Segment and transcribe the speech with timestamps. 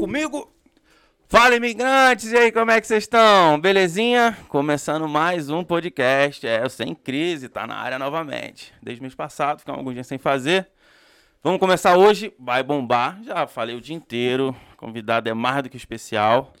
[0.00, 0.50] comigo?
[1.28, 2.32] Fala, imigrantes!
[2.32, 3.60] E aí, como é que vocês estão?
[3.60, 4.34] Belezinha?
[4.48, 6.46] Começando mais um podcast.
[6.46, 8.72] É, o Sem Crise, tá na área novamente.
[8.82, 10.70] Desde o mês passado, ficamos alguns dias sem fazer.
[11.42, 13.22] Vamos começar hoje, vai bombar.
[13.22, 16.54] Já falei o dia inteiro, convidado é mais do que especial.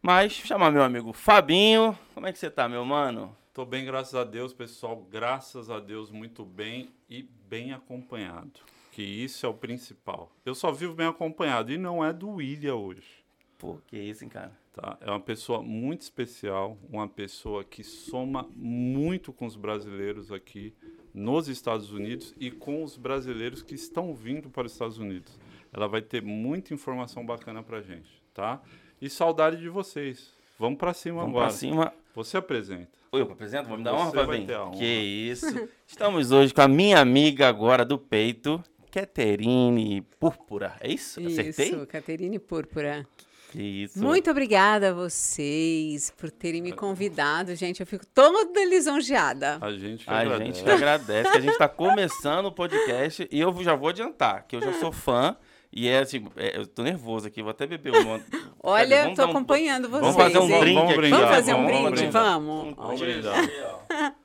[0.00, 1.96] Mas chamar meu amigo Fabinho.
[2.14, 3.36] Como é que você tá, meu mano?
[3.52, 5.06] Tô bem, graças a Deus, pessoal.
[5.10, 8.60] Graças a Deus, muito bem e bem acompanhado.
[8.96, 10.32] Que isso é o principal.
[10.42, 13.22] Eu só vivo bem acompanhado e não é do William hoje.
[13.58, 14.50] Pô, que isso, hein, cara?
[14.72, 14.96] Tá?
[15.02, 20.72] É uma pessoa muito especial, uma pessoa que soma muito com os brasileiros aqui
[21.12, 25.38] nos Estados Unidos e com os brasileiros que estão vindo para os Estados Unidos.
[25.74, 28.62] Ela vai ter muita informação bacana pra gente, tá?
[28.98, 30.32] E saudade de vocês.
[30.58, 31.48] Vamos para cima Vamos agora.
[31.48, 31.92] pra cima.
[32.14, 32.96] Você apresenta.
[33.12, 33.68] Eu apresento?
[33.68, 34.70] Vamos dar Você honra, Fabinho?
[34.72, 35.68] Que isso.
[35.86, 40.74] Estamos hoje com a minha amiga agora do peito, Caterine Púrpura.
[40.80, 41.20] É isso?
[41.26, 41.68] Acertei?
[41.70, 43.06] Isso, Caterine Púrpura.
[43.54, 44.02] Isso.
[44.02, 47.80] Muito obrigada a vocês por terem me convidado, gente.
[47.80, 49.58] Eu fico toda lisonjeada.
[49.60, 50.44] A gente que A agradece.
[50.44, 54.44] gente que agradece, que a gente está começando o podcast e eu já vou adiantar,
[54.46, 55.36] que eu já sou fã
[55.72, 58.20] e é assim, é, eu tô nervoso aqui, vou até beber um.
[58.62, 60.14] Olha, Vamos tô dar um- acompanhando vocês.
[60.14, 60.60] Vamos fazer um hein?
[60.60, 61.90] brinde Vamos brindar, Vamos fazer um vamos brinde?
[62.00, 62.22] brindar.
[62.40, 62.74] Vamos.
[62.76, 64.16] Vamos brindar.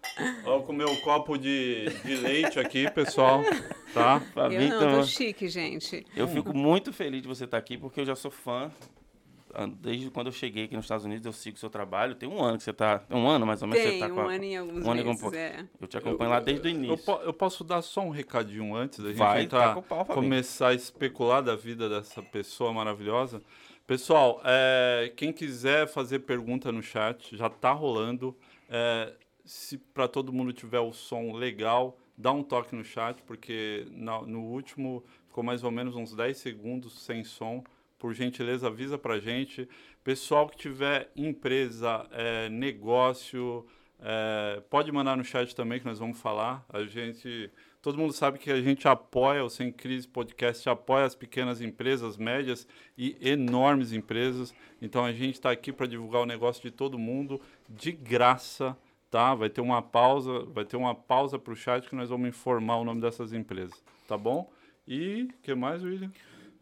[0.46, 3.42] Olha com o meu copo de, de leite aqui, pessoal.
[3.94, 4.22] Tá?
[4.24, 6.06] Eu Fabinho, não, então, tô chique, gente.
[6.16, 8.72] eu fico muito feliz de você estar aqui, porque eu já sou fã.
[9.54, 12.16] ah, Desde quando eu cheguei aqui nos Estados Unidos, eu sigo o seu trabalho.
[12.16, 13.04] Tem um ano que você tá.
[13.10, 14.92] Um ano mais ou menos Tem você tá um com a- ano e alguns um
[14.92, 15.36] ano e meses, pouco.
[15.36, 15.66] é.
[15.82, 17.06] Eu te acompanho lá desde o Eu, início.
[17.06, 20.70] po- eu posso dar só um recadinho antes da gente Vai, entrar, tá pau, começar
[20.70, 23.42] a especular da vida dessa pessoa maravilhosa.
[23.86, 28.34] Pessoal, é, quem quiser fazer pergunta no chat, já tá rolando.
[28.70, 29.12] É,
[29.52, 34.22] se para todo mundo tiver o som legal, dá um toque no chat, porque na-
[34.22, 37.62] no último ficou mais ou menos uns 10 segundos sem som.
[38.00, 39.68] Por gentileza, avisa pra gente.
[40.06, 43.66] Pessoal que tiver empresa, é, negócio,
[44.00, 46.66] é, pode mandar no chat também que nós vamos falar.
[46.70, 47.52] A gente,
[47.82, 52.16] todo mundo sabe que a gente apoia o Sem Crise Podcast, apoia as pequenas empresas,
[52.16, 52.66] médias
[52.98, 54.54] e enormes empresas.
[54.82, 57.40] Então a gente está aqui para divulgar o negócio de todo mundo
[57.70, 58.78] de graça,
[59.12, 59.36] tá?
[59.36, 62.78] Vai ter uma pausa, vai ter uma pausa para o chat que nós vamos informar
[62.78, 64.50] o nome dessas empresas, tá bom?
[64.88, 66.12] E o que mais, William?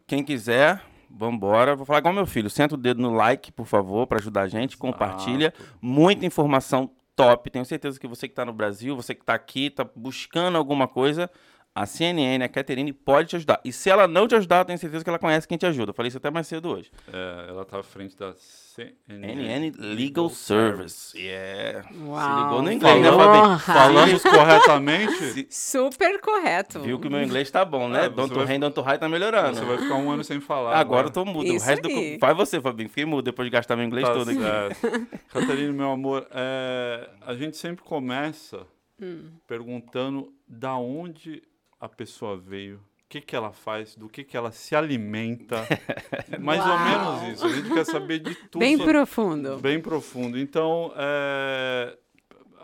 [0.06, 1.76] Quem quiser, vambora.
[1.76, 2.50] Vou falar igual meu filho.
[2.50, 4.76] Senta o dedo no like, por favor, para ajudar a gente.
[4.76, 5.54] Compartilha.
[5.80, 7.50] Muita informação top.
[7.50, 10.88] Tenho certeza que você que está no Brasil, você que está aqui, está buscando alguma
[10.88, 11.30] coisa,
[11.72, 13.60] a CNN, a Caterine, pode te ajudar.
[13.64, 15.90] E se ela não te ajudar, eu tenho certeza que ela conhece quem te ajuda.
[15.90, 16.90] Eu falei isso até mais cedo hoje.
[17.12, 21.16] É, ela tá à frente da CNN, NN Legal Service.
[21.16, 21.88] Yeah.
[21.88, 22.42] Se Uau.
[22.44, 23.58] ligou no inglês, né, Falou.
[23.58, 23.62] Fabi?
[23.62, 25.46] Falamos corretamente?
[25.48, 26.80] Super correto.
[26.80, 28.06] Viu que o meu inglês tá bom, né?
[28.06, 29.56] É, Don't vai- Don't High tá melhorando.
[29.58, 30.76] Você vai ficar um ano sem falar.
[30.76, 31.46] Agora eu tô mudo.
[31.46, 32.14] Isso o resto aí.
[32.16, 32.20] do...
[32.20, 32.88] Vai você, Fabinho.
[32.88, 34.40] Fiquei mudo depois de gastar meu inglês Tá todo aqui.
[35.32, 38.66] Catarina, meu amor, é, a gente sempre começa
[39.02, 39.30] Hum.
[39.46, 41.42] perguntando da onde
[41.80, 45.66] a pessoa veio, o que, que ela faz, do que, que ela se alimenta.
[46.40, 47.20] Mais ou Uau.
[47.20, 47.46] menos isso.
[47.46, 48.58] A gente quer saber de tudo.
[48.60, 49.56] Bem sobre- profundo.
[49.58, 50.38] Bem profundo.
[50.38, 51.96] Então, é,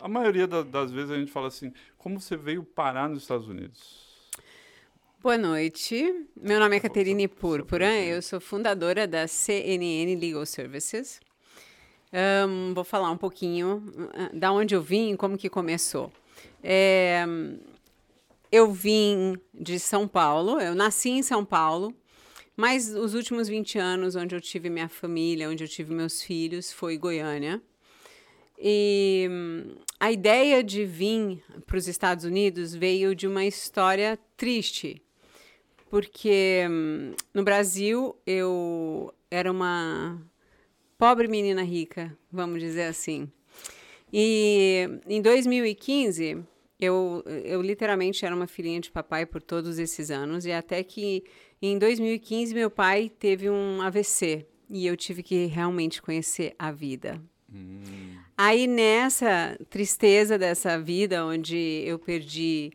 [0.01, 3.47] a maioria da- das vezes a gente fala assim, como você veio parar nos Estados
[3.47, 4.05] Unidos?
[5.19, 6.27] Boa noite.
[6.39, 7.93] Meu nome é Caterine Púrpura.
[7.99, 11.19] Eu sou fundadora da CNN Legal Services.
[12.13, 13.83] Ahn, vou falar um pouquinho
[14.13, 16.09] ah, da onde eu vim, como que começou.
[16.63, 17.25] É,
[18.51, 20.59] eu vim de São Paulo.
[20.59, 21.93] Eu nasci em São Paulo.
[22.55, 26.71] Mas os últimos 20 anos, onde eu tive minha família, onde eu tive meus filhos,
[26.71, 27.61] foi Goiânia.
[28.59, 34.99] E hum, a ideia de vir para os Estados Unidos veio de uma história triste,
[35.91, 40.19] porque hum, no Brasil eu era uma
[40.97, 43.31] pobre menina rica, vamos dizer assim.
[44.11, 46.43] E em 2015
[46.79, 51.23] eu, eu literalmente era uma filhinha de papai por todos esses anos, e até que
[51.61, 57.21] em 2015 meu pai teve um AVC e eu tive que realmente conhecer a vida.
[58.37, 62.71] Aí nessa tristeza dessa vida, onde eu perdi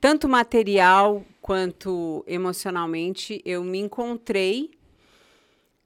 [0.00, 4.70] tanto material quanto emocionalmente, eu me encontrei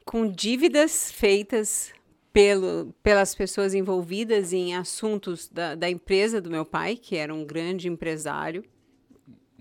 [0.05, 1.93] com dívidas feitas
[2.35, 7.45] pelo, pelas pessoas envolvidas em assuntos da, da empresa do meu pai, que era um
[7.45, 8.65] grande empresário.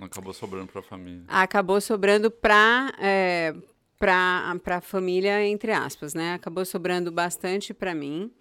[0.02, 1.24] Acabou sobrando para a família.
[1.28, 3.54] Acabou sobrando para é,
[4.02, 6.34] a família, entre aspas, né?
[6.34, 8.32] Acabou sobrando bastante para mim,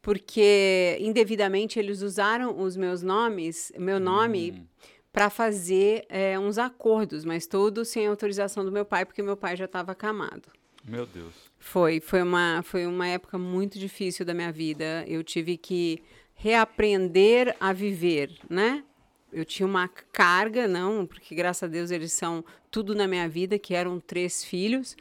[0.00, 4.64] porque indevidamente eles usaram os meus nomes, meu nome,
[5.12, 9.56] para fazer é, uns acordos, mas tudo sem autorização do meu pai, porque meu pai
[9.56, 10.48] já estava acamado.
[10.84, 11.49] Meu Deus.
[11.60, 15.04] Foi, foi uma, foi uma época muito difícil da minha vida.
[15.06, 16.02] Eu tive que
[16.34, 18.82] reaprender a viver, né?
[19.30, 23.58] Eu tinha uma carga, não, porque graças a Deus eles são tudo na minha vida,
[23.58, 24.96] que eram três filhos,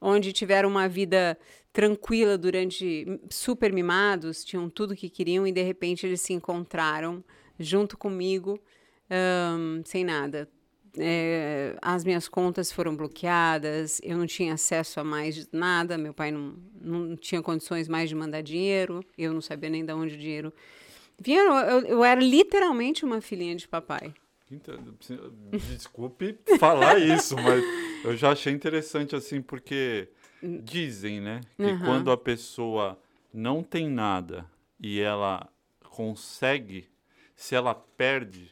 [0.00, 1.38] onde tiveram uma vida
[1.72, 7.24] tranquila durante super mimados, tinham tudo que queriam e de repente eles se encontraram
[7.58, 8.60] junto comigo,
[9.08, 10.48] um, sem nada.
[10.98, 16.32] É, as minhas contas foram bloqueadas, eu não tinha acesso a mais nada, meu pai
[16.32, 20.18] não, não tinha condições mais de mandar dinheiro, eu não sabia nem de onde o
[20.18, 20.52] dinheiro
[21.20, 21.42] vinha.
[21.42, 24.12] Eu, eu era literalmente uma filhinha de papai.
[25.52, 27.62] Desculpe falar isso, mas
[28.04, 30.08] eu já achei interessante assim, porque
[30.42, 31.78] dizem, né, que uhum.
[31.80, 32.98] quando a pessoa
[33.32, 34.44] não tem nada
[34.80, 35.48] e ela
[35.88, 36.88] consegue,
[37.36, 38.50] se ela perde,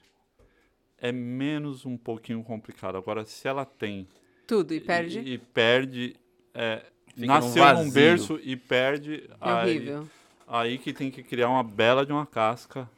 [1.01, 2.97] é menos um pouquinho complicado.
[2.97, 4.07] Agora, se ela tem
[4.47, 6.17] tudo e perde, e, e perde,
[6.55, 6.83] é,
[7.17, 10.09] nasceu num, num berço e perde, é aí, horrível.
[10.47, 12.89] aí que tem que criar uma bela de uma casca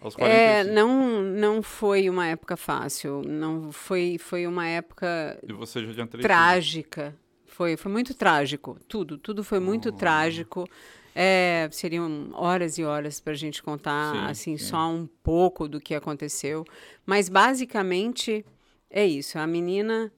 [0.00, 0.24] aos 45.
[0.24, 3.22] É, não, não foi uma época fácil.
[3.26, 7.14] Não foi, foi uma época e você já tinha trágica.
[7.46, 8.78] Foi, foi muito trágico.
[8.88, 9.92] Tudo, tudo foi muito oh.
[9.92, 10.68] trágico.
[11.14, 14.64] É, seriam horas e horas para a gente contar, sim, assim, sim.
[14.64, 16.64] só um pouco do que aconteceu.
[17.06, 18.44] Mas, basicamente,
[18.90, 19.38] é isso.
[19.38, 20.12] A menina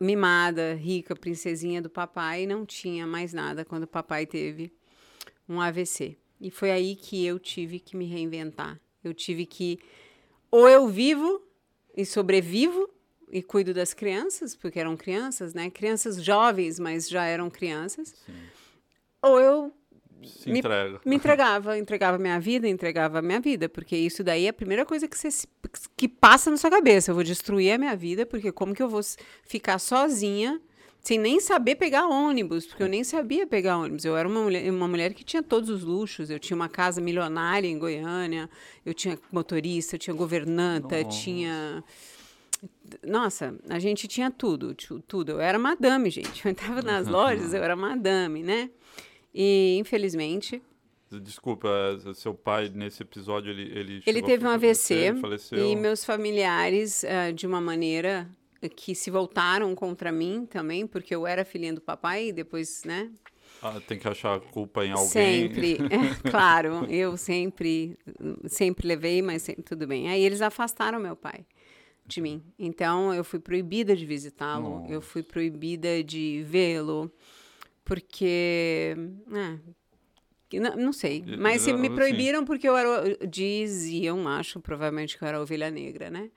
[0.00, 4.72] mimada, rica, princesinha do papai, não tinha mais nada quando o papai teve
[5.48, 6.16] um AVC.
[6.40, 8.80] E foi aí que eu tive que me reinventar.
[9.04, 9.78] Eu tive que
[10.50, 11.42] ou eu vivo
[11.96, 12.88] e sobrevivo
[13.30, 15.70] e cuido das crianças, porque eram crianças, né?
[15.70, 18.14] Crianças jovens, mas já eram crianças.
[18.26, 18.32] Sim.
[19.22, 19.72] Ou eu
[20.28, 21.00] se entrega.
[21.04, 24.84] Me, me, entregava, entregava minha vida, entregava minha vida, porque isso daí é a primeira
[24.84, 25.28] coisa que, você,
[25.96, 27.10] que passa na sua cabeça.
[27.10, 29.00] Eu vou destruir a minha vida, porque como que eu vou
[29.44, 30.60] ficar sozinha
[31.02, 34.04] sem nem saber pegar ônibus, porque eu nem sabia pegar ônibus.
[34.04, 36.30] Eu era uma mulher, uma mulher que tinha todos os luxos.
[36.30, 38.50] Eu tinha uma casa milionária em Goiânia,
[38.84, 41.18] eu tinha motorista, eu tinha governanta, Nossa.
[41.18, 41.84] tinha.
[43.02, 44.74] Nossa, a gente tinha tudo,
[45.08, 45.32] tudo.
[45.32, 46.44] Eu era madame, gente.
[46.44, 48.70] Eu entrava nas lojas, eu era madame, né?
[49.34, 50.62] E, infelizmente,
[51.22, 51.68] Desculpa,
[52.14, 55.12] seu pai nesse episódio ele ele, ele teve um AVC
[55.50, 58.30] e meus familiares uh, de uma maneira
[58.76, 63.10] que se voltaram contra mim também, porque eu era filhinha do papai e depois, né?
[63.62, 65.08] Ah, tem que achar culpa em alguém.
[65.08, 67.98] Sempre, é, claro, eu sempre,
[68.46, 70.08] sempre levei, mas sempre, tudo bem.
[70.08, 71.44] Aí eles afastaram meu pai
[72.06, 72.42] de mim.
[72.58, 77.10] Então eu fui proibida de visitá-lo, eu fui proibida de vê-lo,
[77.90, 78.94] porque,
[79.32, 85.26] é, não, não, sei, mas me proibiram porque eu era, diziam, acho, provavelmente que eu
[85.26, 86.30] era ovelha negra, né?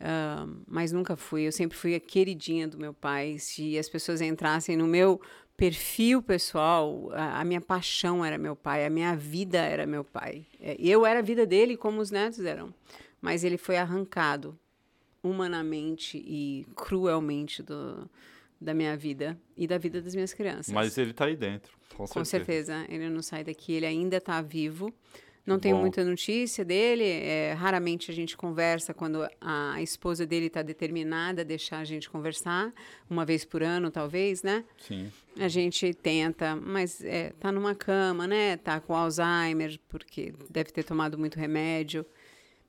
[0.00, 1.46] Uh, mas nunca fui.
[1.46, 3.36] Eu sempre fui a queridinha do meu pai.
[3.38, 5.20] Se as pessoas entrassem no meu
[5.58, 10.46] perfil pessoal, a, a minha paixão era meu pai, a minha vida era meu pai.
[10.58, 12.72] É, eu era a vida dele como os netos eram.
[13.20, 14.58] Mas ele foi arrancado
[15.22, 18.08] humanamente e cruelmente do,
[18.62, 20.72] da minha vida e da vida das minhas crianças.
[20.72, 22.72] Mas ele está aí dentro, com, com certeza.
[22.72, 22.92] certeza.
[22.92, 24.92] Ele não sai daqui, ele ainda está vivo.
[25.44, 27.04] Não tenho muita notícia dele.
[27.04, 32.08] É, raramente a gente conversa quando a esposa dele está determinada a deixar a gente
[32.08, 32.72] conversar,
[33.10, 34.64] uma vez por ano, talvez, né?
[34.78, 35.10] Sim.
[35.36, 38.56] A gente tenta, mas é, tá numa cama, né?
[38.56, 42.06] Tá com Alzheimer, porque deve ter tomado muito remédio.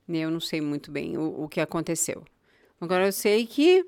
[0.10, 2.26] Eu não sei muito bem o, o que aconteceu.
[2.82, 3.86] Agora eu sei que.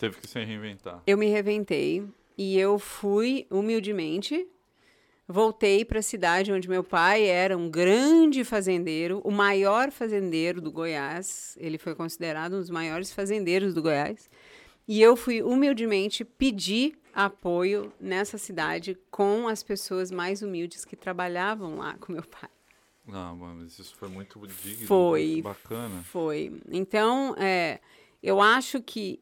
[0.00, 1.02] Teve que se reinventar.
[1.06, 2.02] Eu me reinventei
[2.36, 4.48] e eu fui humildemente
[5.32, 10.72] Voltei para a cidade onde meu pai era um grande fazendeiro, o maior fazendeiro do
[10.72, 11.56] Goiás.
[11.60, 14.28] Ele foi considerado um dos maiores fazendeiros do Goiás.
[14.88, 21.76] E eu fui humildemente pedir apoio nessa cidade com as pessoas mais humildes que trabalhavam
[21.76, 22.50] lá com meu pai.
[23.12, 26.02] Ah, mas isso foi muito digno, foi, muito bacana.
[26.02, 26.60] Foi.
[26.72, 27.78] Então, é,
[28.20, 29.20] eu acho que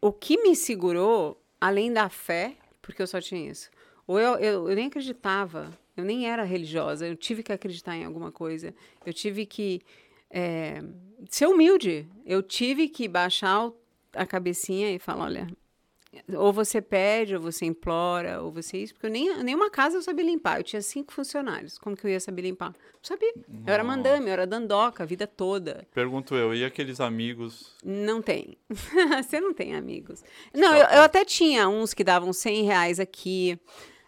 [0.00, 3.70] o que me segurou, além da fé, porque eu só tinha isso,
[4.06, 8.04] ou eu, eu, eu nem acreditava, eu nem era religiosa, eu tive que acreditar em
[8.04, 9.82] alguma coisa, eu tive que
[10.30, 10.82] é,
[11.28, 13.70] ser humilde, eu tive que baixar
[14.14, 15.48] a cabecinha e falar: olha,
[16.36, 20.02] ou você pede, ou você implora, ou você isso, porque eu nem nenhuma casa eu
[20.02, 20.58] sabia limpar.
[20.58, 21.78] Eu tinha cinco funcionários.
[21.78, 22.70] Como que eu ia saber limpar?
[22.70, 23.32] Não sabia.
[23.36, 23.70] Nossa.
[23.70, 25.86] Eu era mandame, eu era dandoca a vida toda.
[25.94, 27.74] Pergunto eu, e aqueles amigos?
[27.84, 28.58] Não tem.
[28.68, 30.22] você não tem amigos.
[30.52, 33.58] Não, eu, eu, até tinha uns que davam 100 reais aqui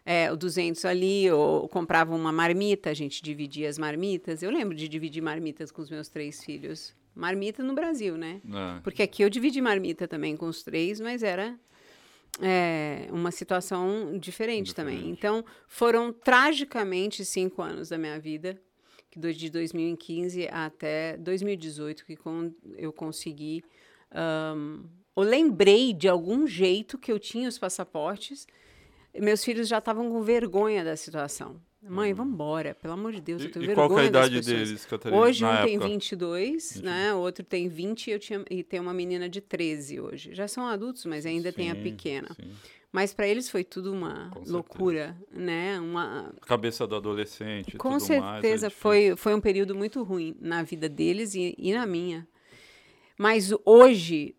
[0.05, 4.43] é, o 200 ali, ou comprava uma marmita, a gente dividia as marmitas.
[4.43, 6.95] Eu lembro de dividir marmitas com os meus três filhos.
[7.15, 8.41] Marmita no Brasil, né?
[8.45, 8.81] É.
[8.81, 11.59] Porque aqui eu dividi marmita também com os três, mas era
[12.41, 15.11] é, uma situação diferente, também.
[15.11, 18.61] Então, foram tragicamente cinco anos da minha vida,
[19.17, 22.19] de 2015 até 2018, que
[22.79, 23.63] eu consegui.
[24.11, 24.85] ahn,
[25.15, 28.47] eu lembrei de algum jeito que eu tinha os passaportes.
[29.15, 31.61] Meus filhos já estavam com vergonha da situação.
[31.89, 34.05] Mãe, vamos embora, pelo amor de Deus, eu E, tenho e vergonha qual que é
[34.05, 35.21] a idade deles, Catarina?
[35.21, 35.89] Hoje um tem época?
[35.89, 37.13] 22, né?
[37.13, 40.33] O outro tem 20 e, eu tinha, e tem uma menina de 13 hoje.
[40.33, 42.29] Já são adultos, mas ainda tem a Sim, pequena.
[42.35, 42.51] sim.
[42.93, 44.53] Mas para eles foi tudo uma certeza.
[44.53, 45.81] loucura, né?
[45.81, 48.39] Uma, Cabeça do adolescente e com tudo mais.
[48.39, 52.29] é certeza foi, foi um período muito ruim na vida deles e, e na minha.
[53.19, 54.37] Mas hoje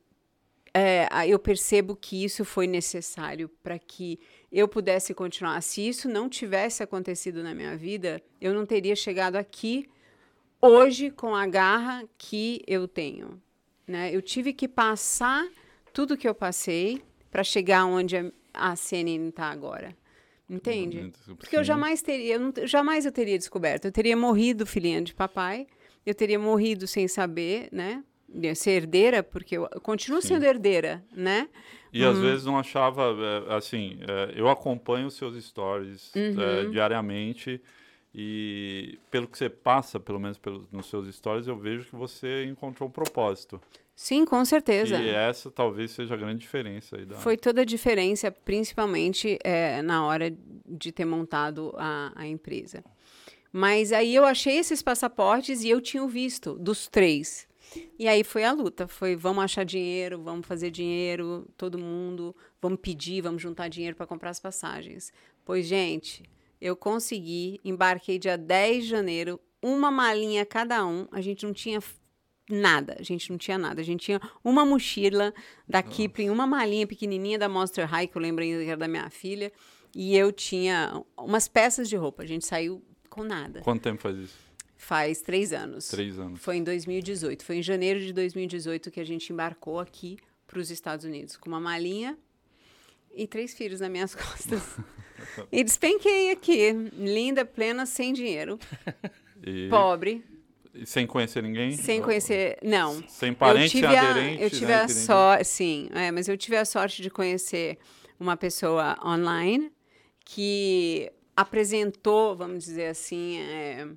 [0.74, 4.20] é, eu percebo que isso foi necessário para que
[4.54, 5.60] eu pudesse continuar.
[5.62, 9.90] Se isso não tivesse acontecido na minha vida, eu não teria chegado aqui
[10.62, 13.42] hoje com a garra que eu tenho.
[13.88, 14.16] Né?
[14.16, 15.46] Eu tive que passar
[15.92, 18.16] tudo que eu passei para chegar onde
[18.54, 19.96] a- CNN está agora.
[20.50, 21.12] Entende?
[21.38, 23.86] Porque eu jamais teria, eu não, jamais eu teria descoberto.
[23.86, 25.66] Eu teria morrido filhinha de papai,
[26.06, 28.04] eu teria morrido sem saber, né?
[28.56, 30.30] Ser herdeira, porque eu continuo Sim.
[30.30, 31.48] sendo herdeira, né?
[31.94, 33.16] E às vezes não achava,
[33.48, 36.72] é, assim, é, eu acompanho os seus stories é, Uhum.
[36.72, 37.62] diariamente
[38.16, 42.46] e pelo que você passa, pelo menos pelos, nos seus stories, eu vejo que você
[42.46, 43.60] encontrou um propósito.
[43.96, 45.00] Sim, com certeza.
[45.00, 47.16] E essa talvez seja a grande diferença aí da...
[47.18, 50.36] Foi toda a diferença, principalmente é, na hora
[50.68, 52.84] de ter montado a, a empresa.
[53.52, 57.48] Mas aí eu achei esses passaportes e eu tinha o visto dos três.
[57.98, 62.80] E aí foi a luta, foi vamos achar dinheiro, vamos fazer dinheiro, todo mundo, vamos
[62.82, 65.12] pedir, vamos juntar dinheiro para comprar as passagens.
[65.46, 66.24] Pois, gente,
[66.60, 71.80] eu consegui, embarquei dia 10 de janeiro, uma malinha cada um, a gente não tinha
[72.50, 75.34] nada, a gente não tinha nada, a gente tinha uma mochila
[75.68, 78.88] da Kipling, uma malinha pequenininha da Monster High, que eu lembro ainda que era da
[78.88, 79.51] minha filha,
[79.96, 83.62] e eu tinha umas peças de roupa, a gente saiu com nada.
[83.62, 84.53] Quanto tempo faz isso?
[84.84, 85.88] Faz três anos.
[85.88, 86.42] Três anos.
[86.42, 87.46] Foi em 2018.
[87.46, 91.48] Foi em janeiro de 2018 que a gente embarcou aqui para os Estados Unidos, com
[91.48, 92.18] uma malinha
[93.16, 94.62] e três filhos nas minhas costas.
[95.50, 98.60] e despenquei aqui, linda, plena, sem dinheiro,
[99.46, 100.24] E, pobre,
[100.74, 101.78] e sem conhecer ninguém?
[101.78, 102.58] sem conhecer.
[102.62, 103.02] Não.
[103.08, 106.38] Sem parente, eu tive a, aderente, eu tive né, a sorte, sim, é, mas eu
[106.38, 107.78] tive a sorte de conhecer
[108.20, 109.72] uma pessoa online
[110.25, 113.88] que apresentou, vamos dizer assim, é,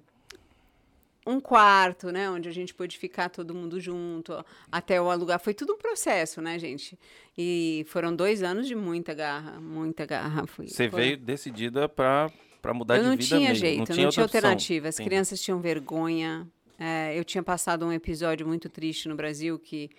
[1.27, 4.33] um quarto, né, onde a gente pôde ficar todo mundo junto,
[4.71, 5.41] até o alugar.
[5.41, 6.97] Foi tudo um processo, né, gente?
[7.37, 10.47] E foram dois anos de muita garra, muita garra.
[10.47, 12.31] Foi, Você foi- veio decidida pra,
[12.63, 13.55] pra mudar eu de não vida tinha mesmo.
[13.57, 14.39] jeito, não não tinha, tinha, outra opção.
[14.51, 14.89] alternativa.
[14.89, 15.09] As Entendi.
[15.11, 16.47] crianças tinham vergonha.
[16.79, 19.91] É, eu tinha passado um episódio muito triste no Brasil que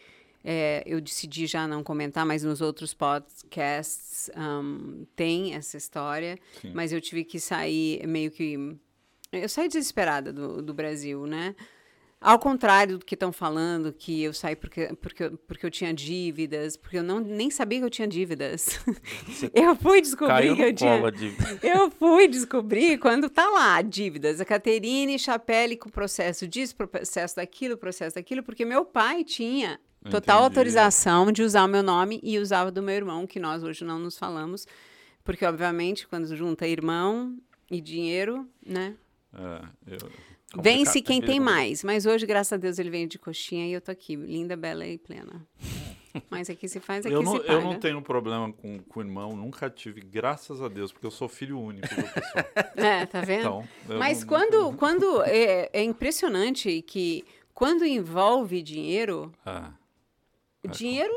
[0.44, 6.38] é, eu decidi já não comentar, mas nos outros podcasts um, tem essa história.
[6.62, 6.72] Sim.
[6.74, 8.76] Mas eu tive que sair meio que.
[9.32, 11.56] Eu saí desesperada do, do Brasil, né?
[12.20, 16.76] Ao contrário do que estão falando, que eu saí porque, porque, porque eu tinha dívidas,
[16.76, 18.80] porque eu não, nem sabia que eu tinha dívidas.
[19.54, 20.96] eu fui descobrir que eu tinha.
[20.96, 21.60] colo a dívida.
[21.62, 24.42] Eu fui descobrir quando tá lá, dívidas.
[24.42, 29.80] A Caterine Chapelle com processo disso, processo daquilo, processo daquilo, porque meu pai tinha
[30.10, 30.58] total Entendi.
[30.58, 34.00] autorização de usar o meu nome e usava do meu irmão, que nós hoje não
[34.00, 34.66] nos falamos,
[35.24, 37.38] porque obviamente quando junta irmão
[37.70, 38.96] e dinheiro, né?
[39.38, 39.98] É,
[40.60, 43.82] Vence quem tem mais, mas hoje, graças a Deus, ele veio de coxinha e eu
[43.82, 45.46] tô aqui, linda, bela e plena.
[46.32, 47.54] Mas aqui se faz, aqui eu, não, se paga.
[47.54, 51.12] eu não tenho problema com, com o irmão, nunca tive, graças a Deus, porque eu
[51.12, 52.46] sou filho único do pessoal.
[52.76, 53.42] É, tá vendo?
[53.42, 53.68] Então,
[54.00, 59.74] Mas não- quando, quando é, é impressionante que quando envolve dinheiro, Ah,
[60.72, 61.14] dinheiro,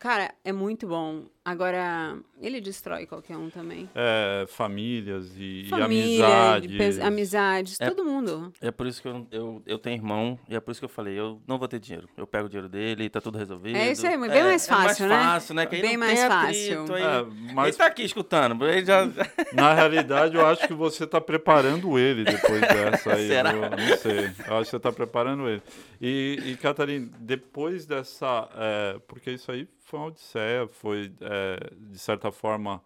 [0.00, 1.26] cara, é muito bom.
[1.44, 3.88] Agora, ele destrói qualquer um também.
[3.94, 6.70] é, famílias e, e Família, amizades.
[6.70, 8.50] de pes- amizades, É- todo mundo.
[8.62, 10.88] É por isso que eu, eu, eu tenho irmão, e é por isso que eu
[10.88, 12.08] falei, eu não vou ter dinheiro.
[12.16, 13.76] Eu pego o dinheiro dele, tá tudo resolvido.
[13.76, 15.14] É isso aí, bem mais fácil, é né?
[15.16, 15.66] mais fácil, né?
[15.66, 16.80] Que Bem mais fácil.
[16.82, 19.04] atrito, aí- É, Ele mas tá aqui escutando, ele já...
[19.52, 23.28] na realidade eu acho que você está preparando ele depois dessa aí.
[23.28, 23.52] Será?
[23.52, 24.30] Eu não sei.
[24.48, 25.62] Eu acho que você está preparando ele.
[26.00, 28.48] E, e Catarina, depois dessa.
[28.56, 31.58] é, porque isso aí foi uma odisseia, foi, é,
[31.90, 32.80] de certa forma,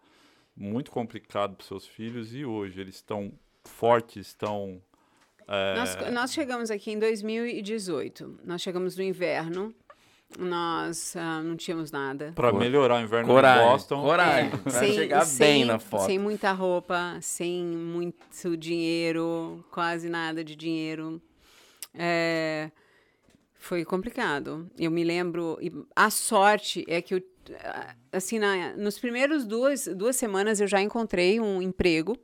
[0.56, 3.32] muito complicado para seus filhos e hoje eles estão
[3.64, 4.80] fortes, estão.
[5.46, 8.40] é, Nós, nós chegamos aqui em 2018.
[8.44, 9.74] Nós chegamos no inverno.
[10.38, 12.32] Nós ah, não tínhamos nada.
[12.34, 14.02] para melhorar o inverno Coragem, em Boston.
[14.02, 14.50] coragem.
[14.64, 16.04] Vai chegar bem na foto.
[16.04, 21.20] Sem muita roupa, sem muito dinheiro, quase nada de dinheiro.
[21.94, 22.70] É,
[23.54, 24.70] foi complicado.
[24.78, 25.58] Eu me lembro.
[25.62, 27.22] e A sorte é que eu
[28.12, 32.16] assim, na, nos primeiros duas, duas semanas eu já encontrei um emprego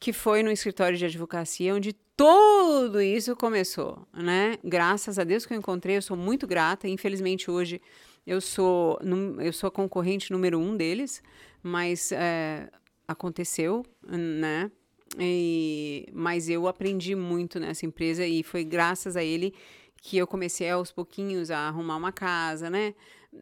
[0.00, 4.58] que foi no escritório de advocacia, onde tudo isso começou, né?
[4.62, 6.86] Graças a Deus que eu encontrei, eu sou muito grata.
[6.86, 7.80] Infelizmente hoje
[8.26, 8.98] eu sou
[9.40, 11.22] eu sou a concorrente número um deles,
[11.62, 12.68] mas é,
[13.06, 14.70] aconteceu, né?
[15.18, 19.54] E, mas eu aprendi muito nessa empresa e foi graças a ele
[20.02, 22.94] que eu comecei aos pouquinhos a arrumar uma casa, né?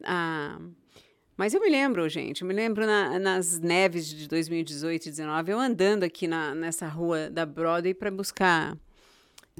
[0.03, 0.59] A,
[1.37, 5.51] mas eu me lembro, gente, eu me lembro na, nas neves de 2018 e 2019,
[5.51, 8.77] eu andando aqui na, nessa rua da Broadway para buscar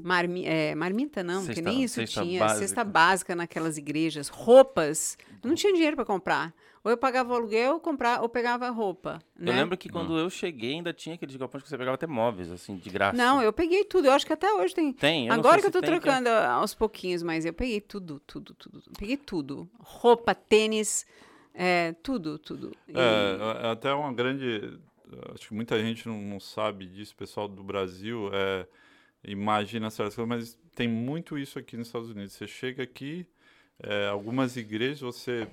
[0.02, 2.40] marmi, é, marmita, não, cesta, porque nem isso tinha.
[2.40, 2.60] Básica.
[2.60, 5.16] Cesta básica naquelas igrejas, roupas.
[5.42, 6.54] Eu não tinha dinheiro para comprar.
[6.84, 9.18] Ou eu pagava o aluguel ou, comprar, ou pegava roupa.
[9.38, 9.50] Né?
[9.50, 10.18] Eu lembro que quando hum.
[10.18, 13.16] eu cheguei ainda tinha aqueles galpões que você pegava até móveis, assim, de graça.
[13.16, 14.06] Não, eu peguei tudo.
[14.06, 14.92] Eu acho que até hoje tem.
[14.92, 16.46] Tem, Agora que eu tô trocando que...
[16.46, 18.82] aos pouquinhos, mas eu peguei tudo, tudo, tudo.
[18.98, 19.66] Peguei tudo.
[19.78, 21.06] Roupa, tênis,
[21.54, 22.72] é, tudo, tudo.
[22.88, 22.92] E...
[22.98, 24.78] É, é até uma grande.
[25.32, 28.28] Acho que muita gente não, não sabe disso, pessoal do Brasil.
[28.32, 28.66] É,
[29.24, 32.32] imagina certas coisas, mas tem muito isso aqui nos Estados Unidos.
[32.32, 33.26] Você chega aqui
[33.80, 35.46] é, algumas igrejas, você.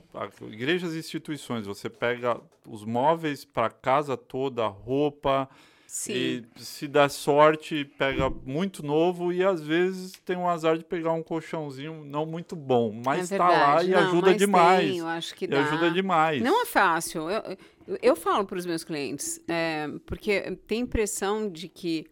[0.51, 5.48] Igrejas e instituições, você pega os móveis para casa toda, roupa.
[5.92, 6.14] Sim.
[6.14, 11.12] E se dá sorte, pega muito novo e às vezes tem um azar de pegar
[11.12, 14.90] um colchãozinho não muito bom, mas está é lá e não, ajuda demais.
[14.90, 15.60] Tem, eu acho que dá.
[15.60, 16.42] ajuda demais.
[16.42, 17.30] Não é fácil.
[17.30, 22.08] Eu, eu, eu falo para os meus clientes, é, porque tem impressão de que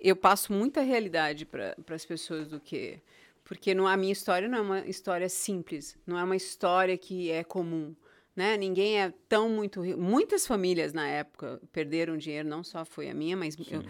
[0.00, 3.02] eu passo muita realidade para as pessoas do que
[3.44, 7.30] porque não, a minha história não é uma história simples, não é uma história que
[7.30, 7.94] é comum.
[8.40, 8.56] Né?
[8.56, 10.00] Ninguém é tão muito rico.
[10.00, 13.82] Muitas famílias na época perderam dinheiro, não só foi a minha, mas, eu,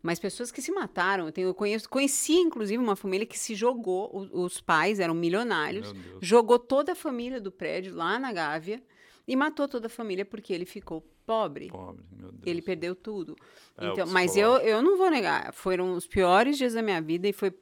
[0.00, 1.26] mas pessoas que se mataram.
[1.26, 5.12] Eu, tenho, eu conheço, conheci, inclusive, uma família que se jogou, os, os pais eram
[5.12, 8.80] milionários, jogou toda a família do prédio lá na Gávea
[9.26, 11.66] e matou toda a família porque ele ficou pobre.
[11.66, 12.46] Pobre, meu Deus.
[12.46, 13.34] Ele perdeu tudo.
[13.76, 17.26] É, então, mas eu, eu não vou negar, foram os piores dias da minha vida
[17.26, 17.52] e foi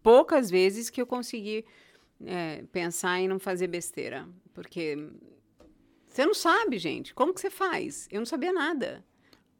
[0.00, 1.64] poucas vezes que eu consegui
[2.24, 4.28] é, pensar em não fazer besteira.
[4.54, 4.96] Porque
[6.18, 7.14] você não sabe, gente.
[7.14, 8.08] Como que você faz?
[8.10, 9.04] Eu não sabia nada.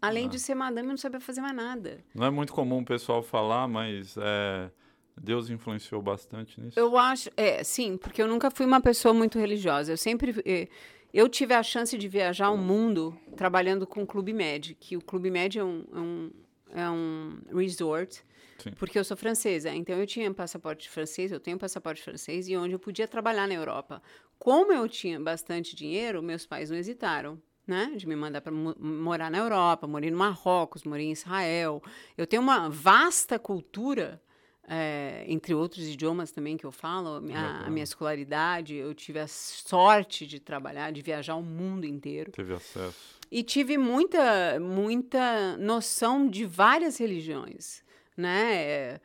[0.03, 0.29] Além ah.
[0.29, 2.05] de ser madame, eu não sabia fazer mais nada.
[2.13, 4.69] Não é muito comum o pessoal falar, mas é,
[5.17, 6.79] Deus influenciou bastante nisso.
[6.79, 9.93] Eu acho, é, sim, porque eu nunca fui uma pessoa muito religiosa.
[9.93, 10.67] Eu sempre, é,
[11.15, 15.01] eu tive a chance de viajar o mundo trabalhando com o Clube Med, que o
[15.01, 16.31] Clube Med é um, é um,
[16.75, 18.25] é um resort
[18.59, 18.73] Sim.
[18.73, 19.71] porque eu sou francesa.
[19.71, 23.55] Então eu tinha passaporte francês, eu tenho passaporte francês e onde eu podia trabalhar na
[23.55, 24.03] Europa.
[24.39, 27.41] Como eu tinha bastante dinheiro, meus pais não hesitaram.
[27.67, 31.83] Né, de me mandar para morar na Europa, morei no Marrocos, morei em Israel.
[32.17, 34.23] Eu tenho uma vasta cultura,
[34.67, 38.75] é, entre outros idiomas também que eu falo, a minha, a minha, escolaridade.
[38.75, 42.33] Eu tive a sorte de trabalhar, de viajar o mundo inteiro.
[42.33, 43.19] Teve acesso.
[43.31, 47.85] E tive muita, muita noção de várias religiões
[48.19, 49.01] né?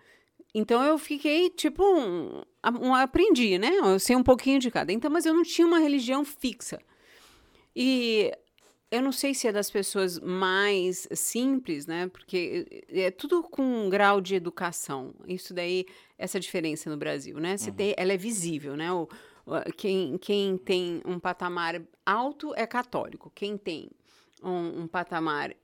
[0.53, 2.43] Então eu fiquei tipo um,
[2.81, 3.71] um aprendi, né?
[3.75, 4.91] Eu sei um pouquinho de cada.
[4.91, 6.79] Então, mas eu não tinha uma religião fixa.
[7.75, 8.31] E
[8.91, 12.07] eu não sei se é das pessoas mais simples, né?
[12.07, 15.15] Porque é tudo com um grau de educação.
[15.27, 15.87] Isso daí,
[16.17, 17.57] essa diferença no Brasil, né?
[17.57, 17.75] Você uhum.
[17.75, 18.91] tem, ela é visível, né?
[18.91, 19.07] O,
[19.75, 23.31] quem, quem tem um patamar alto é católico.
[23.33, 23.89] Quem tem
[24.43, 25.55] um, um patamar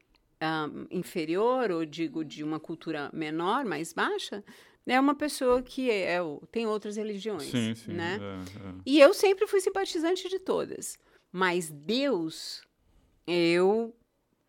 [0.41, 4.43] um, inferior, ou digo de uma cultura menor, mais baixa,
[4.87, 6.19] é uma pessoa que é, é,
[6.51, 8.19] tem outras religiões, sim, sim, né?
[8.21, 8.73] É, é.
[8.85, 10.97] E eu sempre fui simpatizante de todas,
[11.31, 12.63] mas Deus
[13.27, 13.95] eu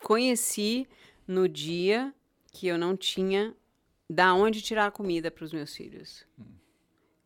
[0.03, 0.89] conheci
[1.27, 2.15] no dia
[2.53, 3.55] que eu não tinha
[4.09, 6.27] da onde tirar a comida para os meus filhos.
[6.39, 6.45] Hum.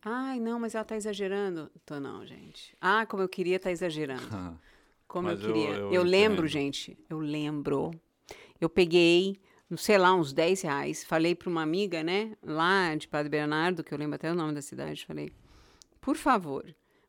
[0.03, 1.71] Ai, não, mas ela está exagerando.
[1.83, 2.77] Tô não, gente.
[2.79, 4.21] Ah, como eu queria estar tá exagerando.
[5.07, 5.69] Como eu queria.
[5.69, 6.97] Eu, eu, eu lembro, gente.
[7.09, 7.91] Eu lembro
[8.59, 9.39] eu peguei,
[9.75, 13.93] sei lá, uns 10 reais, falei para uma amiga, né, lá de Padre Bernardo, que
[13.93, 15.31] eu lembro até o nome da cidade, falei,
[15.99, 16.65] por favor,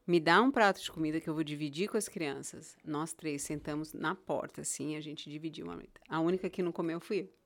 [0.06, 2.76] me dá um prato de comida que eu vou dividir com as crianças.
[2.84, 7.00] Nós três sentamos na porta, assim, a gente dividiu uma A única que não comeu
[7.00, 7.36] fui eu.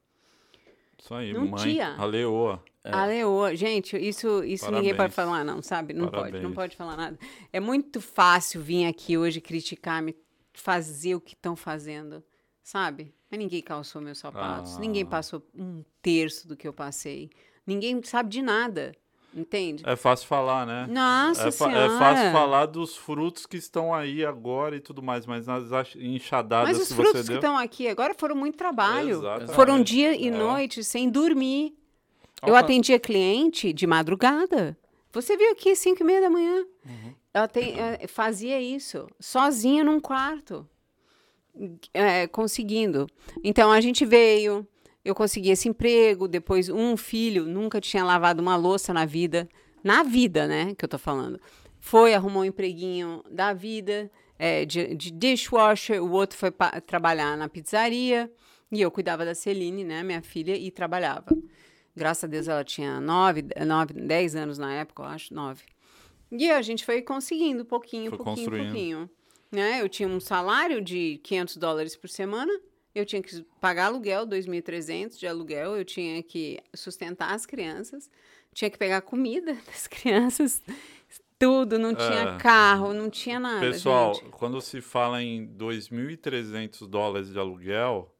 [0.98, 1.62] Isso aí, não mãe.
[1.62, 1.94] Tinha.
[1.96, 2.62] A leoa.
[2.84, 2.92] É.
[2.92, 3.56] A leoa.
[3.56, 5.94] Gente, isso, isso ninguém pode falar, não, sabe?
[5.94, 6.32] Não Parabéns.
[6.32, 7.18] pode, não pode falar nada.
[7.50, 10.14] É muito fácil vir aqui hoje criticar, me
[10.52, 12.22] fazer o que estão fazendo,
[12.70, 13.12] sabe?
[13.28, 14.80] Mas ninguém calçou meus sapatos, ah.
[14.80, 17.30] ninguém passou um terço do que eu passei.
[17.66, 18.92] Ninguém sabe de nada.
[19.32, 19.84] Entende?
[19.86, 20.88] É fácil falar, né?
[20.88, 21.94] Nossa é, senhora.
[21.94, 26.76] é fácil falar dos frutos que estão aí agora e tudo mais, mas nas enxadadas
[26.76, 29.18] mas os frutos que estão aqui agora foram muito trabalho.
[29.18, 29.54] Exatamente.
[29.54, 30.30] Foram dia e é.
[30.32, 31.76] noite sem dormir.
[32.44, 34.76] Eu atendia cliente de madrugada.
[35.12, 36.64] Você viu aqui 5 e meia da manhã.
[36.84, 37.14] Uhum.
[37.32, 40.66] ela tem, é, fazia isso sozinha num quarto,
[41.92, 43.06] é, conseguindo.
[43.42, 44.66] Então a gente veio,
[45.04, 49.48] eu consegui esse emprego, depois um filho nunca tinha lavado uma louça na vida,
[49.82, 51.40] na vida, né, que eu tô falando.
[51.78, 56.52] Foi, arrumou um empreguinho da vida, é, de, de, dishwasher, o outro foi
[56.86, 58.30] trabalhar na pizzaria,
[58.70, 61.36] e eu cuidava da Celine, né, minha filha, e trabalhava.
[61.96, 65.62] Graças a Deus ela tinha nove, nove, dez anos na época, eu acho, nove.
[66.30, 69.10] E a gente foi conseguindo, pouquinho, foi pouquinho, pouquinho.
[69.50, 69.80] Né?
[69.80, 72.52] Eu tinha um salário de 500 dólares por semana,
[72.94, 78.10] eu tinha que pagar aluguel, 2.300 de aluguel, eu tinha que sustentar as crianças,
[78.52, 80.62] tinha que pegar comida das crianças,
[81.38, 82.38] tudo, não tinha é.
[82.38, 83.60] carro, não tinha nada.
[83.60, 84.28] Pessoal, gente.
[84.28, 88.14] quando se fala em 2.300 dólares de aluguel,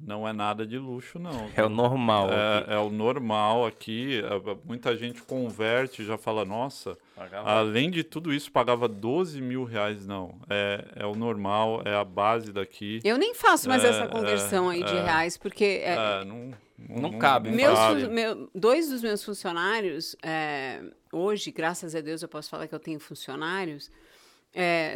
[0.00, 1.50] não é nada de luxo, não.
[1.54, 2.30] É o normal.
[2.30, 4.20] É, é, o normal aqui.
[4.20, 7.50] É, muita gente converte já fala, nossa, pagava.
[7.50, 10.06] além de tudo isso, pagava 12 mil reais.
[10.06, 13.00] Não, é, é o normal, é a base daqui.
[13.04, 15.02] Eu nem faço mais é, essa conversão aí de é.
[15.02, 15.82] reais, porque...
[15.84, 17.50] É, não, não, não, cabe.
[17.50, 20.16] Meus, meu, dois dos meus funcionários,
[21.12, 23.90] hoje, graças a Deus, eu posso falar que eu tenho funcionários,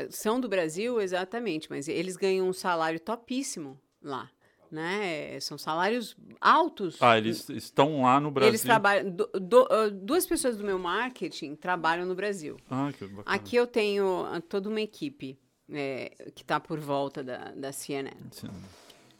[0.08, 4.30] são do Brasil, exatamente, mas eles ganham um salário topíssimo lá
[4.74, 5.38] né?
[5.40, 6.96] São salários altos.
[7.00, 8.50] Ah, eles estão lá no Brasil.
[8.50, 9.10] Eles trabalham.
[9.10, 12.56] Do, do, ah, duas pessoas do meu marketing trabalham no Brasil.
[12.68, 13.22] Ah, que bacana.
[13.24, 15.38] Aqui eu tenho ah, toda uma equipe
[15.70, 18.16] é, que está por volta da, da CNN.
[18.32, 18.48] Sim.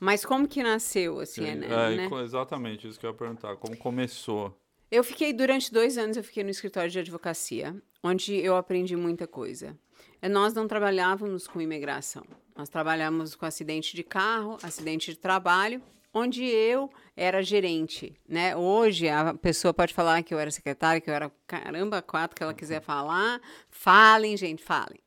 [0.01, 2.09] Mas como que nasceu a CNN, é, né?
[2.23, 3.57] Exatamente, isso que eu ia perguntar.
[3.57, 4.55] Como começou?
[4.91, 9.27] Eu fiquei, durante dois anos, eu fiquei no escritório de advocacia, onde eu aprendi muita
[9.27, 9.79] coisa.
[10.21, 12.25] É, nós não trabalhávamos com imigração.
[12.57, 18.55] Nós trabalhamos com acidente de carro, acidente de trabalho, onde eu era gerente, né?
[18.55, 22.43] Hoje a pessoa pode falar que eu era secretária, que eu era caramba, quatro que
[22.43, 23.41] ela quiser falar.
[23.69, 25.01] Falem, gente, falem.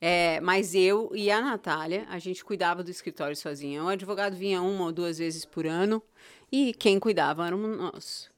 [0.00, 3.84] É, mas eu e a Natália, a gente cuidava do escritório sozinha.
[3.84, 6.02] O advogado vinha uma ou duas vezes por ano
[6.50, 8.30] e quem cuidava éramos nós.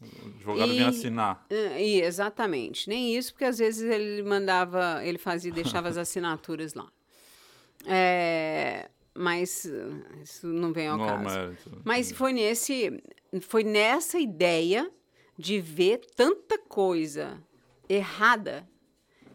[0.00, 1.46] O advogado e, vinha assinar.
[1.50, 2.88] E, exatamente.
[2.88, 6.88] Nem isso, porque às vezes ele mandava, ele fazia, deixava as assinaturas lá.
[7.86, 9.70] É, mas
[10.22, 11.24] isso não vem ao não, caso.
[11.24, 11.82] Mérito.
[11.84, 13.02] Mas foi nesse,
[13.40, 14.90] foi nessa ideia
[15.38, 17.42] de ver tanta coisa
[17.88, 18.68] errada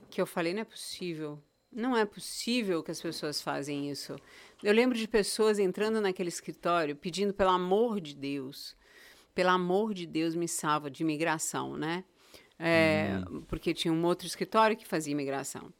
[0.10, 1.42] que eu falei, não é possível.
[1.72, 4.16] Não é possível que as pessoas fazem isso.
[4.64, 8.76] Eu lembro de pessoas entrando naquele escritório pedindo pelo amor de Deus,
[9.36, 12.04] pelo amor de Deus, me salva de imigração, né?
[12.58, 13.42] É, uhum.
[13.42, 15.72] Porque tinha um outro escritório que fazia imigração.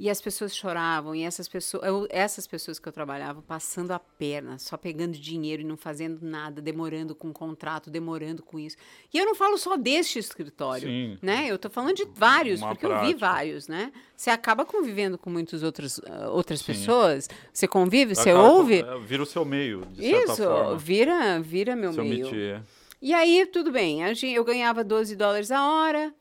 [0.00, 3.98] E as pessoas choravam, e essas pessoas, eu, essas pessoas que eu trabalhava passando a
[3.98, 8.76] perna, só pegando dinheiro e não fazendo nada, demorando com o contrato, demorando com isso.
[9.12, 11.18] E eu não falo só deste escritório, Sim.
[11.20, 11.48] né?
[11.48, 13.06] Eu tô falando de vários, Uma porque prática.
[13.08, 13.90] eu vi vários, né?
[14.16, 18.82] Você acaba convivendo com muitas outras, uh, outras pessoas, você convive, você ouve.
[18.82, 20.78] É, vira o seu meio, de Isso, forma.
[20.78, 22.26] vira, vira meu seu meio.
[22.26, 22.62] Métier.
[23.02, 23.98] E aí, tudo bem.
[24.32, 26.14] Eu ganhava 12 dólares a hora,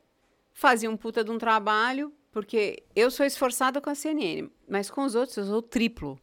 [0.52, 5.04] fazia um puta de um trabalho, porque eu sou esforçada com a CNN, mas com
[5.04, 6.20] os outros eu sou triplo.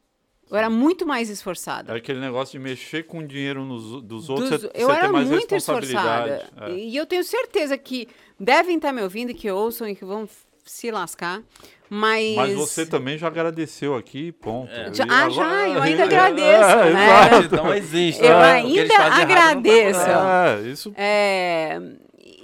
[0.48, 1.92] Eu era muito mais esforçada.
[1.92, 4.96] É aquele negócio de mexer com o dinheiro nos, dos outros, dos, você, eu você
[4.96, 6.48] era mais muito esforçada.
[6.56, 6.70] É.
[6.70, 8.06] E eu tenho certeza que
[8.38, 10.28] devem estar me ouvindo, que ouçam e que vão
[10.64, 11.42] se lascar.
[11.90, 12.36] Mas...
[12.36, 14.72] Mas você também já agradeceu aqui, ponto.
[14.72, 14.94] É.
[14.94, 16.70] Já, ah, já, eu ainda agradeço.
[16.78, 17.48] É, né?
[17.50, 18.22] Não existe.
[18.22, 20.00] Eu é, ainda agradeço.
[20.00, 20.94] É, isso...
[20.96, 21.80] É,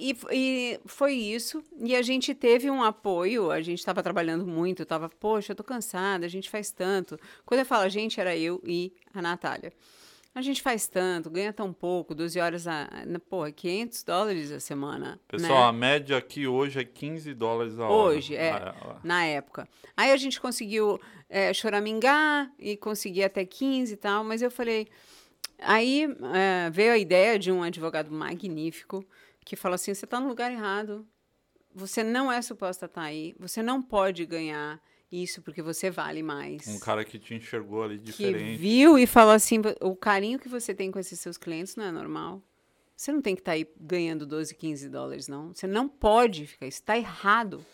[0.00, 1.62] e, e, foi isso.
[1.78, 3.50] E a gente teve um apoio.
[3.50, 4.82] A gente estava trabalhando muito.
[4.82, 7.18] Estava, poxa, eu tô cansada, a gente faz tanto.
[7.44, 9.72] Quando eu falo a gente, era eu e a Natália.
[10.32, 12.88] A gente faz tanto, ganha tão pouco, 12 horas a.
[13.28, 15.20] Porra, 500 dólares a semana.
[15.26, 15.68] Pessoal, né?
[15.68, 17.92] a média aqui hoje é 15 dólares a hora.
[17.92, 18.52] Hoje, é.
[18.52, 19.68] Ah, é na época.
[19.96, 24.86] Aí a gente conseguiu é, choramingar e conseguir até 15 e tal, mas eu falei.
[25.58, 29.04] Aí é, veio a ideia de um advogado magnífico
[29.44, 31.06] que falou assim: você está no lugar errado.
[31.74, 33.34] Você não é suposta estar tá aí.
[33.38, 36.66] Você não pode ganhar isso porque você vale mais.
[36.66, 38.52] Um cara que te enxergou ali diferente.
[38.52, 41.84] Que viu e falou assim: o carinho que você tem com esses seus clientes não
[41.84, 42.42] é normal.
[42.96, 45.54] Você não tem que estar tá aí ganhando 12, 15 dólares, não.
[45.54, 46.66] Você não pode ficar.
[46.66, 47.64] Isso está errado.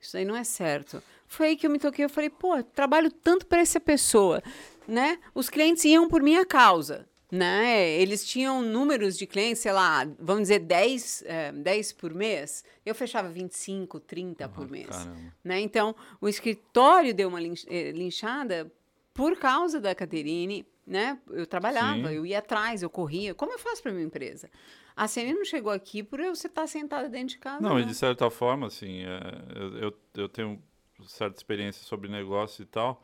[0.00, 1.02] Isso aí não é certo.
[1.26, 2.04] Foi aí que eu me toquei.
[2.04, 4.42] Eu falei, pô, trabalho tanto para essa pessoa,
[4.88, 5.18] né?
[5.34, 7.90] Os clientes iam por minha causa né?
[7.92, 12.62] Eles tinham números de clientes, sei lá, vamos dizer 10, é, 10 por mês.
[12.84, 15.08] Eu fechava 25, 30 por mês.
[15.42, 15.58] Né?
[15.60, 18.70] Então, o escritório deu uma eh, linchada
[19.14, 21.18] por causa da Caterine, né?
[21.30, 22.14] Eu trabalhava, Sim.
[22.14, 23.34] eu ia atrás, eu corria.
[23.34, 24.50] Como eu faço para minha empresa?
[24.94, 27.62] A CNN não chegou aqui por eu estar sentada dentro de casa.
[27.62, 29.20] Não, não, e de certa forma, assim, é,
[29.56, 30.62] eu, eu, eu tenho
[31.06, 33.02] certa experiência sobre negócio e tal.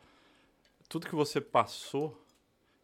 [0.87, 2.23] Tudo que você passou,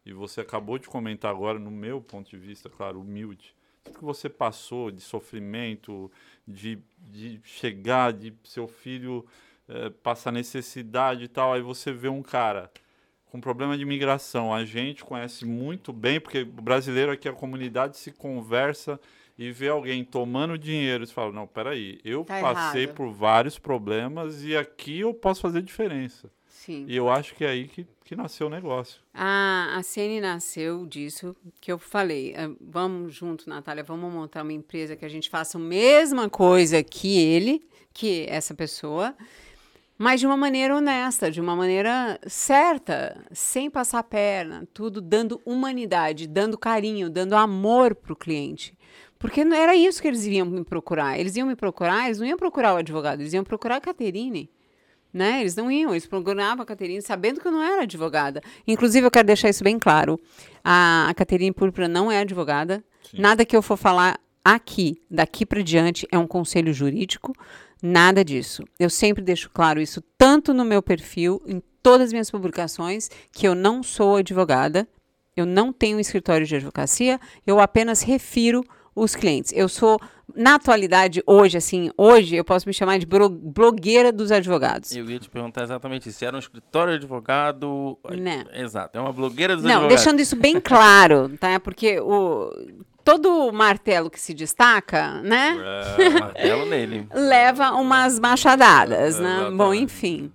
[0.06, 4.04] e você acabou de comentar agora, no meu ponto de vista, claro, humilde, tudo que
[4.04, 6.10] você passou de sofrimento,
[6.46, 9.26] de, de chegar, de seu filho
[9.68, 12.70] é, passar necessidade e tal, aí você vê um cara
[13.26, 14.54] com problema de imigração.
[14.54, 19.00] A gente conhece muito bem, porque o brasileiro aqui, a comunidade se conversa
[19.38, 22.94] e vê alguém tomando dinheiro e fala, não, peraí, eu Tá passei errado.
[22.94, 26.30] por vários problemas e aqui eu posso fazer diferença.
[26.66, 26.84] Sim.
[26.88, 29.00] E eu acho que é aí que, que nasceu o negócio.
[29.14, 32.34] A, a CN nasceu disso que eu falei.
[32.36, 36.82] ah, Vamos junto, Natália, vamos montar uma empresa que a gente faça a mesma coisa
[36.82, 39.14] que ele, que essa pessoa,
[39.96, 45.40] mas de uma maneira honesta, de uma maneira certa, sem passar a perna, tudo dando
[45.46, 48.76] humanidade, dando carinho, dando amor para o cliente.
[49.20, 51.16] Porque não era isso que eles iam me procurar.
[51.16, 54.50] Eles iam me procurar, eles não iam procurar o advogado, eles iam procurar a Caterine
[55.16, 55.40] né?
[55.40, 58.42] Eles não iam, eles procuravam a Caterine sabendo que eu não era advogada.
[58.66, 60.20] Inclusive, eu quero deixar isso bem claro.
[60.62, 62.84] A, a Caterine Púrpura não é advogada.
[63.14, 67.32] Nada que eu for falar aqui, daqui para diante, é um conselho jurídico.
[67.82, 68.62] Nada disso.
[68.78, 73.46] Eu sempre deixo claro isso, tanto no meu perfil, em todas as minhas publicações, que
[73.46, 74.88] eu não sou advogada,
[75.36, 79.52] eu não tenho um escritório de advocacia, eu apenas refiro os clientes.
[79.54, 80.00] Eu sou,
[80.36, 84.94] na atualidade, hoje, assim, hoje eu posso me chamar de blogueira dos advogados.
[84.94, 86.18] Eu ia te perguntar exatamente isso.
[86.18, 87.98] Se era um escritório de advogado.
[88.16, 88.44] Né.
[88.54, 89.96] Exato, é uma blogueira dos Não, advogados.
[90.04, 91.58] deixando isso bem claro, tá?
[91.58, 92.50] Porque o,
[93.04, 95.56] todo martelo que se destaca, né?
[95.98, 97.06] É, martelo nele.
[97.14, 99.30] leva umas machadadas, É, né?
[99.30, 99.56] exatamente.
[99.56, 100.32] Bom, enfim.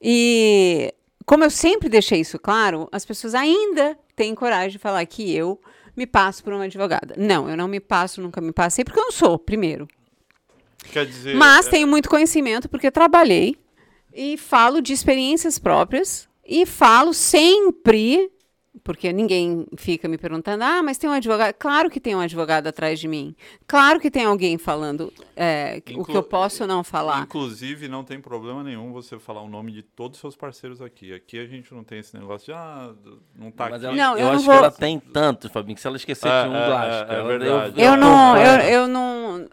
[0.00, 0.92] E
[1.24, 5.60] como eu sempre deixei isso claro, as pessoas ainda têm coragem de falar que eu
[5.96, 7.14] me passo por uma advogada.
[7.16, 9.86] Não, eu não me passo, nunca me passei, porque eu não sou, primeiro.
[10.90, 11.36] Quer dizer.
[11.36, 13.56] Mas é, tenho muito conhecimento porque trabalhei
[14.12, 18.30] e falo de experiências próprias e falo sempre,
[18.82, 21.54] porque ninguém fica me perguntando, ah, mas tem um advogado.
[21.58, 23.36] Claro que tem um advogado atrás de mim.
[23.66, 27.22] Claro que tem alguém falando é, o que eu posso ou não falar.
[27.22, 31.12] Inclusive, não tem problema nenhum você falar o nome de todos os seus parceiros aqui.
[31.12, 32.92] Aqui a gente não tem esse negócio de, ah,
[33.36, 33.86] não tá Mas aqui.
[33.86, 35.96] ela, Não, eu, eu não acho vou- que ela tem tantos, Fabinho, que se ela
[35.96, 37.12] esquecer É, de um, é, lasca.
[37.14, 37.74] é Eu verdade.
[37.74, 39.46] tô não, eu, eu não.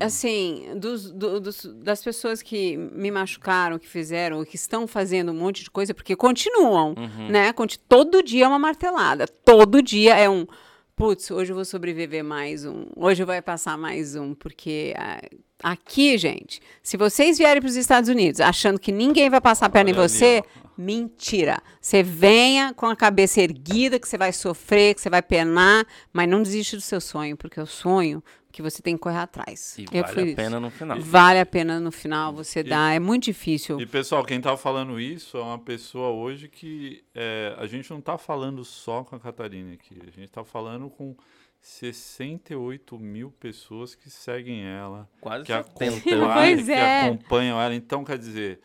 [0.00, 0.04] É.
[0.04, 5.34] Assim, dos, do- dos- das pessoas que me machucaram, que fizeram, que estão fazendo um
[5.34, 7.28] monte de coisa, porque continuam, Uhum.
[7.28, 7.52] né?
[7.88, 9.26] Todo dia é uma martelada.
[9.26, 10.46] Todo dia é um.
[10.94, 12.86] Putz, hoje eu vou sobreviver mais um.
[12.96, 14.34] Hoje vai passar mais um.
[14.34, 15.20] Porque ah,
[15.62, 19.68] aqui, gente, se vocês vierem para os Estados Unidos achando que ninguém vai passar a
[19.68, 20.42] perna em Olha ali, você,
[20.76, 21.58] mentira.
[21.80, 26.28] Você venha com a cabeça erguida, que você vai sofrer, que você vai penar, mas
[26.28, 28.22] não desiste do seu sonho, porque o sonho
[28.56, 29.76] que você tem que correr atrás.
[29.78, 30.36] E Eu vale fui a isso.
[30.36, 30.98] pena no final.
[31.00, 32.94] Vale a pena no final você dar.
[32.94, 33.78] É muito difícil.
[33.78, 38.00] E pessoal, quem tá falando isso é uma pessoa hoje que é, a gente não
[38.00, 40.00] tá falando só com a Catarina aqui.
[40.06, 41.14] A gente tá falando com
[41.60, 45.84] 68 mil pessoas que seguem ela, Quase que 70.
[45.84, 47.00] acompanham, Pois que é.
[47.02, 47.74] acompanham ela.
[47.74, 48.60] Então, quer dizer,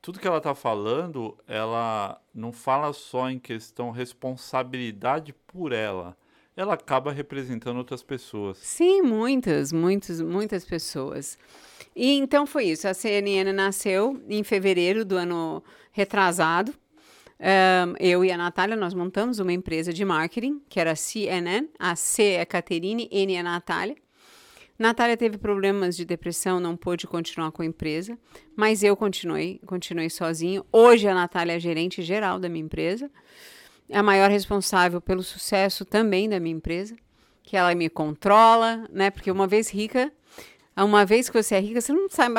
[0.00, 6.16] tudo que ela tá falando, ela não fala só em questão responsabilidade por ela.
[6.56, 8.58] Ela acaba representando outras pessoas.
[8.58, 11.36] Sim, muitas, muitas, muitas pessoas.
[11.96, 12.86] E então foi isso.
[12.86, 16.72] A CNN nasceu em fevereiro do ano retrasado.
[17.40, 21.68] Ahn, eu e a Natália, nós montamos uma empresa de marketing, que era a CNN.
[21.78, 23.96] A C é Caterine, N é Natália.
[24.78, 28.18] Natália teve problemas de depressão, não pôde continuar com a empresa,
[28.56, 30.64] mas eu continuei, continuei sozinho.
[30.72, 33.08] Hoje a Natália é gerente geral da minha empresa,
[33.88, 36.94] é a maior responsável pelo sucesso também da minha empresa,
[37.42, 39.10] que ela me controla, né?
[39.10, 40.10] Porque uma vez rica,
[40.76, 42.34] uma vez que você é rica, você não sabe,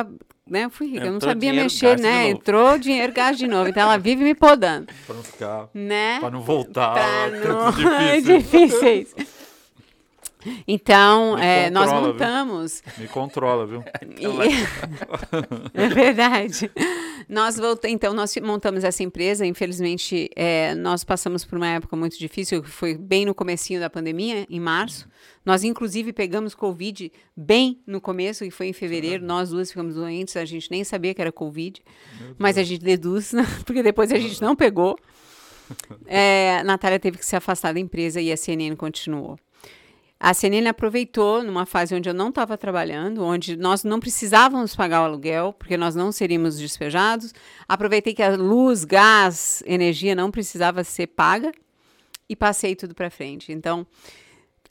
[0.49, 0.65] né?
[0.65, 2.29] Eu fui rica, eu não Entrou sabia dinheiro, mexer, né?
[2.29, 3.69] Entrou dinheiro, gasta de novo.
[3.69, 5.69] Então ela vive me podando, Pra não ficar.
[5.73, 6.19] né?
[6.19, 6.93] Pra não voltar.
[6.93, 7.71] Pra não-
[8.21, 8.25] difíceis.
[8.25, 9.15] difíceis.
[10.67, 12.13] Então, é, nós controla, viu?
[12.13, 13.83] montamos Me controla, viu?
[14.19, 14.65] e-
[15.73, 16.71] é verdade.
[17.27, 19.45] Nós voltamos, então, nós montamos essa empresa.
[19.45, 23.89] Infelizmente, é, nós passamos por uma época muito difícil, que foi bem no comecinho da
[23.89, 25.07] pandemia, em março.
[25.43, 29.23] Nós, inclusive, pegamos Covid bem no começo, e foi em fevereiro.
[29.25, 31.81] Nós duas ficamos doentes, a gente nem sabia que era Covid.
[32.37, 33.45] Mas a gente deduz, né?
[33.65, 34.97] porque depois a gente não pegou.
[36.05, 39.37] É, Natália teve que se afastar da empresa e a CNN continuou.
[40.19, 45.01] A CNN aproveitou numa fase onde eu não estava trabalhando, onde nós não precisávamos pagar
[45.01, 47.33] o aluguel, porque nós não seríamos despejados.
[47.67, 51.51] Aproveitei que a luz, gás, energia não precisava ser paga
[52.29, 53.51] e passei tudo para frente.
[53.51, 53.85] Então,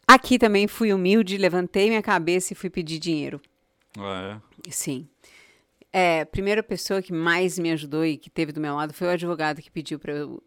[0.07, 3.40] aqui também fui humilde, levantei minha cabeça e fui pedir dinheiro.
[3.98, 4.70] Ah, é.
[4.70, 5.07] Sim.
[5.92, 9.07] É, a primeira pessoa que mais me ajudou e que teve do meu lado foi
[9.07, 10.42] o advogado que pediu para eu,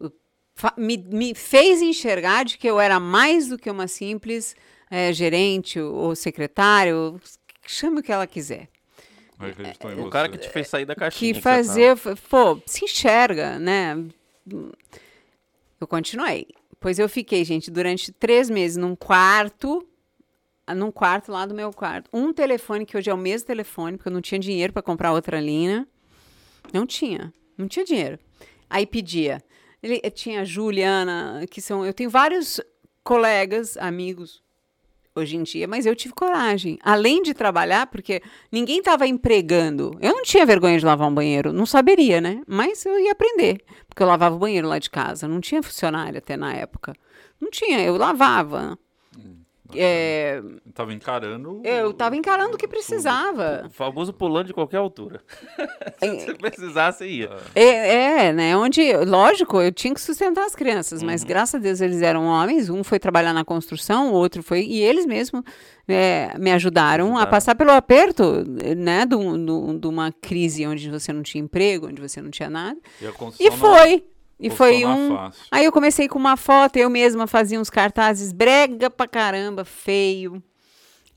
[0.76, 4.54] me, me fez enxergar de que eu era mais do que uma simples
[4.90, 7.20] é, gerente ou secretário,
[7.66, 8.68] chame o que ela quiser.
[10.04, 11.34] O cara que te fez sair da caixinha.
[11.34, 11.96] que fazer,
[12.28, 14.04] pô, se enxerga, né?
[15.80, 16.48] Eu continuei.
[16.80, 19.86] Pois eu fiquei, gente, durante três meses num quarto,
[20.66, 22.08] ah, num quarto lá do meu quarto.
[22.12, 25.12] Um telefone, que hoje é o mesmo telefone, porque eu não tinha dinheiro para comprar
[25.12, 25.86] outra linha.
[26.72, 28.18] Não tinha, não tinha dinheiro.
[28.68, 29.42] Aí pedia.
[29.80, 31.86] Ele, eh, tinha a Juliana, que são.
[31.86, 32.60] Eu tenho vários
[33.04, 34.42] colegas, amigos
[35.18, 36.78] hoje em dia, mas eu tive coragem.
[36.82, 39.96] Além de trabalhar, porque ninguém estava empregando.
[40.00, 42.42] Eu não tinha vergonha de lavar um banheiro, não saberia, né?
[42.46, 45.28] Mas eu ia aprender, porque eu lavava o banheiro lá de casa.
[45.28, 46.94] Não tinha funcionário até na época.
[47.40, 48.78] Não tinha, eu lavava.
[49.74, 50.40] É,
[50.74, 51.60] Tava encarando.
[51.64, 53.64] eu estava encarando o que precisava.
[53.66, 55.20] O famoso pulando de qualquer altura.
[55.98, 57.36] Se você precisasse, ia.
[57.54, 58.56] É, é, né?
[58.56, 62.70] Onde, lógico, eu tinha que sustentar as crianças, mas graças a Deus eles eram homens.
[62.70, 64.62] Um foi trabalhar na construção, o outro foi.
[64.62, 65.42] E eles mesmos
[65.86, 68.44] é, me ajudaram, a passar pelo aperto,
[68.76, 69.04] né?
[69.06, 72.48] De um- do- de uma crise onde você não tinha emprego, onde você não tinha
[72.50, 72.78] nada.
[73.00, 74.04] E, a E construção não- foi.
[74.40, 75.16] E foi um.
[75.16, 75.42] fácil.
[75.50, 80.42] Aí eu comecei com uma foto, eu mesma fazia uns cartazes brega pra caramba, feio.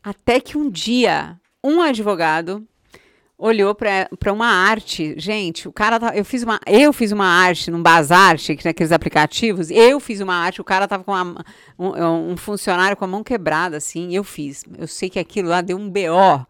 [0.04, 2.66] Até que um dia, um advogado
[3.38, 5.16] olhou para uma arte.
[5.18, 8.92] Gente, o cara tá, eu fiz uma eu fiz uma arte num bazar, que naqueles
[8.92, 9.70] aplicativos.
[9.72, 11.44] Eu fiz uma arte, o cara tava com uma-
[11.78, 14.64] um, um funcionário com a mão quebrada assim, eu fiz.
[14.78, 16.46] Eu sei que aquilo lá deu um BO.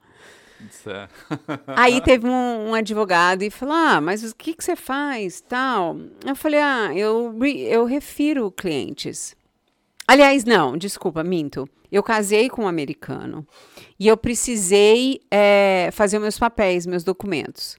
[0.70, 1.14] Certo.
[1.68, 5.42] Aí teve um, um advogado e falou: Ah, mas o que, que você faz?
[5.42, 5.98] Tal.
[6.26, 9.36] Eu falei: Ah, eu, eu refiro clientes.
[10.08, 11.68] Aliás, não, desculpa, minto.
[11.92, 13.46] Eu casei com um americano
[14.00, 17.78] e eu precisei eh, fazer meus papéis, meus documentos.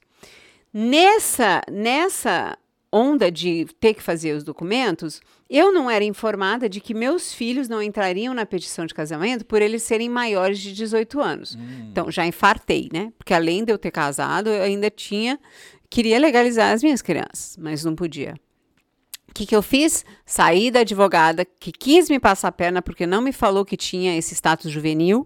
[0.71, 2.57] Nessa, nessa
[2.91, 5.19] onda de ter que fazer os documentos,
[5.55, 9.61] eu não era informada de que meus filhos não entrariam na petição de casamento por
[9.61, 11.55] eles serem maiores de 18 anos.
[11.91, 13.13] Então, já infartei, né?
[13.17, 15.39] Porque além de eu ter casado, eu ainda tinha.
[15.89, 18.33] Queria legalizar as minhas crianças, mas não podia.
[19.29, 20.03] O que, que eu fiz?
[20.25, 24.17] Saí da advogada que quis me passar a perna porque não me falou que tinha
[24.17, 25.25] esse status juvenil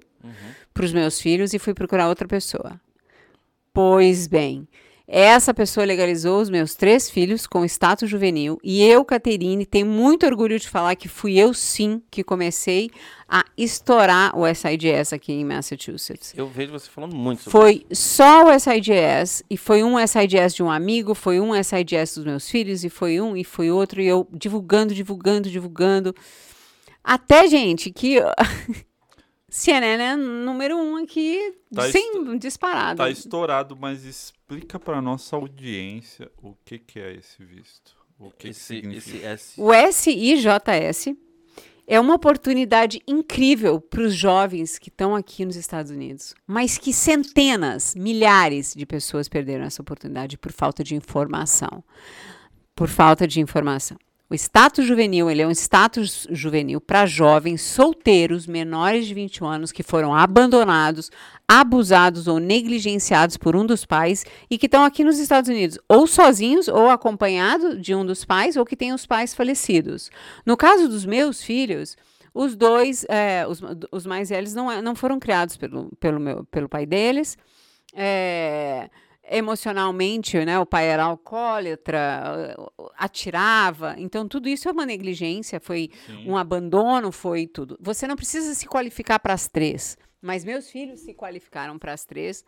[0.74, 2.80] para os meus filhos e fui procurar outra pessoa.
[3.74, 4.68] Pois bem,
[5.08, 10.26] essa pessoa legalizou os meus três filhos com status juvenil e eu, Caterine, tenho muito
[10.26, 12.92] orgulho de falar que fui eu sim que comecei
[13.30, 16.34] a estourar o SIDS aqui em Massachusetts.
[16.36, 20.62] Eu vejo você falando muito sobre Foi só o SIDS, e foi um SIDS de
[20.62, 24.08] um amigo, foi um SIDS dos meus filhos, e foi um, e foi outro, e
[24.08, 26.14] eu divulgando, divulgando, divulgando.
[27.02, 28.18] Até, gente, que
[29.58, 32.98] CNN é número um aqui, Tá sem disparado.
[32.98, 37.98] Tá estourado, mas explica pra nossa audiência o que, que é esse visto.
[38.20, 39.34] O que, que esse, significa.
[39.34, 41.16] esse, esse O SIJS
[41.88, 46.94] é uma oportunidade incrível para os jovens que estão aqui nos Estados Unidos, mas que
[46.94, 51.84] centenas, milhares de pessoas perderam essa oportunidade por falta de informação.
[52.76, 53.98] Por falta de informação.
[54.30, 59.72] O status juvenil, ele é um status juvenil para jovens solteiros menores de 21 anos
[59.72, 61.10] que foram abandonados,
[61.48, 66.06] abusados ou negligenciados por um dos pais e que estão aqui nos Estados Unidos, ou
[66.06, 70.12] sozinhos, ou acompanhado de um dos pais, ou que têm os pais falecidos.
[70.46, 71.96] No caso dos meus filhos,
[72.34, 73.62] os dois, é, os,
[73.94, 77.38] os mais velhos, não, é- não foram criados pelo, pelo, meu, pelo pai deles.
[77.96, 78.90] É,
[79.30, 82.56] emocionalmente, né, o pai era alcoólatra,
[82.98, 86.30] atirava, então tudo isso é uma negligência, foi Sim.
[86.30, 87.78] um abandono, foi tudo.
[87.80, 92.06] Você não precisa se qualificar para as três, mas meus filhos se qualificaram para as
[92.06, 92.44] três.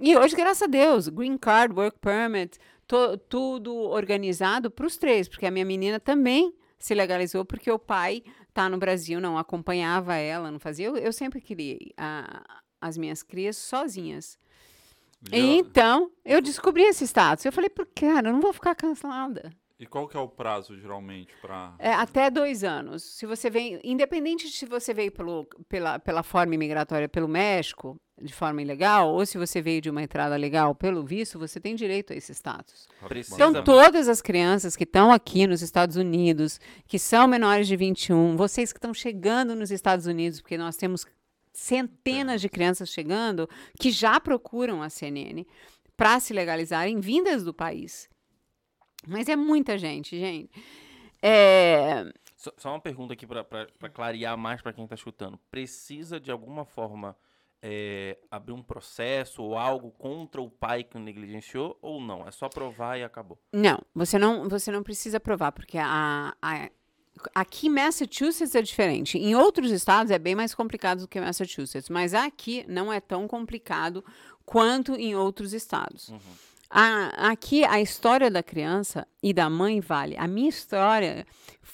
[0.00, 5.28] E hoje, graças a Deus, green card, work permit, to- tudo organizado para os três,
[5.28, 8.22] porque a minha menina também se legalizou porque o pai
[8.54, 10.86] tá no Brasil, não acompanhava ela, não fazia.
[10.86, 12.44] Eu, eu sempre criei a-
[12.80, 14.38] as minhas crias sozinhas.
[15.22, 17.44] Já- Então, eu descobri esse status.
[17.44, 19.52] Eu falei, por cara, eu não vou ficar cancelada.
[19.80, 21.72] E qual que é o prazo, geralmente, pra...
[21.78, 23.04] É, até dois anos.
[23.16, 27.96] Se você vem, independente de se você veio pelo, pela, pela forma imigratória pelo México,
[28.20, 31.76] de forma ilegal, ou se você veio de uma entrada legal pelo visto, você tem
[31.76, 32.88] direito a esse status.
[33.06, 33.36] Precisa.
[33.36, 36.58] Então, todas as crianças que estão aqui nos Estados Unidos,
[36.88, 41.06] que são menores de 21, vocês que estão chegando nos Estados Unidos, porque nós temos
[41.58, 43.48] centenas de crianças chegando
[43.78, 45.44] que já procuram a CNN
[45.96, 48.08] para se legalizarem vindas do país.
[49.06, 50.50] Mas é muita gente, gente.
[51.20, 52.04] É,
[52.36, 55.38] Só, só uma pergunta aqui para clarear mais para quem está escutando.
[55.50, 57.16] Precisa de alguma forma
[57.60, 62.26] é, abrir um processo ou algo contra o pai que o negligenciou ou não?
[62.26, 63.36] É só provar e acabou.
[63.52, 66.70] Não, você não, você não precisa provar, porque a, a,
[67.34, 69.18] aqui em Massachusetts é diferente.
[69.18, 73.26] Em outros estados é bem mais complicado do que Massachusetts, mas aqui não é tão
[73.28, 74.04] complicado
[74.44, 76.08] quanto em outros estados.
[76.08, 76.18] Uhum.
[76.70, 80.16] A, aqui a história da criança e da mãe vale.
[80.18, 81.26] A minha história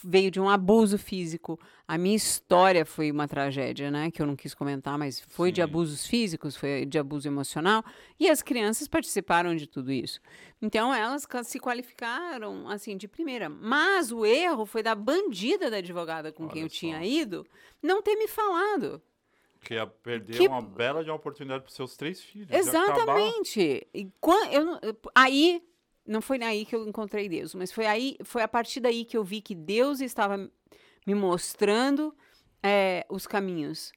[0.05, 1.59] veio de um abuso físico.
[1.86, 4.11] A minha história foi uma tragédia, né?
[4.11, 5.62] Que eu não quis comentar, mas foi de Sim.
[5.62, 7.82] abusos físicos, foi de abuso emocional.
[8.20, 10.20] E as crianças participaram de tudo isso.
[10.62, 13.49] Então elas se qualificaram assim de primeira.
[13.49, 17.05] Mas o erro foi da bandida da advogada com quem Olha eu tinha só.
[17.05, 17.47] ido
[17.82, 19.03] não ter me falado.
[19.65, 22.51] Que ia perder Que- uma bela de uma oportunidade para seus três filhos.
[22.51, 23.87] Exatamente.
[23.93, 24.79] E quan- eu
[25.15, 25.62] aí
[26.07, 29.17] não foi aí que eu encontrei Deus, mas foi aí, foi a partir daí que
[29.17, 30.37] eu vi que Deus estava
[31.07, 32.15] me mostrando
[32.62, 33.93] é, os caminhos.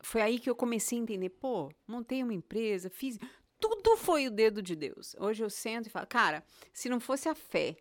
[0.00, 3.18] Foi aí que eu comecei a entender, pô, montei uma empresa, fiz,
[3.58, 5.16] tudo foi o dedo de Deus.
[5.18, 7.76] Hoje eu sento e falo, cara, se não fosse a fé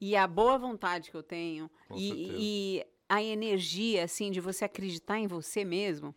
[0.00, 2.26] e a boa vontade que eu tenho e,
[2.78, 6.14] e a energia assim de você acreditar em você mesmo,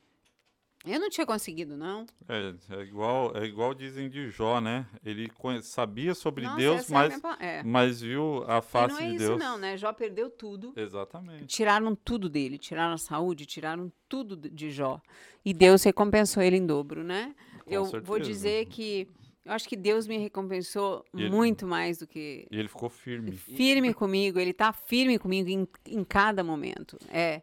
[0.86, 2.06] eu não tinha conseguido não.
[2.28, 4.86] É, é igual, é igual dizem de Jó, né?
[5.04, 5.32] Ele
[5.62, 7.64] sabia sobre Nossa, Deus, é mas, pa- é.
[7.64, 9.40] mas viu a face não é de isso Deus.
[9.40, 9.78] não, né?
[9.78, 10.74] Jó perdeu tudo.
[10.76, 11.46] Exatamente.
[11.46, 15.00] Tiraram tudo dele, tiraram a saúde, tiraram tudo de- Jó.
[15.46, 17.34] E Deus recompensou ele em dobro, né?
[17.66, 18.20] Com eu vou certeza.
[18.22, 19.08] dizer que
[19.46, 23.32] eu acho que Deus me recompensou ele- muito mais do que E ele ficou firme.
[23.32, 24.40] firme comigo.
[24.40, 26.98] Ele tá firme comigo em, em cada momento.
[27.10, 27.42] É,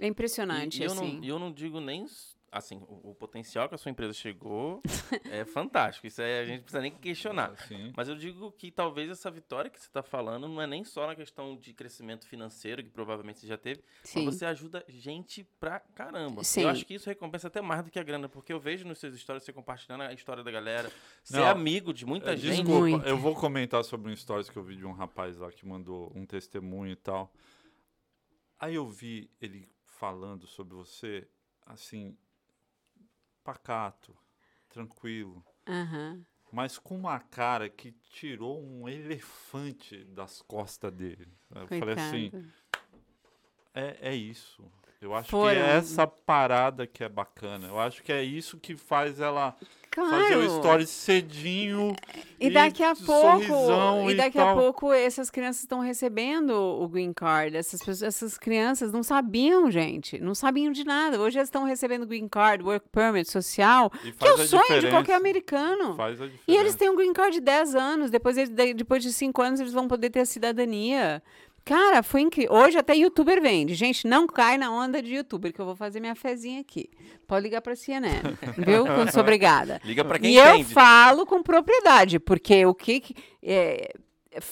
[0.00, 1.16] é impressionante, E, e eu, assim.
[1.16, 2.06] não, e eu não digo nem.
[2.56, 4.82] Assim, o, o potencial que a sua empresa chegou
[5.30, 6.06] é fantástico.
[6.06, 7.50] Isso aí a gente não precisa nem questionar.
[7.50, 7.92] Assim.
[7.96, 11.06] Mas eu digo que talvez essa vitória que você está falando não é nem só
[11.06, 14.24] na questão de crescimento financeiro, que provavelmente você já teve, Sim.
[14.24, 16.42] mas você ajuda gente pra caramba.
[16.44, 16.62] Sim.
[16.62, 18.98] Eu acho que isso recompensa até mais do que a grana, porque eu vejo nos
[18.98, 20.90] seus stories você compartilhando a história da galera,
[21.22, 22.62] ser Não, amigo de muita É, gente.
[22.62, 23.06] Desculpa, Muito.
[23.06, 26.12] eu vou comentar sobre um stories que eu vi de um rapaz lá que mandou
[26.14, 27.32] um testemunho e tal.
[28.58, 31.28] Aí eu vi ele falando sobre você,
[31.64, 32.16] assim,
[33.46, 34.12] pacato,
[34.68, 36.20] tranquilo, Aham.
[36.50, 41.28] mas com uma cara que tirou um elefante das costas dele.
[41.54, 42.52] Eu falei assim, Coitado.
[43.74, 44.68] é, é isso.
[45.00, 45.54] Eu acho Foram.
[45.54, 47.68] que é essa parada que é bacana.
[47.68, 49.56] Eu acho que é isso que faz ela
[49.96, 50.10] Claro.
[50.10, 51.96] fazer o story cedinho.
[52.38, 54.56] E daqui a pouco, e e daqui a tal.
[54.58, 57.56] pouco essas crianças estão recebendo o green card.
[57.56, 61.18] Essas pessoas, essas crianças não sabiam, gente, não sabiam de nada.
[61.18, 64.62] Hoje elas estão recebendo green card, work permit, social, E que é o a sonho
[64.62, 64.90] de diferença.
[64.90, 65.96] qualquer americano.
[65.98, 66.10] A.
[66.46, 68.10] E eles têm um green card de 10 anos.
[68.10, 71.22] Depois, de- depois de 5 anos, eles vão poder ter a cidadania.
[71.66, 72.52] Cara, foi incrível.
[72.54, 73.74] Hoje até youtuber vende.
[73.74, 76.88] Gente, não cai na onda de youtuber, que eu vou fazer minha fezinha aqui.
[77.26, 78.22] Pode ligar pra CNN,
[78.56, 78.84] viu?
[78.86, 79.80] Quando sou obrigada.
[79.84, 80.72] Liga pra quem e eu entende.
[80.72, 83.00] falo com propriedade, porque o que.
[83.00, 83.92] que- é,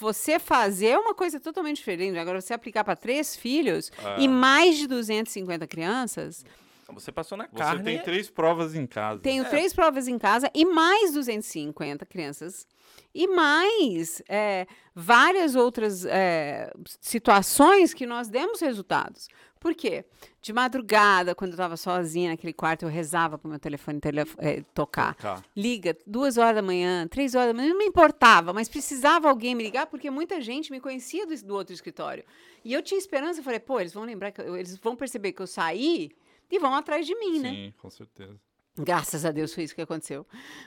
[0.00, 2.18] você fazer é uma coisa totalmente diferente.
[2.18, 4.16] Agora, você aplicar para três filhos Ah.
[4.18, 6.44] e mais de 250 crianças,
[6.92, 7.82] Você passou na Você carne.
[7.84, 9.20] tem três provas em casa.
[9.20, 9.48] tenho É.
[9.48, 12.66] três provas em casa e mais 250 crianças.
[13.14, 19.28] E mais é, várias outras é, situações que nós demos resultados.
[19.60, 20.04] Por quê?
[20.42, 24.36] De madrugada, quando eu estava sozinha naquele quarto, eu rezava para o meu telefone telefo-
[24.38, 25.14] é, tocar.
[25.14, 25.42] Cá.
[25.56, 29.54] Liga, duas horas da manhã, três horas da manhã, não me importava, mas precisava alguém
[29.54, 32.24] me ligar porque muita gente me conhecia do, do outro escritório.
[32.62, 35.32] E eu tinha esperança, eu falei, pô, eles vão lembrar, que eu- eles vão perceber
[35.32, 36.10] que eu saí
[36.50, 37.50] e vão atrás de mim, né?
[37.50, 38.38] Sim, com certeza.
[38.76, 40.26] Graças a Deus foi isso que aconteceu.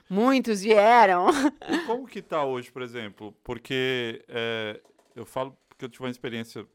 [0.10, 1.28] Muitos vieram.
[1.68, 3.36] E como que tá hoje, por exemplo?
[3.44, 4.80] Porque é,
[5.16, 6.66] eu falo porque eu tive uma experiência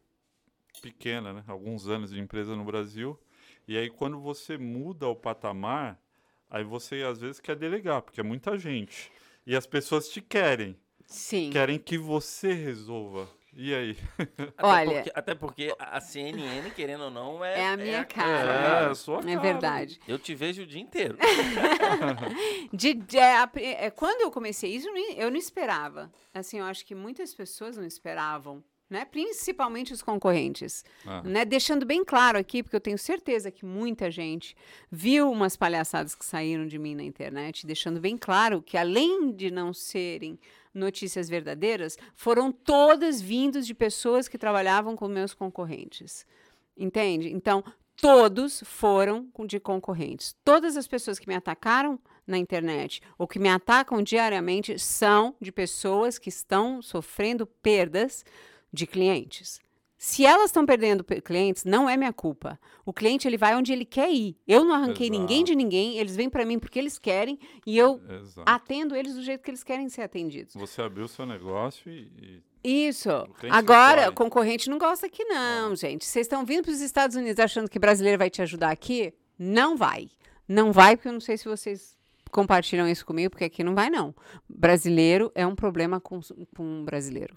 [0.80, 1.44] pequena, né?
[1.48, 3.18] Alguns anos de empresa no Brasil.
[3.66, 5.98] E aí quando você muda o patamar,
[6.50, 9.10] aí você às vezes quer delegar, porque é muita gente.
[9.46, 10.76] E as pessoas te querem.
[11.06, 11.50] Sim.
[11.50, 13.28] Querem que você resolva.
[13.54, 13.96] E aí?
[14.18, 17.60] Até Olha- porque, até porque a CNN, querendo ou não, é.
[17.60, 18.50] É a minha a cara.
[18.50, 18.90] É, né?
[18.90, 19.40] a sua É cara.
[19.40, 20.00] verdade.
[20.08, 21.16] Eu te vejo o dia inteiro.
[22.72, 26.10] De- de- é, é, quando eu comecei isso, eu não- eu não esperava.
[26.32, 29.04] Assim, eu acho que muitas pessoas não esperavam, né?
[29.04, 30.82] Principalmente os concorrentes.
[31.06, 31.22] Ah.
[31.22, 31.44] Né?
[31.44, 34.56] Deixando bem claro aqui, porque eu tenho certeza que muita gente
[34.90, 39.50] viu umas palhaçadas que saíram de mim na internet, deixando bem claro que além de
[39.50, 40.38] não serem
[40.74, 46.26] notícias verdadeiras, foram todas vindas de pessoas que trabalhavam com meus concorrentes.
[46.76, 47.32] Entende?
[47.32, 47.62] Então,
[47.96, 50.34] todos foram de concorrentes.
[50.44, 55.52] Todas as pessoas que me atacaram na internet ou que me atacam diariamente são de
[55.52, 58.24] pessoas que estão sofrendo perdas
[58.72, 59.60] de clientes.
[60.04, 62.58] Se elas estão perdendo pe- clientes, não é minha culpa.
[62.84, 64.36] O cliente ele vai onde ele quer ir.
[64.48, 65.50] Eu não arranquei ninguém Exato.
[65.52, 68.42] de ninguém, eles vêm para mim porque eles querem e eu Exato.
[68.44, 70.54] atendo eles do jeito que eles querem ser atendidos.
[70.56, 73.10] Você abriu seu negócio e, e Isso.
[73.48, 76.04] Agora, o concorrente não gosta aqui, não, gente.
[76.04, 79.14] Vocês estão vindo para os Estados Unidos achando que brasileiro vai te ajudar aqui?
[79.38, 80.08] Não vai.
[80.48, 81.96] Não vai, porque eu não sei se vocês
[82.32, 84.12] compartilham isso comigo, porque aqui não vai, não.
[84.48, 86.18] Brasileiro é um problema com,
[86.56, 87.34] com um brasileiro.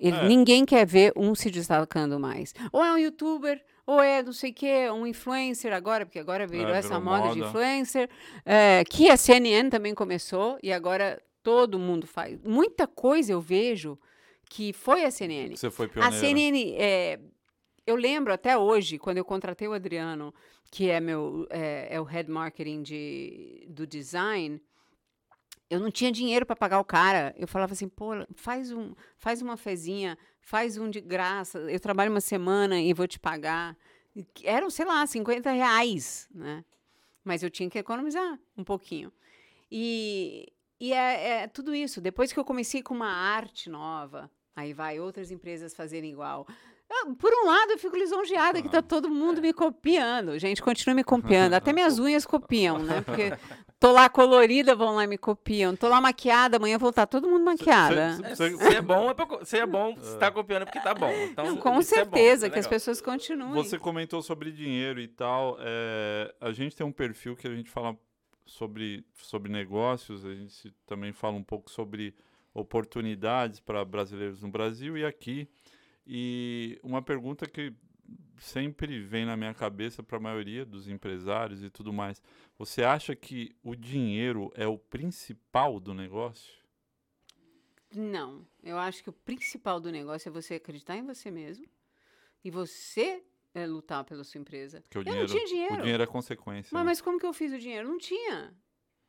[0.00, 0.28] Ele- É.
[0.28, 2.54] Ninguém quer ver um se destacando mais.
[2.72, 6.46] Ou é um youtuber, ou é não sei o quê, um influencer agora, porque agora
[6.46, 7.48] virou É, essa virou moda, de moda.
[7.48, 8.08] influencer.
[8.44, 12.38] é, que a CNN também começou, e agora todo mundo faz.
[12.44, 13.98] Muita coisa eu vejo
[14.50, 15.56] que foi a CNN.
[15.56, 16.16] você foi A pioneira.
[16.16, 17.18] CNN, é,
[17.86, 20.32] eu lembro até hoje, quando eu contratei o Adriano,
[20.70, 24.60] que é meu é, é o head marketing de, do design,
[25.70, 27.34] eu não tinha dinheiro para pagar o cara.
[27.36, 31.58] Eu falava assim, pô, faz um, faz uma fezinha, faz um de graça.
[31.58, 33.76] Eu trabalho uma semana e vou te pagar.
[34.42, 36.64] Eram, sei lá, 50 reais, né?
[37.22, 39.12] Mas eu tinha que economizar um pouquinho.
[39.70, 40.50] E,
[40.80, 42.00] e é, é tudo isso.
[42.00, 46.46] Depois que eu comecei com uma arte nova, aí vai outras empresas fazerem igual.
[46.90, 50.38] Eu, por um lado, eu fico lisonjeada que tá todo mundo me copiando.
[50.38, 51.52] Gente, continua me copiando.
[51.54, 53.02] Até minhas unhas copiam, né?
[53.02, 53.36] Porque
[53.78, 55.76] tô lá colorida, vão lá e me copiam.
[55.76, 58.18] Tô lá maquiada, amanhã vou estar todo mundo maquiada.
[58.24, 60.94] É, Se é bom, é pra se é bom, se tá copiando é porque tá
[60.94, 61.10] bom.
[61.10, 63.52] Então, Não, com isso é bom, certeza, é que as pessoas continuem.
[63.52, 65.58] Você comentou sobre dinheiro e tal.
[65.60, 67.94] é, a gente tem um perfil que a gente fala
[68.46, 72.14] sobre, sobre negócios, a gente também fala um pouco sobre
[72.54, 75.48] oportunidades para brasileiros no Brasil e aqui.
[76.08, 77.74] E uma pergunta que
[78.38, 82.22] sempre vem na minha cabeça para a maioria dos empresários e tudo mais.
[82.56, 86.56] Você acha que o dinheiro é o principal do negócio?
[87.94, 91.66] Não, eu acho que o principal do negócio é você acreditar em você mesmo
[92.44, 93.22] e você
[93.54, 94.82] é, lutar pela sua empresa.
[94.82, 95.74] Porque o Eu dinheiro, não tinha dinheiro.
[95.74, 96.70] O dinheiro é consequência.
[96.72, 96.90] Mas, né?
[96.90, 97.88] mas como que eu fiz o dinheiro?
[97.88, 98.54] Não tinha.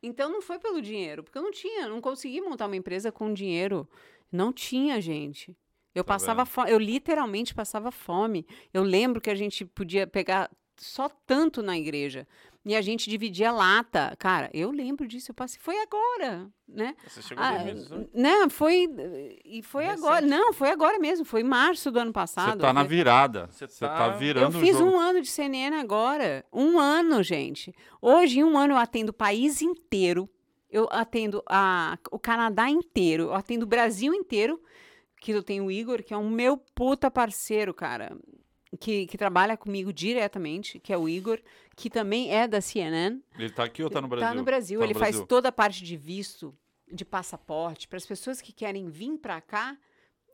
[0.02, 3.34] Então não foi pelo dinheiro, porque eu não tinha, não consegui montar uma empresa com
[3.34, 3.88] dinheiro.
[4.32, 5.58] Não tinha, gente.
[5.96, 8.46] Eu Tá passava fome, eu literalmente passava fome.
[8.74, 12.28] Eu lembro que a gente podia pegar só tanto na igreja.
[12.66, 14.16] E a gente dividia lata.
[14.20, 15.60] Cara, eu lembro disso, eu passei.
[15.62, 16.94] Foi agora, né?
[17.08, 18.10] Você chegou Ah, em 2018?
[18.14, 18.88] né, foi.
[19.46, 20.00] E foi Recente.
[20.06, 20.26] agora.
[20.26, 21.26] Não, foi agora mesmo.
[21.26, 22.60] Foi em março do ano Você passado.
[22.60, 23.48] tá na virada.
[23.50, 24.92] Você Você tá, tá- virando eu o fiz jogo.
[24.92, 26.46] um ano de CNN agora.
[26.54, 27.74] Um ano, gente.
[28.02, 30.30] Hoje, em um ano, eu atendo o país inteiro.
[30.70, 33.24] Eu atendo a, o Canadá inteiro.
[33.24, 34.62] Eu atendo o Brasil inteiro.
[35.20, 38.18] Que eu tenho o Igor, que é um meu puta parceiro, cara.
[38.80, 41.40] Que, que trabalha comigo diretamente, que é o Igor,
[41.76, 43.20] que também é da CNN.
[43.38, 44.28] Ele tá aqui ou tá no Brasil?
[44.28, 44.80] Tá no Brasil.
[44.80, 45.28] Tá no Ele faz Brasil.
[45.28, 46.56] toda a parte de visto,
[46.92, 47.88] de passaporte.
[47.88, 49.76] Para as pessoas que querem vir para cá,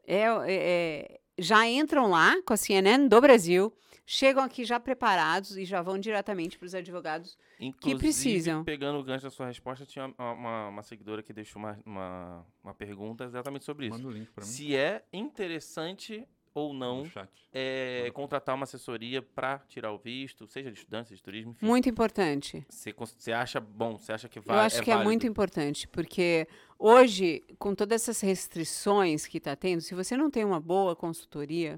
[0.06, 3.74] é, é- é- já entram lá com a CNN do Brasil,
[4.06, 7.38] chegam aqui já preparados e já vão diretamente para os advogados.
[7.60, 8.64] Inclusive, precisam.
[8.64, 12.46] pegando o gancho da sua resposta, tinha uma, uma- uma seguidora que deixou uma, uma,
[12.64, 13.98] uma pergunta exatamente sobre isso.
[13.98, 14.52] Manda o link pra mim.
[14.52, 17.04] Se é interessante ou não
[17.52, 21.66] é, contratar uma assessoria para tirar o visto, seja de estudante, seja de turismo, enfim.
[21.66, 22.66] Muito importante.
[22.70, 23.98] Você, acha bom?
[23.98, 25.10] Você acha que vai Eu acho que é válido?
[25.10, 26.48] muito importante, porque
[26.80, 31.78] hoje, com todas essas restrições que está tendo, se você não tem uma boa consultoria,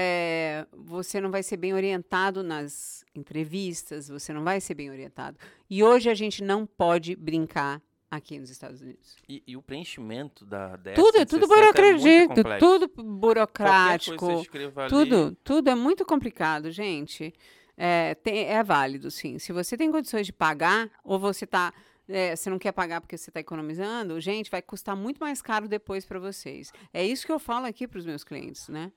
[0.00, 5.36] é, você não vai ser bem orientado nas entrevistas, você não vai ser bem orientado.
[5.68, 9.16] E hoje a gente não pode brincar aqui nos Estados Unidos.
[9.28, 12.66] E, e o preenchimento da DS tudo, é tudo 160 é burocrático, complexo.
[12.66, 14.40] tudo burocrático.
[14.40, 17.34] escreva ali, Tudo, tudo é muito complicado, gente.
[17.76, 19.38] É, tem- é válido, sim.
[19.38, 21.72] Se você tem condições de pagar, ou você tá.
[22.08, 25.68] é, você não quer pagar porque você está economizando, gente, vai custar muito mais caro
[25.68, 26.72] depois para vocês.
[26.94, 28.90] É isso que eu falo aqui para os meus clientes, né?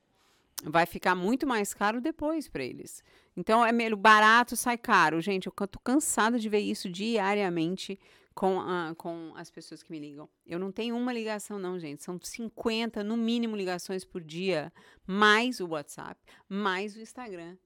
[0.63, 3.03] Vai ficar muito mais caro depois para eles.
[3.35, 5.19] Então, é meio barato, sai caro.
[5.21, 7.99] Gente, eu tô cansada de ver isso diariamente
[8.35, 10.29] com, a- com as pessoas que me ligam.
[10.45, 12.03] Eu não tenho uma ligação, não, gente.
[12.03, 14.71] São 50, no mínimo, ligações por dia,
[15.07, 17.57] mais o WhatsApp, mais o Instagram.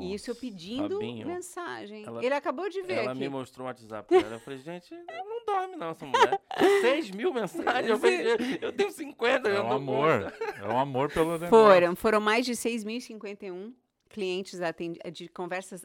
[0.00, 0.40] E isso eu Nossa.
[0.46, 2.04] pedindo Fabinho, mensagem.
[2.04, 3.20] ela- Ele acabou de ver Ela aqui.
[3.20, 4.36] me mostrou um WhatsApp dela.
[4.36, 6.40] Eu falei, gente, não dorme não, essa mulher.
[6.80, 7.88] 6 mil mensagens.
[7.90, 9.74] Eu, falei, eu- eu tenho 50, É um conta.
[9.74, 10.34] amor.
[10.62, 11.48] É um amor pelo negócio.
[11.50, 13.74] Foram, foram mais de 6.051
[14.08, 15.84] clientes atendi- de conversas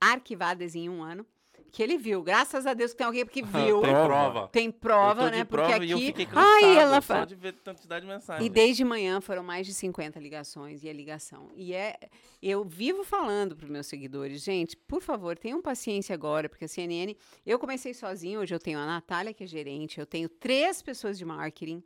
[0.00, 1.26] arquivadas em um ano.
[1.74, 2.22] Que ele viu.
[2.22, 3.80] Graças a Deus que tem alguém que viu.
[3.80, 4.06] Tem Prova.
[4.06, 4.48] prova.
[4.48, 5.42] Tem Eu prova, né?
[5.42, 6.06] prova Porque e eu aqui.
[6.06, 8.46] fiquei cansado Ai, ela só de ver quantidade de mensagem.
[8.46, 11.50] E desde manhã foram mais de 50 ligações e a ligação.
[11.56, 11.98] E é,
[12.40, 16.68] eu vivo falando para os meus seguidores, gente, por favor, tenham paciência agora, porque a
[16.68, 20.80] CNN, eu comecei sozinho, hoje eu tenho a Natália, que é gerente, eu tenho três
[20.80, 21.82] pessoas de marketing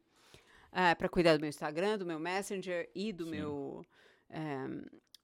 [0.99, 3.31] para cuidar do meu Instagram, do meu Messenger e do Sim.
[3.31, 3.87] meu
[4.29, 4.67] é,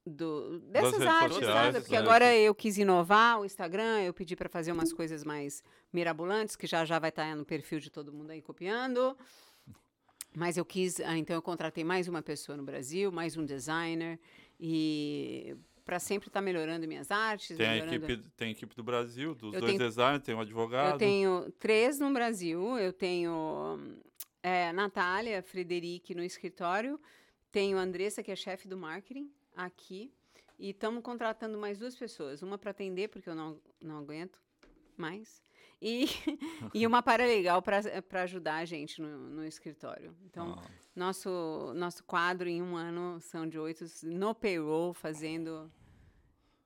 [0.05, 1.79] do, dessas artes, sociais, sabe?
[1.81, 1.97] Porque é.
[1.97, 6.67] agora eu quis inovar o Instagram, eu pedi para fazer umas coisas mais mirabolantes, que
[6.67, 9.17] já já vai estar no perfil de todo mundo aí copiando.
[10.35, 14.19] Mas eu quis, ah, então eu contratei mais uma pessoa no Brasil, mais um designer,
[14.59, 17.55] e para sempre estar melhorando minhas artes.
[17.55, 20.35] Tem a, melhorando- equipe, tem a equipe do Brasil, dos Eu dois tenho- designers, tem
[20.35, 20.93] um advogado.
[20.93, 23.79] Eu tenho três no Brasil, eu tenho
[24.43, 26.99] é, Natália, Frederic no escritório,
[27.51, 30.11] tenho a Andressa, que é chefe do marketing, aqui,
[30.57, 34.41] e estamos contratando mais duas pessoas, uma para atender, porque eu não, não aguento
[34.97, 35.43] mais,
[35.81, 36.05] e,
[36.73, 40.15] e uma para legal para ajudar a gente no, no escritório.
[40.25, 45.69] Então, Ah, nosso, nosso quadro em um ano são de oito no payroll, fazendo,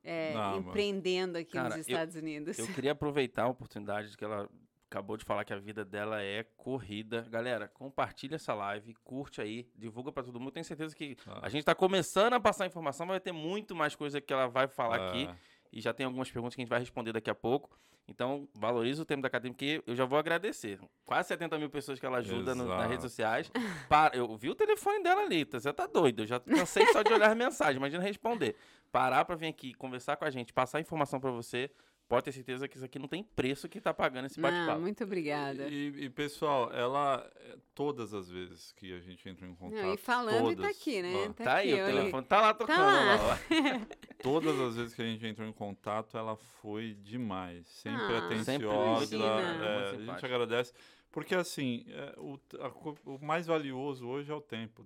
[0.03, 2.59] é, Não, empreendendo aqui Cara, nos eu- Estados Unidos.
[2.59, 4.47] Eu queria aproveitar a oportunidade de que ela
[4.89, 7.21] acabou de falar que a vida dela é corrida.
[7.29, 10.51] Galera, compartilha essa live, curte aí, divulga pra todo mundo.
[10.51, 11.39] Tenho certeza que Ah.
[11.43, 14.47] a gente tá começando a passar informação, mas vai ter muito mais coisa que ela
[14.47, 15.09] vai falar é.
[15.09, 15.29] aqui.
[15.71, 17.79] E já tem algumas perguntas que a gente vai responder daqui a pouco.
[18.07, 20.79] Então, valoriza o tempo da academia, porque eu já vou agradecer.
[21.05, 23.51] Quase 70 mil pessoas que ela ajuda no- nas redes sociais.
[23.87, 26.23] Para, eu vi o telefone dela ali, tá- você tá doido.
[26.23, 28.55] Eu já cansei só de olhar as mensagens, imagina responder.
[28.91, 31.69] Parar pra vir aqui, conversar com a gente, passar informação pra você,
[32.10, 34.82] pode ter certeza que isso aqui não tem preço que tá pagando esse bate-papo.
[34.82, 35.68] muito obrigada.
[35.70, 39.80] E, e, pessoal, ela, é, todas as vezes que a gente entra em contato.
[39.82, 41.14] Não, e falando e tá todas, aqui, né?
[41.30, 41.93] ó, Tá aí, aqui, o olha.
[41.99, 42.78] telefone tá lá tocando.
[42.82, 43.16] lá.
[43.16, 43.95] lá, ó.
[44.22, 47.68] Todas as vezes que a gente entrou em contato, ela foi demais.
[47.68, 49.05] Sempre Ah, atenciosa.
[49.05, 50.12] Sempre é, imagina.
[50.12, 50.74] a gente agradece.
[51.12, 52.68] Porque, assim, é, o, a
[53.10, 54.86] o mais valioso hoje é o tempo.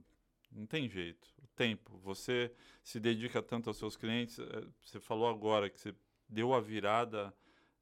[0.52, 1.28] Não tem jeito.
[1.42, 1.98] O tempo.
[2.04, 2.52] Você
[2.84, 4.38] se dedica tanto aos seus clientes.
[4.40, 5.96] é, Você falou agora que você
[6.28, 7.34] deu a virada.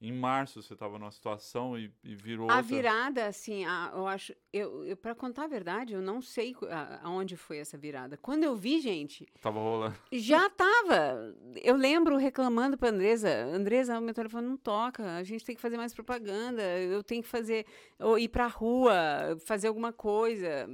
[0.04, 2.76] Em março você estava numa situação e, e virou A outra.
[2.76, 4.34] virada, assim, a- eu acho.
[4.52, 6.56] Eu, eu, para contar a verdade, eu não sei
[7.04, 8.18] aonde foi essa virada.
[8.18, 9.96] Quando eu vi, gente, Tava rolando.
[10.12, 11.36] já tava.
[11.62, 15.62] Eu lembro reclamando pra Andresa: Andresa, o meu telefone não toca, a gente tem que
[15.62, 17.68] fazer mais propaganda, eu tenho que fazer.
[18.00, 20.68] Ou ir pra rua, fazer alguma coisa.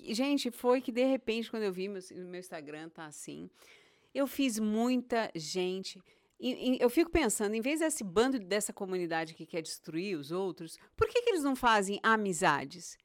[0.00, 2.00] E, gente, foi que de repente, quando eu vi meu,
[2.30, 3.50] meu Instagram tá assim,
[4.14, 6.00] eu fiz muita gente.
[6.46, 10.30] E- e eu fico pensando, em vez desse bando dessa comunidade que quer destruir os
[10.30, 12.98] outros, por que, que eles não fazem amizades?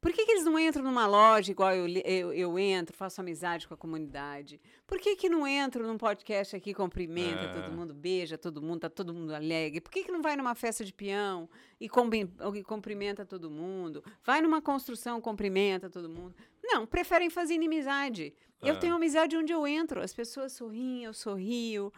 [0.00, 3.66] Por que, que eles não entram numa loja igual eu, eu, eu entro, faço amizade
[3.66, 4.60] com a comunidade?
[4.86, 7.48] Por que, que não entro num podcast aqui, cumprimenta É.
[7.54, 9.80] todo mundo, beija todo mundo, tá todo mundo alegre?
[9.80, 11.48] Por que, que não vai numa festa de peão
[11.80, 14.04] e, e cumprimenta todo mundo?
[14.22, 16.34] Vai numa construção, cumprimenta todo mundo?
[16.62, 18.34] Não, preferem fazer inimizade.
[18.60, 18.78] Eu É.
[18.78, 21.90] tenho amizade onde eu entro, as pessoas sorriem, eu sorrio.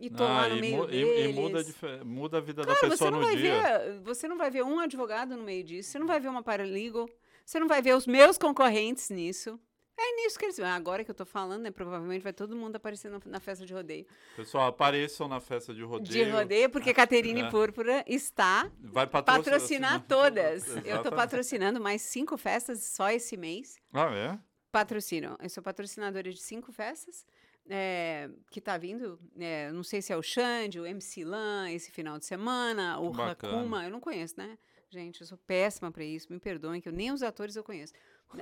[0.00, 1.30] E tô lá Ah, no e, meio mu- deles.
[1.30, 1.60] e muda,
[2.00, 3.60] a muda a vida Claro, da você pessoa não no vai dia.
[3.60, 6.42] ver, você não vai ver um advogado no meio disso, você não vai ver uma
[6.42, 7.08] paralegal,
[7.44, 9.58] você não vai ver os meus concorrentes nisso.
[10.00, 10.60] É nisso que eles.
[10.60, 11.72] Ah, agora que eu tô falando, né?
[11.72, 14.06] Provavelmente vai todo mundo aparecer na, na festa de rodeio.
[14.36, 16.24] Pessoal, apareçam na festa de rodeio.
[16.26, 17.50] De rodeio, porque Caterine É.
[17.50, 20.68] Púrpura está Vai patrocinar, patrocinar todas.
[20.68, 21.14] Eu tô Exatamente.
[21.16, 23.76] patrocinando mais cinco festas só esse mês.
[23.92, 24.38] Ah, é?
[24.70, 25.36] Patrocino.
[25.42, 27.26] Eu sou patrocinadora de cinco festas.
[27.68, 31.90] É, que tá vindo, é, não sei se é o Xande, o MC Lan, esse
[31.90, 33.58] final de semana, o bacana.
[33.58, 34.58] Hakuma, eu não conheço, né?
[34.90, 37.92] Gente, eu sou péssima pra isso, me perdoem, que eu nem os atores eu conheço.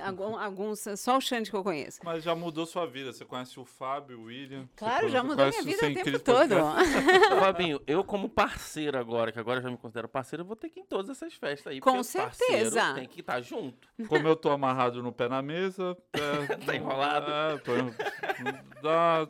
[0.01, 1.99] Algum- Alguns, só o Xande que eu conheço.
[2.03, 3.13] Mas já mudou sua vida.
[3.13, 4.67] Você conhece o Fábio, o William.
[4.75, 6.55] Claro, já mudou minha vida o tempo todo.
[7.39, 10.79] Fabinho, eu como parceiro agora, que agora já me considero parceiro, eu vou ter que
[10.79, 11.79] ir em todas essas festas aí.
[11.79, 12.93] Com certeza.
[12.95, 13.87] Tem que estar junto.
[14.07, 15.95] Como eu tô amarrado no pé na mesa.
[16.17, 17.31] É, Tá enrolado.
[17.31, 17.71] É, tô,
[18.81, 19.27] dá,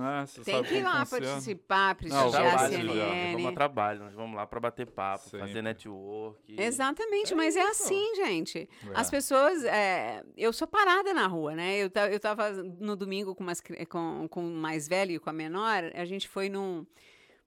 [0.00, 1.26] né, você Tem que ir lá funciona.
[1.26, 2.42] participar, prestigiar a já.
[2.42, 3.54] nós vamos a CNN.
[3.54, 5.40] trabalho, nós vamos lá pra bater papo, Sempre.
[5.40, 6.54] fazer network.
[6.60, 7.84] Exatamente, É mas é isso.
[7.84, 8.68] assim, gente.
[8.94, 9.10] As É.
[9.10, 9.64] pessoas.
[9.64, 11.76] é, eu sou parada na rua, né?
[11.78, 15.32] Eu, eu tava no domingo com, umas, com, com o mais velho e com a
[15.32, 16.86] menor, a gente foi num.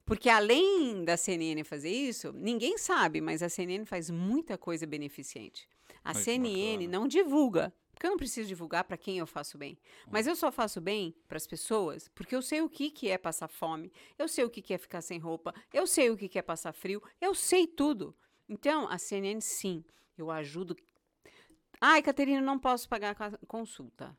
[0.06, 5.68] Porque além da CNN fazer isso, ninguém sabe, mas a CNN faz muita coisa beneficente.
[6.04, 7.74] A Ai, CNN não divulga.
[7.98, 9.76] Porque eu não preciso divulgar para quem eu faço bem.
[10.12, 13.18] Mas eu só faço bem para as pessoas porque eu sei o que, que é
[13.18, 16.30] passar fome, eu sei o que, que é ficar sem roupa, eu sei o que,
[16.30, 18.16] que é passar frio, eu sei tudo.
[18.48, 19.84] Então, a CNN, sim,
[20.16, 20.78] eu ajudo.
[21.82, 24.16] Ai, Caterina, não posso pagar a consulta.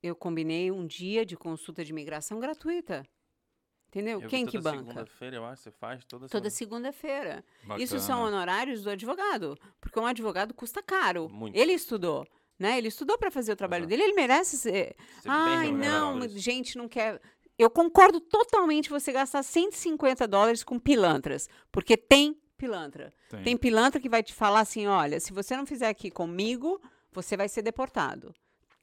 [0.00, 3.04] Eu combinei um dia de consulta de imigração gratuita.
[3.88, 4.20] Entendeu?
[4.20, 4.84] Eu Quem que toda banca?
[4.84, 6.92] Segunda-feira, eu acho, você faz toda, Toda segunda.
[6.92, 7.44] segunda-feira.
[7.76, 11.28] Isso são honorários do advogado, porque um advogado custa caro.
[11.28, 11.56] Muito.
[11.56, 12.24] Ele estudou,
[12.58, 12.78] né?
[12.78, 13.90] Ele estudou para fazer o trabalho Exato.
[13.90, 14.96] dele, ele merece ser.
[15.20, 17.20] Ser Ai, não, gente, não quer.
[17.58, 23.12] Eu concordo totalmente você gastar 150 dólares com pilantras, porque tem pilantra.
[23.28, 23.42] Tem.
[23.42, 26.80] Tem pilantra que vai te falar assim: olha, se você não fizer aqui comigo,
[27.12, 28.34] você vai ser deportado.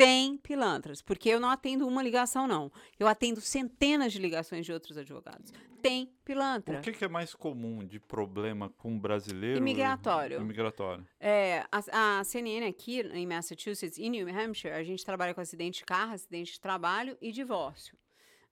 [0.04, 2.72] Tem pilantras, porque eu não atendo uma ligação, não.
[3.00, 5.54] Eu atendo centenas de ligações de outros advogados.
[5.80, 6.80] Tem pilantra.
[6.80, 9.60] O que, que é mais comum de problema com brasileiro?
[9.60, 10.42] Imigratório.
[10.42, 11.06] Imigratório.
[11.20, 15.80] É, a, a CNN aqui em Massachusetts e New Hampshire, a gente trabalha com acidente
[15.80, 17.96] de carro, acidente de trabalho e divórcio.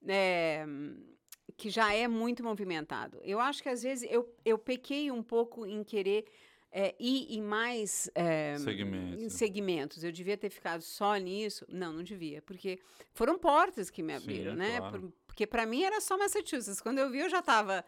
[0.07, 0.65] É,
[1.57, 3.19] que já é muito movimentado.
[3.23, 6.25] Eu acho que às vezes eu, eu pequei um pouco em querer
[6.71, 9.23] é, ir em mais é, Segmentos.
[9.23, 10.03] em segmentos.
[10.03, 11.65] Eu devia ter ficado só nisso.
[11.69, 12.79] Não, não devia, porque
[13.13, 14.77] foram portas que me abriram, Sim, né?
[14.77, 15.01] claro.
[15.01, 16.81] Por- porque para mim era só Massachusetts.
[16.81, 17.83] Quando eu vi, eu já estava.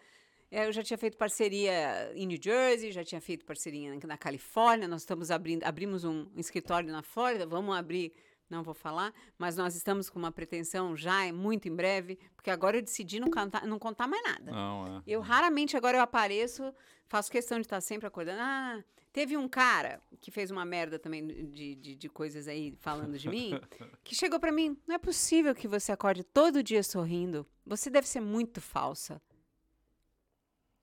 [0.50, 4.88] Eu já tinha feito parceria em New Jersey, já tinha feito parceria na, na Califórnia.
[4.88, 7.46] Nós estamos abrindo, abrimos um, um escritório na Flórida.
[7.46, 8.14] Vamos abrir,
[8.52, 12.52] não vou falar, mas nós estamos com uma pretensão já é muito em breve, porque
[12.52, 14.52] agora eu decidi não, cantar, não contar mais nada.
[14.52, 15.04] Não, é.
[15.08, 16.74] Eu raramente agora eu apareço,
[17.08, 18.42] faço questão de estar sempre acordando.
[18.42, 23.18] Ah, teve um cara que fez uma merda também de, de, de coisas aí falando
[23.18, 23.52] de mim,
[24.04, 27.48] que chegou pra mim, não é possível que você acorde todo dia sorrindo.
[27.66, 29.22] Você deve ser muito falsa.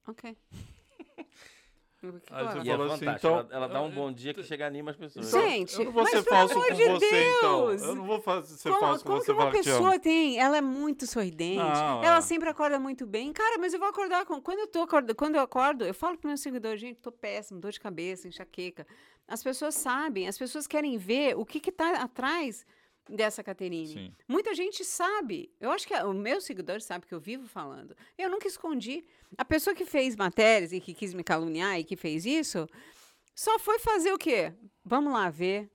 [0.07, 0.37] Ok.
[2.31, 4.93] Aí que você é assim, então- ela, ela dá um bom dia que chega anima
[4.93, 5.27] as pessoas.
[5.27, 5.41] Sim.
[5.41, 7.67] Gente, eu não vou mas ser pelo falso amor com de você, então.
[7.67, 7.83] Deus!
[7.83, 9.65] Eu não vou fazer, ser Como, falso com como você que uma falar que te
[9.65, 10.39] pessoa tem?
[10.39, 11.57] Ela é muito sorridente.
[11.59, 12.21] Não, ela é.
[12.21, 13.33] sempre acorda muito bem.
[13.33, 14.41] Cara, mas eu vou acordar com.
[14.41, 17.59] Quando eu tô acorda- quando eu acordo, eu falo pro meu seguidor, gente, tô péssimo,
[17.61, 18.87] dor de cabeça, enxaqueca.
[19.27, 22.65] As pessoas sabem, as pessoas querem ver o que que tá atrás
[23.09, 23.87] dessa Caterine.
[23.87, 24.13] Sim.
[24.27, 25.51] Muita gente sabe.
[25.61, 27.97] Eu acho que o meu seguidor sabe que eu vivo falando.
[28.17, 29.05] Eu nunca escondi.
[29.37, 32.69] A pessoa que fez matérias e que quis me caluniar e que fez isso,
[33.35, 34.53] só foi fazer o quê?
[34.85, 35.71] Vamos lá ver.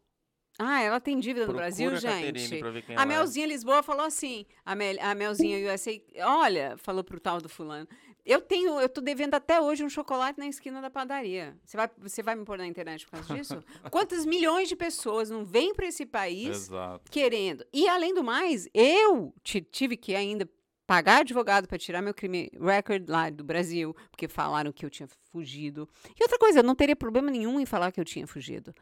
[0.60, 2.60] Ah, ela tem dívida no Procura Brasil, a gente.
[2.60, 3.06] pra ver quem A é.
[3.06, 7.88] Melzinha Lisboa falou assim, a, Mel, a Melzinha USA, olha, falou pro tal do fulano,
[8.26, 11.58] eu tenho, eu tô devendo até hoje um chocolate na esquina da padaria.
[11.66, 13.64] Você vai, você vai me pôr na internet por causa disso?
[13.92, 17.12] Quantas milhões de pessoas não vêm para esse país Exato.
[17.12, 17.66] querendo?
[17.74, 20.50] E além do mais, eu ti- tive que ainda
[20.86, 25.08] pagar advogado para tirar meu crime record lá do Brasil, porque falaram que eu tinha
[25.32, 25.88] fugido.
[26.20, 28.74] E outra coisa, eu não teria problema nenhum em falar que eu tinha fugido.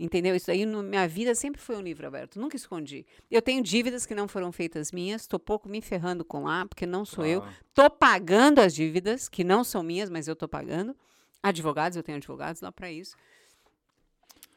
[0.00, 0.34] Entendeu?
[0.34, 3.04] Isso aí na minha vida sempre foi um livro aberto, nunca escondi.
[3.30, 6.86] Eu tenho dívidas que não foram feitas minhas, estou pouco me ferrando com lá, porque
[6.86, 7.42] não sou eu.
[7.42, 7.56] Claro.
[7.74, 10.96] Tô pagando as dívidas, que não são minhas, mas eu tô pagando.
[11.42, 13.14] Advogados, eu tenho advogados lá para isso.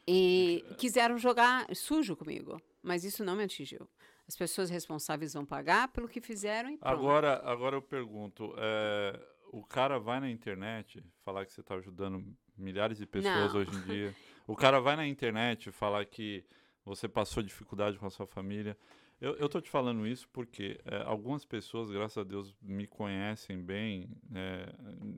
[0.07, 3.85] E quiseram jogar sujo comigo, mas isso não me atingiu.
[4.25, 6.89] As pessoas responsáveis vão pagar pelo que fizeram e pronto.
[6.89, 9.19] Agora, agora eu pergunto, é,
[9.51, 12.25] o cara vai na internet falar que você está ajudando
[12.57, 13.59] milhares de pessoas Não.
[13.59, 14.15] hoje em dia.
[14.45, 16.43] O cara vai na internet falar que
[16.83, 18.77] você passou dificuldade com a sua família.
[19.21, 23.61] Eu, eu tô te falando isso porque é, algumas pessoas, graças a Deus, me conhecem
[23.63, 24.73] bem é,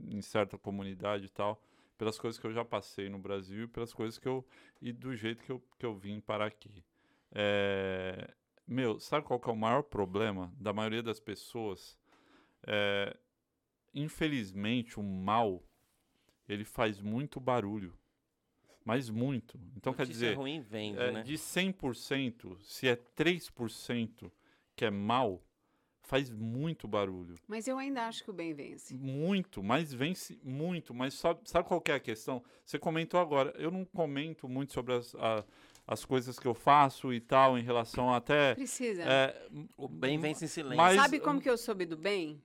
[0.08, 1.60] em certa comunidade e tal,
[1.98, 4.46] pelas coisas que eu já passei no Brasil e pelas coisas que eu
[4.80, 6.84] e do jeito que eu, que eu vim parar aqui.
[7.32, 8.32] É,
[8.68, 11.98] meu, sabe qual que é o maior problema da maioria das pessoas?
[12.68, 13.18] É,
[13.92, 15.64] infelizmente, o mal
[16.48, 17.98] ele faz muito barulho,
[18.86, 19.60] mas muito.
[19.76, 21.24] Então quer Notícia dizer, ruim vende, é, né?
[21.24, 24.32] de 100%, se é 3%
[24.76, 25.42] que é mal,
[26.02, 27.36] faz muito barulho.
[27.48, 28.96] Mas eu ainda acho que o bem vence.
[28.96, 30.94] Muito, mas vence muito.
[30.94, 32.44] Mas sabe, sabe qual que é a questão?
[32.64, 33.54] Você comentou agora.
[33.58, 35.44] Eu não comento muito sobre as, a-
[35.88, 38.54] as coisas que eu faço e tal, em relação até.
[38.54, 39.02] Precisa.
[39.04, 40.78] é, O bem vence em silêncio.
[40.78, 42.40] Mas- Sabe como que eu soube do bem?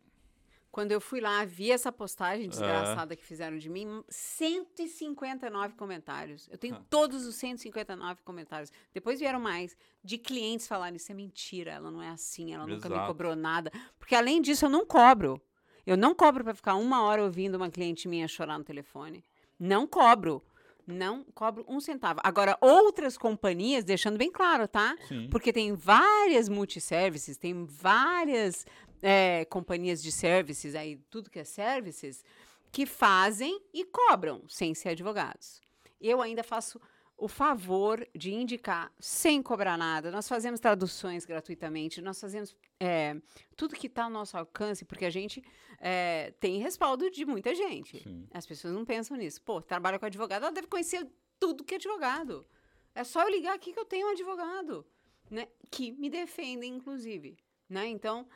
[0.72, 6.48] Quando eu fui lá, vi essa postagem desgraçada que fizeram de mim, 159 comentários.
[6.50, 6.82] Eu tenho Ah.
[6.88, 8.70] todos os 159 comentários.
[8.94, 12.88] Depois vieram mais de clientes falarem isso é mentira, ela não é assim, ela nunca
[12.88, 13.08] me Exato.
[13.08, 13.72] cobrou nada.
[13.98, 15.40] Porque além disso, eu não cobro.
[15.86, 19.24] Eu não cobro para ficar uma hora ouvindo uma cliente minha chorar no telefone.
[19.58, 20.42] Não cobro.
[20.86, 22.20] Não cobro um centavo.
[22.24, 24.96] Agora, outras companhias, deixando bem claro, tá?
[25.08, 25.28] sim.
[25.30, 28.66] Porque tem várias multiservices, tem várias
[29.02, 32.24] é, companhias de services, aí tudo que é services,
[32.72, 35.60] que fazem e cobram sem ser advogados.
[36.00, 36.80] Eu ainda faço
[37.20, 40.10] o favor de indicar sem cobrar nada.
[40.10, 43.20] Nós fazemos traduções gratuitamente, nós fazemos é,
[43.56, 45.44] tudo que está ao nosso alcance, porque a gente
[45.78, 48.02] é, tem respaldo de muita gente.
[48.02, 48.26] Sim.
[48.32, 49.42] As pessoas não pensam nisso.
[49.42, 51.06] Pô, trabalha com advogado, ela deve conhecer
[51.38, 52.46] tudo que é advogado.
[52.94, 54.86] É só eu ligar aqui que eu tenho um advogado,
[55.30, 55.46] né?
[55.70, 57.36] Que me defendem, inclusive,
[57.68, 57.86] né?
[57.86, 58.26] Então,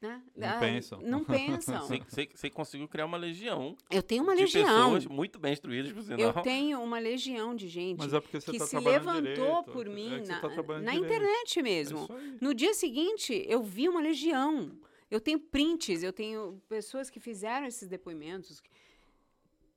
[0.00, 0.22] né?
[0.34, 1.00] Não ah, pensam.
[1.02, 1.80] Não pensam.
[2.08, 4.64] Você, conseguiu criar uma legião Eu tenho uma de legião.
[4.64, 6.20] pessoas muito bem instruídas, por sinal.
[6.20, 9.90] Eu tenho uma legião de gente Mas é que tá se levantou direito, por é
[9.90, 12.08] mim você na, tá na internet É mesmo.
[12.10, 12.38] aí.
[12.40, 14.72] No dia seguinte, eu vi uma legião.
[15.10, 18.62] Eu tenho prints, eu tenho pessoas que fizeram esses depoimentos,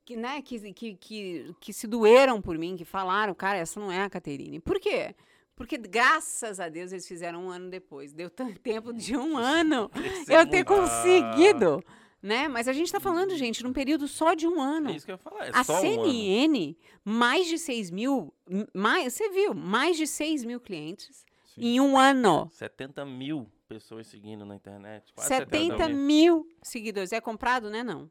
[0.05, 3.91] que, né, que, que, que, que se doeram por mim, que falaram, cara, essa não
[3.91, 4.59] é a Caterine.
[4.59, 5.15] Por quê?
[5.55, 8.11] Porque graças a Deus eles fizeram um ano depois.
[8.11, 9.89] Deu tempo de um ano
[10.27, 11.83] eu ter conseguido.
[12.21, 12.47] Né?
[12.47, 14.89] Mas a gente está falando, gente, num período só de um ano.
[14.89, 15.47] É isso que eu ia falar.
[15.47, 15.81] É A só um.
[15.81, 18.33] CNN, mais de 6 mil,
[18.73, 21.61] mais, você viu, mais de 6 mil clientes Sim.
[21.61, 22.49] em um ano.
[22.53, 25.11] 70 mil pessoas seguindo na internet.
[25.13, 25.97] Quase 70 mil.
[25.97, 27.11] mil seguidores.
[27.11, 27.83] É comprado, né?
[27.83, 28.09] Não.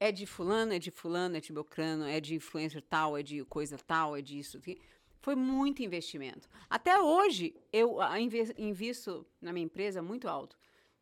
[0.00, 3.44] É de fulano, é de fulano, é de belcrano, é de influencer tal, é de
[3.44, 4.58] coisa tal, é disso.
[5.22, 6.48] Foi muito investimento.
[6.68, 10.58] Até hoje, eu ah, invisto na minha empresa muito alto.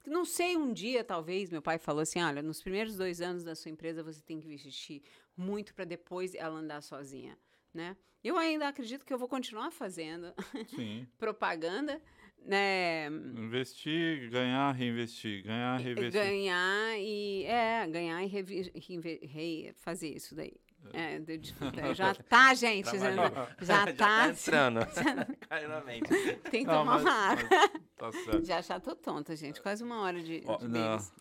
[0.06, 3.54] Não sei, um dia, talvez, meu pai falou assim, olha, nos primeiros dois anos da
[3.54, 5.02] sua empresa, você tem que investir
[5.36, 7.36] muito para depois ela andar sozinha,
[7.72, 7.96] né?
[8.22, 10.32] Eu ainda acredito que eu vou continuar fazendo
[11.18, 12.00] propaganda,
[12.44, 13.06] né?
[13.08, 15.42] Investir, ganhar, reinvestir.
[15.44, 16.12] Ganhar, reinvestir.
[16.22, 17.44] Ganhar e.
[17.44, 20.54] É, ganhar e reinve- re- fazer isso daí.
[20.92, 21.54] É, de- de-
[21.94, 22.84] já tá, gente.
[22.90, 23.48] Tá já, já
[23.86, 24.28] já tá.
[24.28, 24.80] entrando.
[25.48, 26.08] Caiu na mente.
[26.50, 27.48] Tem que Não, tomar mas- uma água.
[27.50, 28.44] mas tá certo.
[28.44, 29.60] Já já tô tonta, gente.
[29.62, 30.66] Quase uma hora de, Ó, de.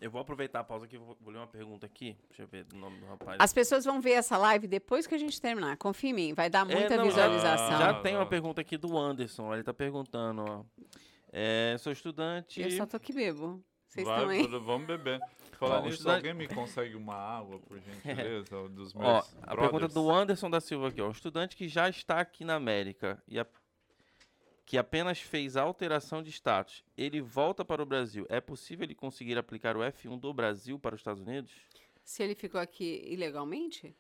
[0.01, 2.17] Eu vou aproveitar a pausa aqui, vou, vou ler uma pergunta aqui.
[2.29, 3.37] Deixa eu ver o nome do rapaz.
[3.39, 5.77] As pessoas vão ver essa live depois que a gente terminar.
[5.77, 7.77] Confia em mim, vai dar É, muita não, visualização.
[7.77, 9.53] Já Ah, tem uma pergunta aqui do Anderson.
[9.53, 10.63] Ele tá perguntando, ó.
[11.31, 12.59] É, sou estudante.
[12.61, 13.63] Eu só tô que bebo.
[13.87, 14.47] Vocês Vai, estão aí?
[14.65, 15.19] Vamos beber.
[15.59, 18.69] Falar Ó, o nisso, estudante- alguém me consegue uma água, por gentileza?
[18.69, 21.09] Dos meus Ó, a pergunta do Anderson da Silva aqui, ó.
[21.09, 23.45] O estudante que já está aqui na América e a-
[24.65, 28.25] que apenas fez alteração de status, ele volta para o Brasil.
[28.29, 31.51] É possível ele conseguir aplicar o F1 do Brasil para os Estados Unidos?
[32.03, 33.95] Se ele ficou aqui ilegalmente?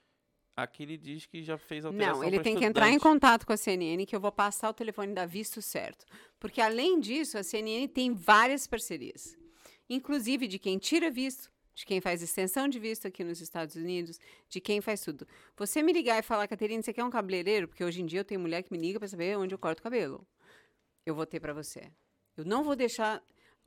[0.55, 3.13] Aqui ele diz que já fez alteração Não, ele tem que entrar em estudante.
[3.13, 6.05] contato com a CNN, que eu vou passar o telefone da visto certo.
[6.39, 9.37] Porque, além disso, a CNN tem várias parcerias.
[9.89, 14.19] Inclusive de quem tira visto, de quem faz extensão de visto aqui nos Estados Unidos,
[14.47, 15.27] de quem faz tudo.
[15.57, 17.67] Você me ligar e falar, Caterina, você quer um cabeleireiro?
[17.67, 19.79] Porque hoje em dia eu tenho mulher que me liga para saber onde eu corto
[19.79, 20.27] o cabelo.
[21.05, 21.91] Eu vou ter para você.
[22.37, 23.21] Eu não vou deixar...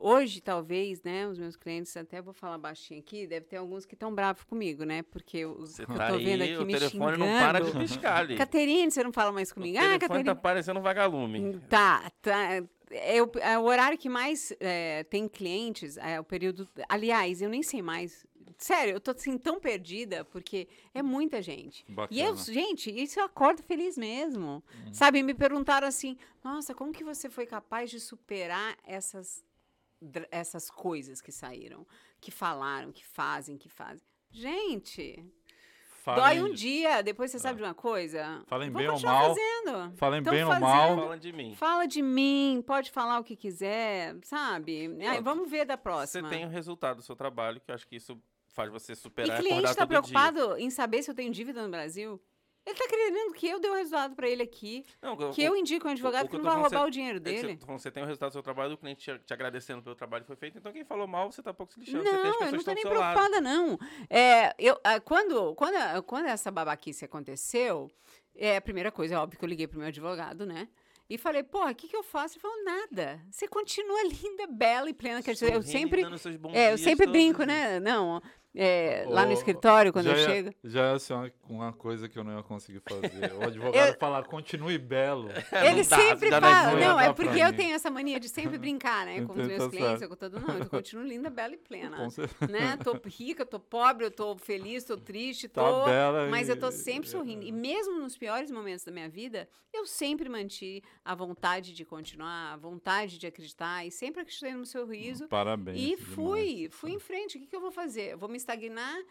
[0.04, 3.94] Hoje, talvez, né, os meus clientes, até vou falar baixinho aqui, deve ter alguns que
[3.94, 5.02] estão bravos comigo, né?
[5.04, 7.18] Porque os Você que eu tá tô vendo aí, aqui o me telefone xingando.
[7.18, 8.36] não para de piscar ali.
[8.36, 9.76] Caterine, você não fala mais O comigo?
[9.78, 10.24] Ah, telefone Caterine.
[10.24, 11.60] tá parecendo um vagalume.
[11.68, 12.64] Tá, tá.
[12.92, 16.68] É o, é o horário que mais é, tem clientes, é o período.
[16.88, 18.26] Aliás, eu nem sei mais.
[18.58, 21.84] Sério, eu tô assim tão perdida, porque é muita gente.
[22.10, 22.52] E eu, Bacana.
[22.52, 24.62] gente, isso eu acordo feliz mesmo.
[24.92, 29.42] Sabe, me perguntaram assim: nossa, como que você foi capaz de superar essas,
[30.30, 31.86] essas coisas que saíram,
[32.20, 34.06] que falaram, que fazem, que fazem?
[34.30, 35.22] Gente,
[36.02, 38.42] Falem- dói um dia, depois você sabe de uma coisa?
[38.46, 39.28] Falem Vou bem ou mal.
[39.34, 39.96] Fazendo.
[39.96, 40.66] Falem Tão bem ou fazendo.
[40.66, 40.96] mal.
[40.96, 41.54] Falando de mim.
[41.54, 44.90] Fala de mim, pode falar o que quiser, sabe?
[45.08, 46.28] Aí, vamos ver da Você próxima.
[46.28, 49.42] tem o resultado do seu trabalho, que eu acho que isso faz você superar e
[49.42, 50.12] cliente acordar está todo dia.
[50.12, 52.20] preocupado em saber se eu tenho dívida no Brasil?
[52.64, 55.84] Ele está querendo que eu dê o resultado para ele aqui, Não, que eu indique
[55.84, 57.56] um advogado o que eu não vai roubar você- o dinheiro é que dele.
[57.60, 60.22] Você, você tem o resultado do seu trabalho, o cliente te, te agradecendo pelo trabalho
[60.22, 60.58] que foi feito.
[60.58, 62.04] Então, quem falou mal, você tá pouco se lixando.
[62.04, 63.14] Não, eu não que tô nem seu lado.
[63.18, 63.76] preocupada, não.
[64.08, 67.90] É, eu, ah, quando, quando, quando essa babaquice aconteceu,
[68.36, 70.68] é, a primeira coisa, é óbvio que eu liguei pro meu advogado, né?
[71.10, 72.34] E falei, porra, o que, que eu faço?
[72.36, 73.20] Ele falou, nada.
[73.30, 75.20] Você continua linda, bela e plena.
[75.20, 76.02] Quer dizer, eu sempre,
[76.54, 77.48] é, eu sempre brinco, dias.
[77.48, 77.80] né?
[77.80, 78.22] Não,
[78.54, 80.54] é, lá no escritório, quando já eu ia, chego.
[80.64, 81.14] Já ia ser
[81.48, 83.32] uma, coisa que eu não ia conseguir fazer.
[83.34, 85.30] O advogado falar, continue belo.
[85.50, 86.70] É, Ele não dá, sempre não fala.
[86.72, 87.56] Não, dar é porque eu mim.
[87.56, 89.24] tenho essa mania de sempre brincar, né?
[89.24, 90.12] Com os Então meus tá clientes, certo.
[90.12, 91.96] eu todo não, eu continuo linda, bela e plena.
[91.96, 92.52] Com certeza.
[92.52, 92.76] Né?
[92.84, 95.84] Tô rica, tô pobre, eu tô feliz, tô triste, Tá tô.
[95.86, 97.44] bela mas e- eu tô sempre sorrindo.
[97.44, 102.52] E mesmo nos piores momentos da minha vida, eu sempre mantive a vontade de continuar,
[102.52, 105.26] a vontade de acreditar, e sempre acreditei no seu riso.
[105.28, 105.78] Parabéns.
[105.78, 106.14] E demais.
[106.14, 107.38] fui, fui em frente.
[107.38, 108.12] O que, que eu vou fazer?
[108.12, 109.02] Eu vou me estagnar?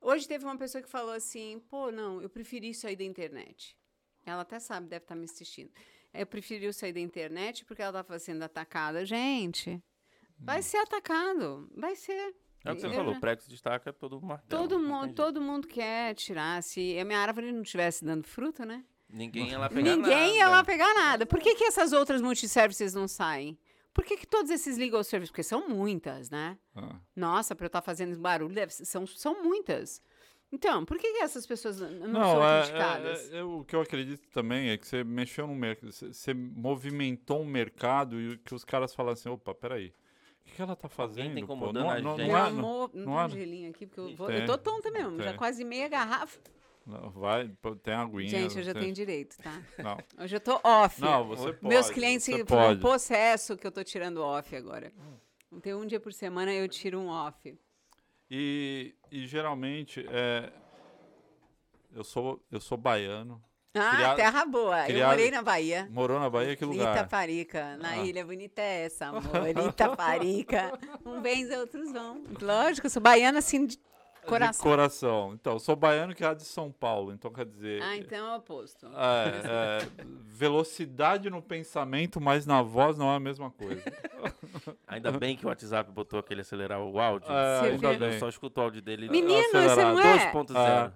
[0.00, 3.76] Hoje teve uma pessoa que falou assim: pô, não, eu preferi sair da internet.
[4.24, 5.70] Ela até sabe, deve estar me assistindo.
[6.12, 9.04] Eu preferi sair da internet porque ela estava sendo atacada.
[9.04, 9.82] Gente,
[10.38, 11.68] vai ser atacado.
[11.74, 12.34] Vai ser.
[12.64, 14.62] É o que você Eu falou, o destaca todo martelo.
[14.62, 15.14] Todo, mundo, tem jeito.
[15.14, 16.62] todo mundo quer tirar.
[16.62, 18.84] Se a minha árvore não estivesse dando fruta, né?
[19.08, 20.56] Ninguém ia lá pegar Ninguém ia nada.
[20.56, 21.26] lá pegar nada.
[21.26, 23.56] Por que, que essas outras multiservices não saem?
[23.96, 25.30] Por que, que todos esses legal services?
[25.30, 26.58] Porque são muitas, né?
[26.74, 26.96] Ah.
[27.16, 30.02] Nossa, para eu estar fazendo barulho, deve ser- são, são muitas.
[30.52, 33.32] Então, por que, que essas pessoas não, Não, são é, criticadas?
[33.32, 36.34] é- é- o que eu acredito também é que você mexeu no mercado, você você
[36.34, 40.76] movimentou um mercado e que os caras falam assim, opa, peraí, o que, que ela
[40.76, 41.28] tá fazendo?
[41.28, 41.38] tá pô?
[41.40, 42.28] incomodando Não, a não, gente?
[42.28, 44.46] não é- não- não, não tem há- um gelinho aqui, porque eu, vou, Tem, eu
[44.46, 45.36] tô tonta mesmo, já tem.
[45.38, 46.38] quase meia garrafa.
[46.38, 46.55] não,
[46.86, 48.28] vai, pô, tem aguinha.
[48.28, 49.60] Gente, eu já você- tenho direito, tá?
[49.78, 51.00] Não, Hoje eu tô off.
[51.00, 51.66] não você pode.
[51.66, 54.92] Meus clientes foram um possesso que eu tô tirando off agora.
[55.62, 57.58] Tem um dia por semana eu tiro um off.
[58.30, 60.52] E, e geralmente, é,
[61.94, 63.42] eu, sou, eu sou baiano,
[63.78, 64.80] Ah, Criado- terra boa.
[64.80, 65.86] Eu criado- morei na Bahia.
[65.90, 66.96] Morou na Bahia, que lugar?
[66.96, 67.96] Itaparica, na Ah.
[68.06, 69.20] ilha bonita é essa, amor.
[69.76, 70.72] Itaparica.
[71.04, 72.24] Um vem, outros vão.
[72.40, 73.78] Lógico, eu sou baiana assim De
[74.26, 74.62] coração.
[74.62, 75.32] coração.
[75.34, 77.82] Então, eu sou baiano que é de São Paulo, então quer dizer.
[77.82, 78.86] Ah, então é o oposto.
[78.86, 79.88] É, é,
[80.24, 83.82] velocidade no pensamento, mas na voz não é a mesma coisa.
[84.86, 87.30] Ainda bem que o WhatsApp botou aquele acelerar o áudio.
[87.30, 88.06] É, ainda vê?
[88.06, 88.18] Eu bem.
[88.18, 89.08] só escuto o áudio dele.
[89.08, 90.32] Menino, você não é?
[90.32, 90.92] 2.0.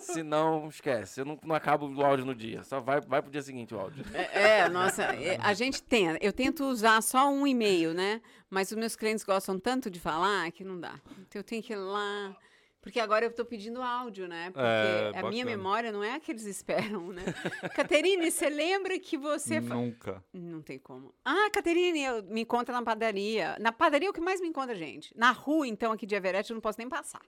[0.00, 1.20] Se não, esquece.
[1.20, 2.62] Eu não, não acabo o áudio no dia.
[2.62, 4.04] Só vai, vai pro dia seguinte o áudio.
[4.12, 6.16] É, é, nossa, é, a gente tem.
[6.20, 8.20] Eu tento usar só um e-mail, né?
[8.50, 10.94] Mas os meus clientes gostam tanto de falar que não dá.
[11.12, 12.36] Então eu tenho que ir lá.
[12.82, 14.50] Porque agora eu estou pedindo áudio, né?
[14.50, 15.56] Porque É, a minha bacana.
[15.56, 17.22] memória não é a que eles esperam, né?
[17.76, 19.62] Caterine, você lembra que você.
[19.62, 20.22] fa- Nunca.
[20.32, 21.14] Não tem como.
[21.24, 23.56] Ah, Caterine, eu, me encontra na padaria.
[23.60, 25.16] Na padaria é o que mais me encontra, gente.
[25.16, 27.22] Na rua, então, aqui de Everett, eu não posso nem passar.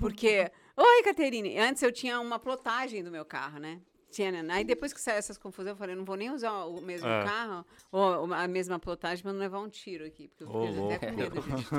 [0.00, 0.50] Porque.
[0.76, 1.56] Oi, Caterine.
[1.56, 3.80] Antes eu tinha uma plotagem do meu carro, né?
[4.14, 4.54] Tinha, né?
[4.54, 7.24] Aí depois que saiu essas confusões, eu falei, não vou nem usar o mesmo É.
[7.24, 10.28] carro, ou a mesma plotagem, pra não levar um tiro aqui.
[10.28, 11.74] Porque eu fiquei até com medo disso.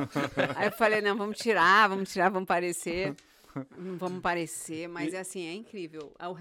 [0.55, 3.15] Aí eu falei, não, vamos tirar, vamos tirar, vamos parecer.
[3.77, 6.35] Não vamos parecer, mas é assim, é incrível é o,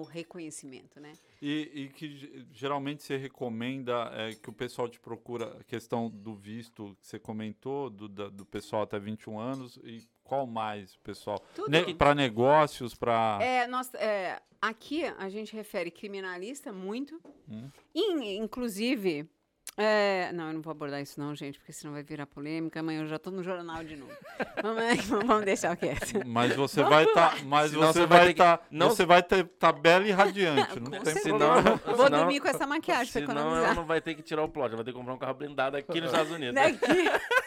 [0.00, 1.12] o reconhecimento, né?
[1.42, 6.08] E, e que ge- geralmente você recomenda é, que o pessoal te procura a questão
[6.08, 10.96] do visto que você comentou, do, da- do pessoal até 21 anos, e qual mais,
[10.96, 11.38] pessoal?
[11.54, 11.94] Tudo.
[11.96, 13.38] para negócios, para.
[13.40, 17.20] É, nós, é, aqui a gente refere criminalista muito.
[17.48, 17.68] Hum.
[17.94, 19.28] In- inclusive.
[19.76, 22.78] é, não, eu não vou abordar isso, não, gente, porque senão vai virar polêmica.
[22.80, 24.12] Amanhã eu já tô no jornal de novo.
[24.62, 26.24] vamos, vamos deixar quieto.
[26.26, 27.44] Mas você vai estar.
[27.44, 28.66] mas Senão você vai que- estar.
[28.70, 30.78] não- Você vai ter tá bela e radiante.
[30.80, 31.14] Não tem.
[31.16, 33.64] Senão, Vou senão- dormir com essa maquiagem Senão economizar.
[33.64, 34.66] ela não vai ter que tirar o plot.
[34.68, 36.54] Ela vai ter que comprar um carro blindado aqui nos Estados Unidos.
[36.54, 36.78] Daqui.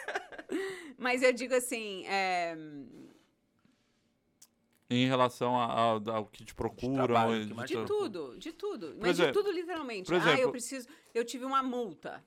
[0.98, 2.56] Mas eu digo assim, é,
[4.90, 7.04] Em relação a- ao, ao que te procuram.
[7.04, 8.96] trabalho, e que de tudo, de tudo.
[9.00, 10.06] Mas de exemplo- tudo, literalmente.
[10.06, 10.88] por ah, exemplo- eu preciso.
[11.14, 12.24] Eu tive uma multa.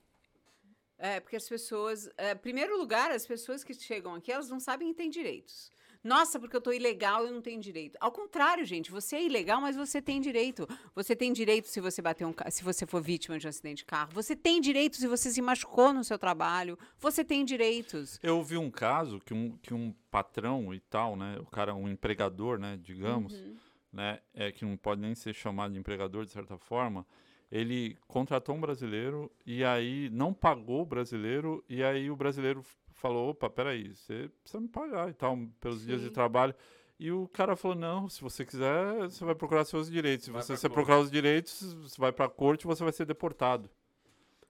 [0.96, 2.08] É, porque as pessoas.
[2.16, 5.70] É, primeiro lugar, as pessoas que chegam aqui, elas não sabem que têm direitos.
[6.04, 7.96] Nossa, porque eu tô ilegal eu não tenho direito.
[8.00, 10.66] Ao contrário, gente, você é ilegal, mas você tem direito.
[10.94, 13.84] Você tem direito se você bater um se você for vítima de um acidente de
[13.84, 14.10] carro.
[14.12, 16.76] Você tem direito se você se machucou no seu trabalho.
[16.98, 18.18] Você tem direitos.
[18.22, 21.38] Eu vi um caso que um, que um patrão e tal, né?
[21.40, 22.78] O cara, um empregador, né?
[22.82, 23.56] Digamos, Uhum.
[23.92, 24.18] né?
[24.34, 27.06] É, que não pode nem ser chamado de empregador, de certa forma.
[27.50, 32.64] Ele contratou um brasileiro e aí não pagou o brasileiro e aí o brasileiro
[33.02, 36.12] falou, opa, peraí, você precisa me pagar e tal, pelos dias de Sim.
[36.12, 36.54] trabalho.
[36.98, 40.26] E o cara falou, não, se você quiser, você vai procurar seus direitos.
[40.26, 43.04] Se Vai você, você procurar os direitos, você vai pra corte e você vai ser
[43.04, 43.68] deportado.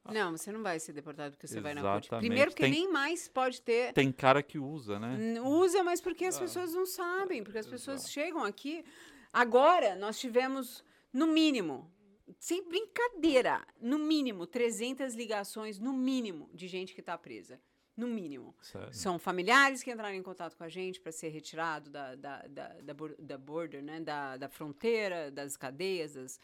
[0.04, 2.06] Não, você não vai ser deportado porque você vai na corte.
[2.08, 2.26] Exatamente.
[2.28, 5.40] Primeiro, porque Tem- nem mais pode ter Tem cara que usa, né?
[5.40, 8.84] Usa, mas porque Ah, as pessoas não sabem, porque as pessoas chegam aqui.
[9.32, 11.90] Agora, nós tivemos, no mínimo,
[12.38, 17.58] sem brincadeira, no mínimo, 300 ligações, no mínimo, de gente que está presa.
[17.96, 18.54] No mínimo.
[18.62, 18.92] Sério.
[18.92, 22.68] São familiares que entraram em contato com a gente para ser retirado da, da, da,
[22.80, 24.00] da, da border, né?
[24.00, 26.14] da, da fronteira, das cadeias.
[26.14, 26.40] Das,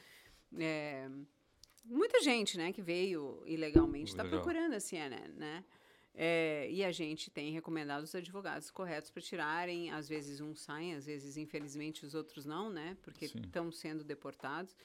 [0.59, 1.09] é,
[1.84, 5.28] muita gente né, que veio ilegalmente está procurando a CNN.
[5.36, 5.64] Né?
[6.14, 9.90] É, e a gente tem recomendado os advogados corretos para tirarem.
[9.90, 12.96] Às vezes uns saem, às vezes, infelizmente, os outros não, né?
[13.03, 14.76] Porque estão sendo deportados.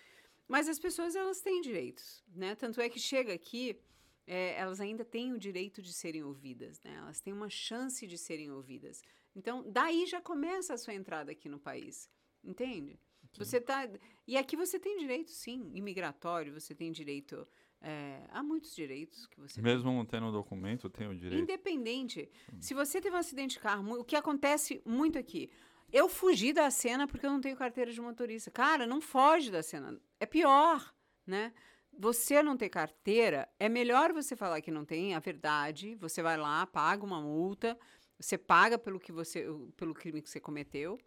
[0.48, 2.54] Mas as pessoas, elas têm direitos, né?
[2.54, 3.80] Tanto é que chega aqui,
[4.26, 6.96] é, elas ainda têm o direito de serem ouvidas, né?
[6.96, 9.02] Elas têm uma chance de serem ouvidas.
[9.36, 12.10] Então, daí já começa a sua entrada aqui no país,
[12.44, 13.00] entende?
[13.38, 13.90] Você tá
[14.28, 16.54] e aqui você tem direito, sim, imigratório.
[16.54, 17.48] Você tem direito
[17.82, 19.64] é, há muitos direitos que você tem.
[19.64, 21.42] Mesmo não tendo documento, tem o direito.
[21.42, 22.30] Independente.
[22.60, 25.50] Se você teve um acidente de carro, o que acontece muito aqui?
[25.92, 28.50] Eu fugi da cena porque eu não tenho carteira de motorista.
[28.50, 30.00] Cara, não foge da cena.
[30.20, 30.94] É pior,
[31.26, 31.54] né?
[31.98, 35.96] Você não ter carteira, é melhor você falar que não tem a verdade.
[35.96, 37.78] Você vai lá, paga uma multa,
[38.20, 39.46] você paga pelo que você,
[39.78, 41.00] pelo crime que você cometeu.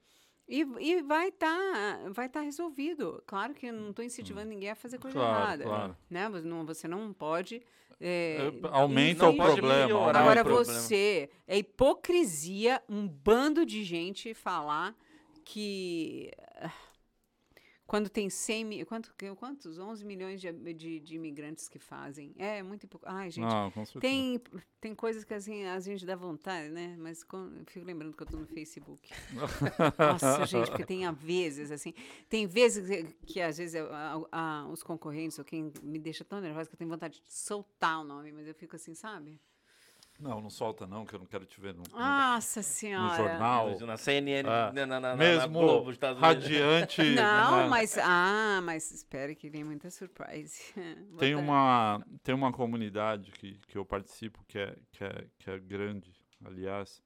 [0.49, 3.21] E, e vai estar vai tá resolvido.
[3.27, 5.65] Claro que eu não estou incentivando ninguém a fazer coisa Claro, errada.
[5.65, 5.97] claro.
[6.09, 6.29] Né?
[6.29, 7.63] Você, não, você não pode.
[8.01, 8.39] é,
[8.71, 9.87] aumenta não o problema.
[9.87, 10.81] melhorar Agora o problema.
[10.81, 14.95] você, é hipocrisia um bando de gente falar
[15.45, 16.31] que
[17.87, 19.79] quando tem 100 mil, quanto, quantos?
[19.79, 22.35] 11 milhões de, de, de imigrantes que fazem.
[22.37, 22.99] É muito hipo...
[23.05, 23.47] Ai, gente,
[24.01, 24.41] tem,
[24.81, 26.97] tem coisas que assim, a gente dá vontade, né?
[26.99, 29.09] Mas com- eu fico lembrando que eu tô no Facebook.
[29.99, 31.95] Nossa, gente, porque tem vezes, assim,
[32.29, 36.41] tem vezes que, que às vezes a- a- os concorrentes ou quem me deixa tão
[36.41, 39.41] nervosa que eu tenho vontade de soltar o nome, mas eu fico assim, sabe?
[40.19, 43.17] Não, não solta não, que eu não quero te ver no, no- Nossa no senhora.
[43.17, 43.79] jornal.
[43.81, 46.45] Na CNN, Ah, na, na, na, na Mesmo Globo, Estados Unidos.
[46.45, 47.03] radiante.
[47.15, 47.69] Não, né?
[47.69, 47.99] mas.
[47.99, 50.61] Ah, mas espere que vem muita surprise.
[51.11, 55.27] Vou Tem dar- uma, tem uma comunidade que, que eu participo que é, que, é,
[55.39, 56.11] que é grande,
[56.45, 57.03] aliás,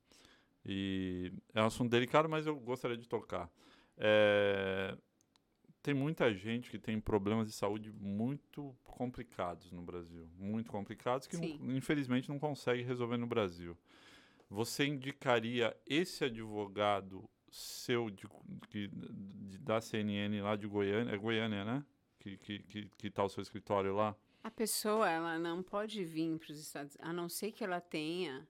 [0.64, 3.50] e é um assunto delicado, mas eu gostaria de tocar.
[3.96, 4.96] É,
[5.82, 11.36] tem muita gente que tem problemas de saúde muito complicados no Brasil, muito complicados, que
[11.36, 13.76] não- infelizmente não consegue resolver no Brasil.
[14.48, 18.26] Você indicaria esse advogado seu de,
[18.68, 21.84] que- de- da CNN lá de Goiânia, é Goiânia, né?
[22.18, 24.14] Que, que, que, que tá o seu escritório lá?
[24.42, 28.46] A pessoa, ela não pode vir para os Estados a não ser que ela tenha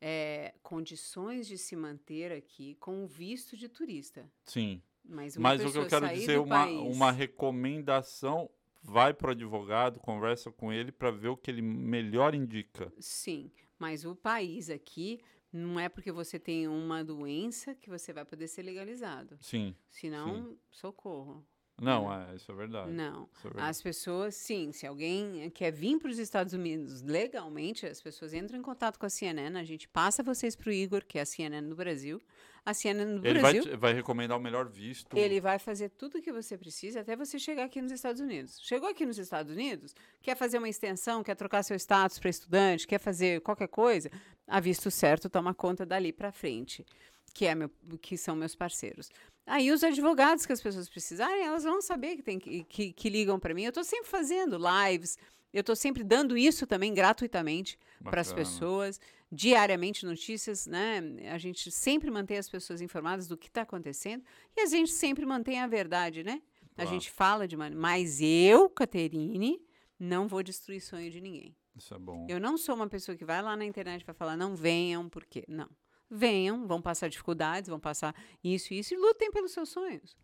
[0.00, 4.30] é, condições de se manter aqui com o visto de turista.
[4.44, 4.82] Sim.
[5.08, 8.50] Mas, o que eu quero dizer, uma, país- uma recomendação,
[8.82, 12.92] vai para o advogado, conversa com ele para ver o que ele melhor indica.
[12.98, 15.20] Sim, mas o país aqui
[15.52, 19.36] não é porque você tem uma doença que você vai poder ser legalizado.
[19.40, 19.74] Sim.
[19.88, 21.44] Senão, socorro.
[21.80, 22.90] Não, é, isso é verdade.
[22.90, 23.28] Não.
[23.40, 23.68] É verdade.
[23.68, 28.58] As pessoas, sim, se alguém quer vir para os Estados Unidos legalmente, as pessoas entram
[28.58, 31.26] em contato com a CNN, a gente passa vocês para o Igor, que é a
[31.26, 32.20] CNN do Brasil.
[32.64, 35.16] A CNN do Ele vai, Brasil, te- vai recomendar o melhor visto.
[35.16, 38.58] ele vai fazer tudo o que você precisa até você chegar aqui nos Estados Unidos.
[38.60, 42.84] Chegou aqui nos Estados Unidos, quer fazer uma extensão, quer trocar seu status para estudante,
[42.86, 44.10] quer fazer qualquer coisa,
[44.48, 46.84] a visto certo toma conta dali para frente,
[47.32, 47.70] que, é meu,
[48.00, 49.10] que são meus parceiros.
[49.46, 53.08] Aí os advogados que as pessoas precisarem, elas vão saber que, tem que, que, que
[53.08, 53.62] ligam para mim.
[53.62, 55.16] Eu estou sempre fazendo lives,
[55.52, 61.00] eu estou sempre dando isso também gratuitamente para as pessoas, diariamente notícias, né?
[61.32, 64.24] A gente sempre mantém as pessoas informadas do que está acontecendo
[64.56, 66.42] e a gente sempre mantém a verdade, né?
[66.72, 66.90] A Claro.
[66.90, 67.80] gente fala de maneira.
[67.80, 69.62] Mas eu, Caterine,
[69.98, 71.56] não vou destruir sonho de ninguém.
[71.74, 72.26] Isso é bom.
[72.28, 75.24] Eu não sou uma pessoa que vai lá na internet vai falar, não venham, por
[75.24, 75.44] quê?
[75.48, 75.68] Não.
[76.10, 80.16] Venham, vão passar dificuldades, vão passar isso e isso e lutem pelos seus sonhos.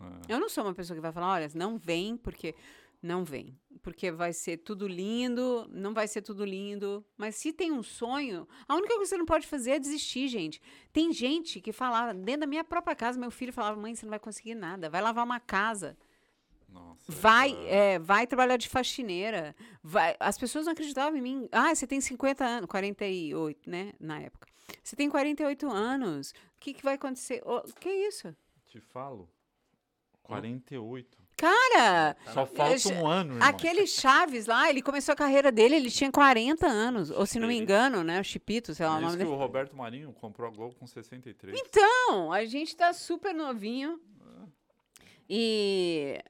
[0.00, 0.34] É.
[0.34, 2.54] Eu não sou uma pessoa que vai falar, olha, não vem porque
[3.02, 7.72] não vem, porque vai ser tudo lindo, não vai ser tudo lindo, mas se tem
[7.72, 10.60] um sonho, a única coisa que você não pode fazer é desistir, gente.
[10.92, 14.10] Tem gente que falava, dentro da minha própria casa, meu filho falava, mãe, você não
[14.10, 15.96] vai conseguir nada, vai lavar uma casa,
[16.68, 21.48] Nossa, vai, é- é, vai trabalhar de faxineira, vai, as pessoas não acreditavam em mim.
[21.50, 24.49] Ah, você tem 50 anos, 48, né, na época.
[24.82, 27.42] Você tem 48 anos, o que, que vai acontecer?
[27.44, 28.34] O que é isso?
[28.66, 29.28] Te falo.
[30.22, 31.18] 48.
[31.36, 33.48] Cara, Só falta um ano, irmão.
[33.48, 37.10] Aquele Chaves lá, ele começou a carreira dele, ele tinha 40 anos.
[37.10, 38.20] Ou se não me engano, né?
[38.20, 39.30] O Chipito, sei lá o nome que dele.
[39.30, 41.58] o Roberto Marinho comprou a Globo com 63.
[41.58, 43.98] Então, a gente tá super novinho.
[45.28, 46.22] E.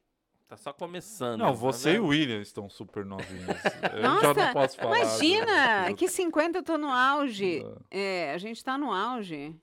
[0.50, 1.38] Tá só começando.
[1.38, 3.46] Não, tá você e o William estão super novinhos.
[3.92, 4.98] Eu já Nossa, não posso falar.
[4.98, 7.62] Imagina, do- que 50 eu tô no auge.
[7.88, 9.54] É, a gente tá no auge.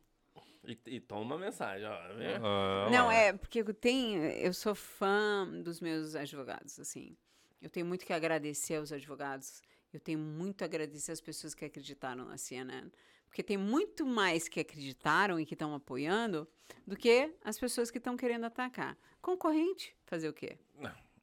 [0.65, 1.93] E, e toma uma mensagem, ó.
[1.93, 4.23] Ah, Não, é, porque eu tenho.
[4.23, 7.17] Eu sou fã dos meus advogados, assim.
[7.61, 9.61] Eu tenho muito que agradecer aos advogados.
[9.91, 12.89] Eu tenho muito a agradecer às pessoas que acreditaram na CNN.
[13.27, 16.47] Porque tem muito mais que acreditaram e que estão apoiando
[16.85, 18.97] do que as pessoas que estão querendo atacar.
[19.21, 20.57] Concorrente, fazer o quê?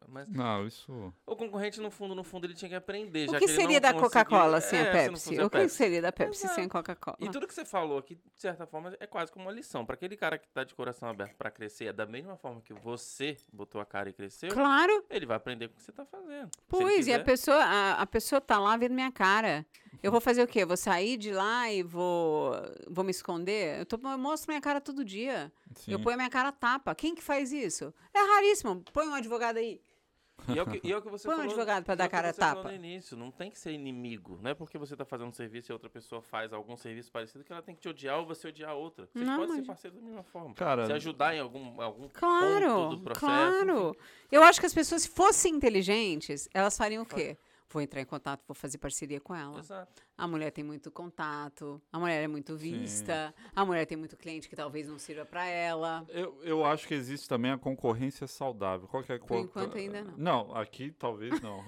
[0.06, 1.12] Não, mas Não, isso.
[1.26, 3.28] o concorrente, no fundo, no fundo, ele tinha que aprender.
[3.28, 5.40] O já que ele seria não da Coca-Cola sem É, a Pepsi?
[5.40, 6.54] O que seria da Pepsi Exato.
[6.54, 7.16] sem Coca-Cola?
[7.20, 9.84] E tudo que você falou aqui, de certa forma, é quase como uma lição.
[9.84, 12.74] Para aquele cara que tá de coração aberto para crescer, é da mesma forma que
[12.74, 16.04] você botou a cara e cresceu, Claro, ele vai aprender com o que você tá
[16.04, 16.50] fazendo.
[16.68, 19.66] Pois, e a pessoa, a, a pessoa tá lá vendo minha cara.
[20.02, 20.64] Eu vou fazer o quê?
[20.66, 22.52] Vou sair de lá e vou,
[22.88, 23.80] vou me esconder?
[23.80, 25.50] Eu, tô, eu mostro minha cara todo dia.
[25.76, 25.92] Sim.
[25.92, 26.94] Eu ponho a minha cara a tapa.
[26.94, 27.92] Quem que faz isso?
[28.12, 28.82] É raríssimo.
[28.92, 29.80] Põe um advogado aí.
[30.48, 31.50] E é o que, e é o que você Põe um falou.
[31.52, 32.64] advogado pra e dar é que cara a tapa.
[32.64, 34.38] no início, não tem que ser inimigo.
[34.42, 37.42] Não é porque você tá fazendo um serviço e outra pessoa faz algum serviço parecido
[37.44, 39.06] que ela tem que te odiar ou você odiar a outra.
[39.06, 40.54] Vocês Não, podem ser mas- parceiros da mesma forma.
[40.54, 43.24] Cara, Se ajudar em algum, algum ponto Claro, do processo.
[43.26, 43.96] claro.
[44.30, 47.38] Eu acho que as pessoas, se fossem inteligentes, elas fariam o quê?
[47.70, 49.58] Vou entrar em contato, vou fazer parceria com ela.
[49.58, 50.02] Exato.
[50.16, 54.48] A mulher tem muito contato, a mulher é muito vista, a mulher tem muito cliente
[54.48, 56.06] que talvez não sirva pra ela.
[56.08, 58.86] Eu, eu acho que existe também a concorrência saudável.
[58.86, 60.14] Qual que é a Por enquanto ainda não.
[60.16, 61.64] Não, aqui talvez não.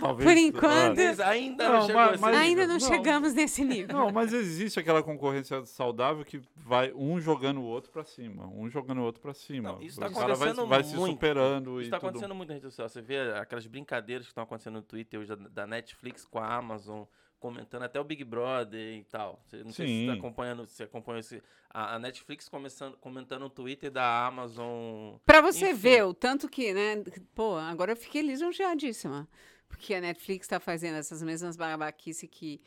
[0.00, 0.96] talvez, Por enquanto.
[0.96, 2.36] Mas ainda Não, não, mas- mas-.
[2.36, 2.80] Ainda não, não.
[2.80, 3.96] chegamos nesse nível.
[3.96, 8.68] Não, mas existe aquela concorrência saudável que vai um jogando o outro pra cima, um
[8.68, 9.72] jogando o outro pra cima.
[9.74, 11.12] Não, isso tá vai, acontecendo vai se muito.
[11.12, 12.08] superando Isso e tá tudo.
[12.08, 12.88] acontecendo muito na rede social.
[12.88, 16.52] Você vê aquelas brincadeiras que estão acontecendo no Twitter hoje da, da Netflix com a
[16.56, 17.02] Amazon,
[17.40, 19.42] comentando até o Big Brother e tal.
[19.46, 20.18] Você, não sei se você tá Sim.
[20.18, 25.16] acompanhando, se acompanha esse, a, a Netflix começando, comentando o Twitter da Amazon.
[25.24, 25.80] Pra você Enfim.
[25.80, 27.02] ver o tanto que, né?
[27.34, 29.26] Pô, agora eu fiquei lisonjeadíssima.
[29.68, 32.60] Porque a Netflix tá fazendo essas mesmas babaquice que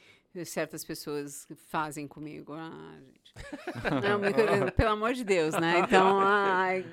[0.45, 2.53] certas pessoas fazem comigo.
[2.53, 3.33] Ah, gente.
[4.01, 5.79] Não, pelo amor de Deus, né?
[5.79, 6.85] Então, ai,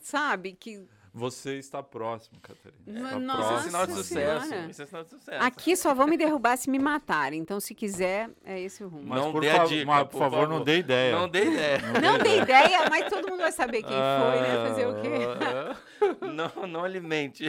[0.00, 0.86] sabe que
[1.18, 3.08] Você está próximo, Catarina.
[3.08, 3.62] Está nossa Isso é próximo.
[3.70, 4.46] sinal de sucesso.
[4.48, 4.70] Senhora.
[4.70, 5.44] Isso é sinal de sucesso.
[5.44, 7.40] aqui só vão me derrubar se me matarem.
[7.40, 9.04] Então, se quiser, é esse o rumo.
[9.08, 10.48] Mas Não por, dê a fa- dica, mas, por por favor, favor.
[10.58, 11.16] não dê ideia.
[11.18, 11.78] Não dei ideia.
[12.02, 14.68] Não dei ideia, mas todo mundo vai saber quem foi, né?
[14.68, 16.26] Fazer o quê?
[16.26, 17.44] não, não alimente.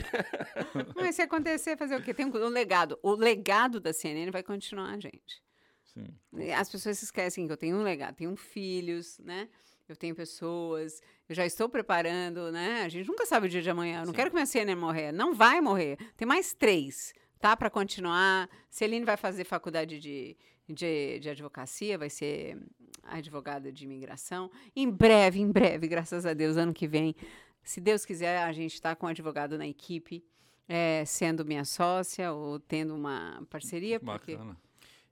[0.95, 2.13] Mas se acontecer, fazer o quê?
[2.13, 2.97] Tem um, um legado.
[3.03, 5.41] O legado da CNN vai continuar, gente.
[5.83, 6.07] Sim.
[6.55, 9.49] As pessoas se esquecem que eu tenho um legado, tenho filhos, né?
[9.87, 12.81] Eu tenho pessoas, eu já estou preparando, né?
[12.83, 14.01] A gente nunca sabe o dia de amanhã.
[14.01, 14.17] Eu não Sim.
[14.17, 15.11] quero que minha CNN morrer.
[15.11, 15.97] Não vai morrer.
[16.17, 17.55] Tem mais três, tá?
[17.55, 18.49] Para continuar.
[18.69, 20.35] Celine vai fazer faculdade de,
[20.67, 22.57] de, de advocacia, vai ser
[23.03, 24.51] advogada de imigração.
[24.75, 27.15] Em breve, em breve, graças a Deus, ano que vem,
[27.63, 30.23] se Deus quiser, a gente está com um advogado na equipe,
[30.67, 34.57] eh, sendo minha sócia ou tendo uma parceria, porque Bacana.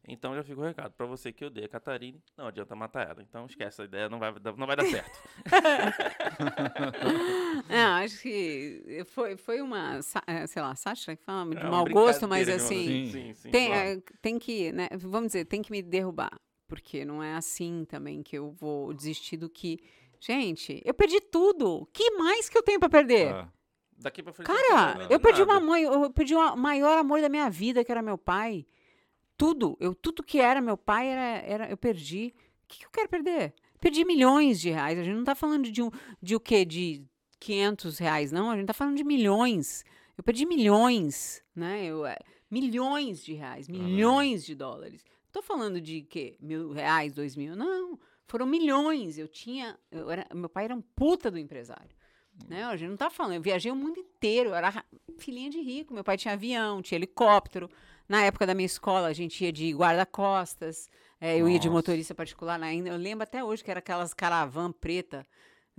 [0.07, 3.21] Então já fica o recado pra você que odeia a Catarine, não adianta matar ela.
[3.21, 5.19] Então esquece essa ideia, não vai, não vai dar certo.
[7.69, 11.85] Não, acho que foi, foi uma, eh, sei lá, sátira que fala de É mau
[11.85, 13.11] gosto, mas assim, Sim.
[13.11, 13.49] Sim, sim.
[13.49, 13.89] tem, claro.
[13.89, 18.21] eh, tem que, né, vamos dizer, tem que me derrubar, porque não é assim também
[18.21, 19.79] que eu vou desistir do que...
[20.19, 21.81] Gente, eu perdi tudo.
[21.81, 23.27] O que mais que eu tenho pra perder?
[23.27, 23.47] É.
[23.97, 24.47] Daqui pra frente.
[24.47, 25.53] Cara, não eu perdi nada.
[25.53, 28.65] uma mãe, eu perdi o maior amor da minha vida, que era meu pai.
[29.37, 32.33] Tudo, eu tudo que era meu pai era, era eu perdi.
[32.63, 33.53] O que, que eu quero perder?
[33.79, 34.97] Perdi milhões de reais.
[34.97, 35.91] A gente não tá falando de um
[36.21, 36.63] de o quê?
[36.65, 37.03] De
[37.39, 38.49] 500 reais, não.
[38.49, 39.83] A gente tá falando de milhões.
[40.17, 41.85] Eu perdi milhões, né?
[41.85, 42.17] Eu, é,
[42.49, 45.03] milhões de reais, milhões de dólares.
[45.25, 46.37] Não tô falando de quê?
[46.39, 47.55] Mil reais, dois mil?
[47.55, 47.99] Não.
[48.27, 49.17] Foram milhões.
[49.17, 49.77] Eu tinha.
[49.91, 51.93] Eu era, meu pai era um puta do empresário.
[52.47, 52.63] Né?
[52.63, 53.35] A gente não tá falando.
[53.35, 54.49] Eu viajei o mundo inteiro.
[54.51, 54.85] Eu era ra-
[55.17, 55.93] filhinha de rico.
[55.93, 57.69] Meu pai tinha avião, tinha helicóptero.
[58.07, 60.89] Na época da minha escola, a gente ia de guarda-costas.
[61.19, 62.89] é, eu ia de motorista particular ainda.
[62.89, 65.25] Eu lembro até hoje que era aquelas caravan preta.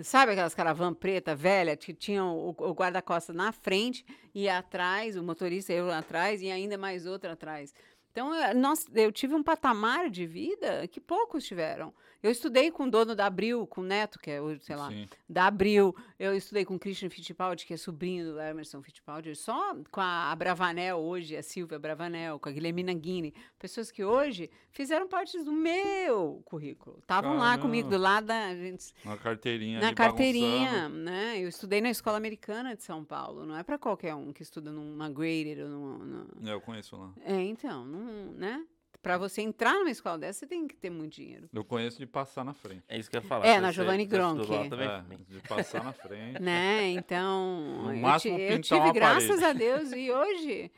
[0.03, 4.05] Sabe aquelas caravan preta velha que tinham o, o guarda-costas na frente
[4.35, 7.73] e atrás, o motorista eu atrás e ainda mais outra atrás.
[8.17, 11.93] Então, eu, nós, eu tive um patamar de vida que poucos tiveram.
[12.23, 14.89] Eu estudei com o dono da Abril, com o Neto, que é, o, sei lá,
[14.89, 15.07] Sim.
[15.29, 15.95] da Abril.
[16.19, 19.37] Eu estudei com o Christian Fittipaldi, que é sobrinho do Emerson Fittipaldi.
[19.37, 23.35] Só com a, Bravanel hoje, a Silvia Bravanel, com a Guilhermina Guini.
[23.59, 26.99] Pessoas que hoje fizeram parte do meu currículo.
[27.01, 29.81] Estavam lá comigo, do lado da gente, Na carteirinha.
[29.81, 30.97] na carteirinha, bagunçando.
[31.05, 31.39] né?
[31.39, 33.45] Eu estudei na Escola Americana de São Paulo.
[33.45, 35.99] Não é para qualquer um que estuda numa Graded ou numa...
[36.05, 37.13] numa- É, eu conheço lá.
[37.25, 38.65] É, então, não, né?
[39.03, 41.49] Para você entrar numa escola dessa, você tem que ter muito dinheiro.
[41.53, 42.83] Eu conheço de passar na frente.
[42.89, 43.47] É isso que eu ia falar.
[43.47, 44.41] É, na Giovanni Gronk.
[44.53, 46.41] É, de passar na frente.
[46.43, 46.89] né?
[46.91, 50.73] Então, No eu, máximo, eu tive, uma graças a Deus, e hoje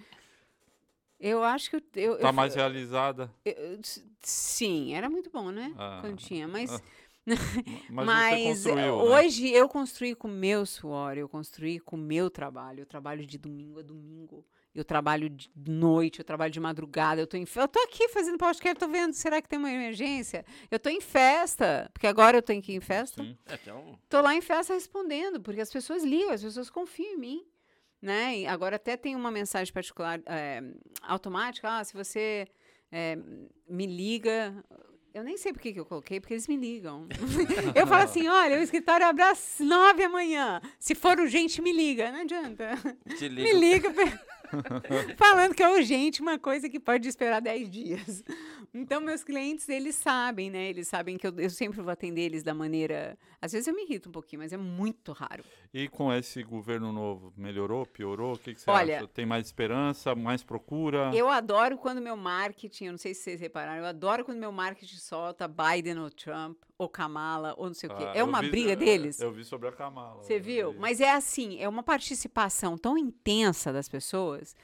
[1.18, 3.30] eu acho que eu, eu, Tá eu- mais realizada.
[3.44, 3.80] eu-
[4.20, 5.72] sim, era muito bom, né?
[5.78, 6.80] Ah, Quando tinha, mas ah.
[7.26, 7.36] Mas,
[7.90, 9.02] mas você construiu, né?
[9.02, 12.80] hoje eu construí com o meu suor, eu construí com o meu trabalho.
[12.80, 14.44] Eu trabalho de domingo a domingo.
[14.78, 17.20] Eu trabalho de noite, eu trabalho de madrugada.
[17.20, 20.44] Eu tô, em, eu tô aqui fazendo podcast, tô vendo, será que tem uma emergência?
[20.70, 23.22] Eu tô em festa, porque agora eu tenho que ir em festa.
[23.22, 23.36] Sim.
[23.46, 23.59] É,
[24.09, 27.46] Tô lá em festa respondendo, porque as pessoas ligam, as pessoas confiam em mim.
[28.00, 28.38] Né?
[28.38, 30.62] E agora até tem uma mensagem particular é,
[31.02, 31.68] automática.
[31.68, 32.46] Ah, se você
[32.92, 33.18] é,
[33.68, 34.55] me liga.
[35.12, 37.09] Eu nem sei por que eu coloquei, porque eles me ligam.
[37.74, 40.60] eu falo assim: olha, o escritório abre às nove da manhã.
[40.78, 42.12] Se for urgente, me liga.
[42.12, 42.76] Não adianta.
[43.18, 43.59] Te Me ligo.
[43.59, 43.88] liga
[45.16, 48.24] falando que é urgente, uma coisa que pode esperar 10 dias.
[48.74, 50.68] Então, meus clientes, eles sabem, né?
[50.68, 53.18] Eles sabem que eu, eu sempre vou atender eles da maneira.
[53.40, 55.42] Às vezes eu me irrito um pouquinho, mas é muito raro.
[55.72, 58.34] E com esse governo novo, melhorou, piorou?
[58.34, 59.08] O que, que você Olha- acha?
[59.08, 61.10] Tem mais esperança, mais procura?
[61.14, 64.52] Eu adoro quando meu marketing, eu não sei se vocês repararam, eu adoro quando meu
[64.52, 68.05] marketing solta Biden ou Trump, ou Kamala, ou não sei o quê.
[68.06, 69.20] Ah, É uma vi- briga é, deles?
[69.20, 70.22] Eu vi sobre a Kamala.
[70.22, 70.72] Você viu?
[70.72, 70.78] vi.
[70.78, 74.55] Mas é assim, é uma participação tão intensa das pessoas.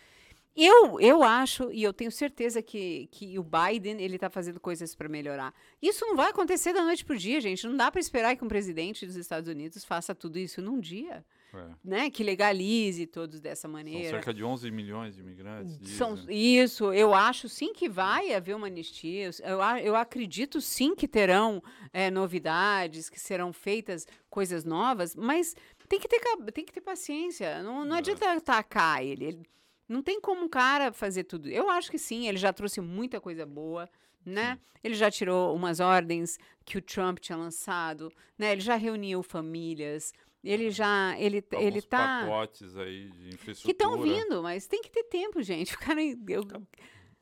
[0.56, 4.94] Eu, eu acho, e eu tenho certeza que, que o Biden, ele tá fazendo coisas
[4.94, 5.52] para melhorar.
[5.82, 7.66] Isso não vai acontecer da noite pro dia, gente.
[7.66, 11.24] Não dá para esperar que um presidente dos Estados Unidos faça tudo isso num dia,
[11.58, 11.68] É.
[11.84, 12.10] né?
[12.10, 14.10] Que legalize todos dessa São maneira.
[14.10, 15.78] cerca de 11 milhões de imigrantes.
[15.90, 19.30] São- isso, eu acho sim que vai haver uma anistia.
[19.42, 21.62] Eu, eu acredito sim que terão
[21.92, 25.54] é, novidades, que serão feitas coisas novas, mas
[25.88, 26.20] tem que ter,
[26.52, 27.62] tem que ter paciência.
[27.62, 27.98] Não, não É.
[27.98, 29.24] adianta atacar ele.
[29.26, 29.42] Ele-
[29.88, 31.48] Não tem como um cara fazer tudo.
[31.48, 33.88] Eu acho que sim, ele já trouxe muita coisa boa.
[34.26, 34.58] Né?
[34.82, 38.52] Ele já tirou umas ordens que o Trump tinha lançado, né?
[38.52, 40.14] Ele já reuniu famílias,
[40.44, 43.64] ele já ele ele tá pacotes aí de infraestrutura.
[43.64, 45.74] que estão vindo, mas tem que ter tempo, gente.
[45.74, 46.62] O cara, eu-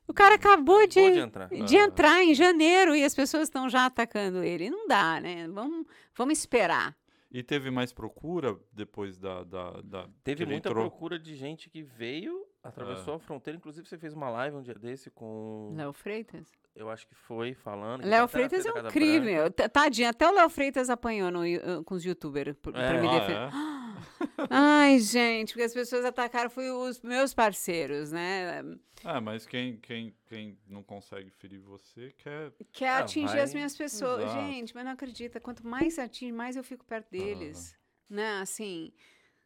[0.08, 1.48] O cara acabou de, Acabou de entrar.
[1.48, 1.84] de Ah.
[1.84, 4.68] entrar em janeiro e as pessoas estão já atacando ele.
[4.68, 5.46] Não dá, né?
[5.48, 6.94] Vamos, vamos esperar.
[7.30, 9.42] E teve mais procura depois da.
[9.44, 10.84] da, da Teve muita entrou?
[10.90, 13.56] procura de gente que veio, atravessou a fronteira.
[13.56, 15.72] Inclusive, você fez uma live um dia desse com.
[15.74, 16.50] Léo Freitas?
[16.74, 18.02] Eu acho que foi falando.
[18.04, 19.32] Léo tá Freitas é um crime.
[19.72, 22.88] Tadinho, até o Léo Freitas apanhou no uh, com os youtubers por- É.
[22.88, 23.38] pra me Ah, defender.
[23.38, 23.50] é?
[24.50, 28.62] Ai, gente, porque as pessoas atacaram foi os meus parceiros, né?
[29.04, 32.52] É, mas quem, quem, quem não consegue ferir você quer.
[32.72, 34.22] Quer Ah, atingir vai- as minhas pessoas.
[34.24, 34.40] Exato.
[34.46, 35.38] Gente, mas não acredita.
[35.40, 37.76] Quanto mais atinge, mais eu fico perto deles.
[38.08, 38.40] Né?
[38.40, 38.92] Assim.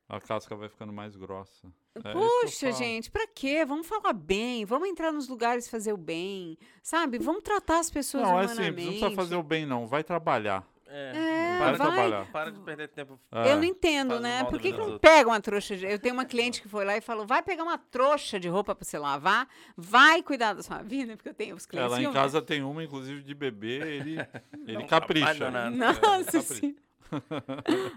[0.09, 1.67] A casca vai ficando mais grossa.
[1.97, 3.65] É Puxa, gente, pra quê?
[3.65, 7.19] Vamos falar bem, vamos entrar nos lugares fazer o bem, sabe?
[7.19, 8.67] Vamos tratar as pessoas Não, é humanamente.
[8.67, 9.87] simples, não precisa fazer o bem, não.
[9.87, 10.65] Vai trabalhar.
[10.89, 11.87] É, Para de vai.
[11.89, 12.27] trabalhar.
[12.31, 13.19] Para de perder tempo.
[13.33, 13.53] É.
[13.53, 14.45] Eu não entendo, né?
[14.45, 15.77] Por que, que não pega uma trouxa?
[15.77, 15.85] De...
[15.85, 18.75] Eu tenho uma cliente que foi lá e falou: vai pegar uma trouxa de roupa
[18.75, 21.93] pra você lavar, vai cuidar da sua vida, porque eu tenho os clientes.
[21.93, 24.17] Ela em casa tem uma, inclusive, de bebê, ele,
[24.67, 25.51] ele Não capricha.
[25.71, 26.77] Nossa É, sim.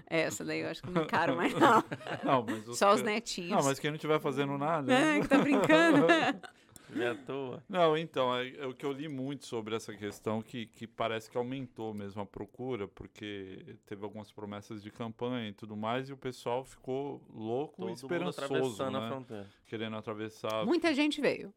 [0.07, 1.83] Essa daí eu acho que não encaro mais, não.
[2.23, 3.51] Não, mas os Só os que- netinhos.
[3.51, 4.93] Não, mas quem não estiver fazendo nada.
[4.93, 6.05] É, que tá brincando.
[6.91, 7.63] Não é à toa.
[7.69, 11.29] Não, então, é, é o que eu li muito sobre essa questão, que, que parece
[11.29, 16.13] que aumentou mesmo a procura, porque teve algumas promessas de campanha e tudo mais, e
[16.13, 19.07] o pessoal ficou louco Todo e mundo esperançoso, né?
[19.07, 19.47] fronteira.
[19.67, 20.65] Querendo atravessar.
[20.65, 21.53] Muita gente veio.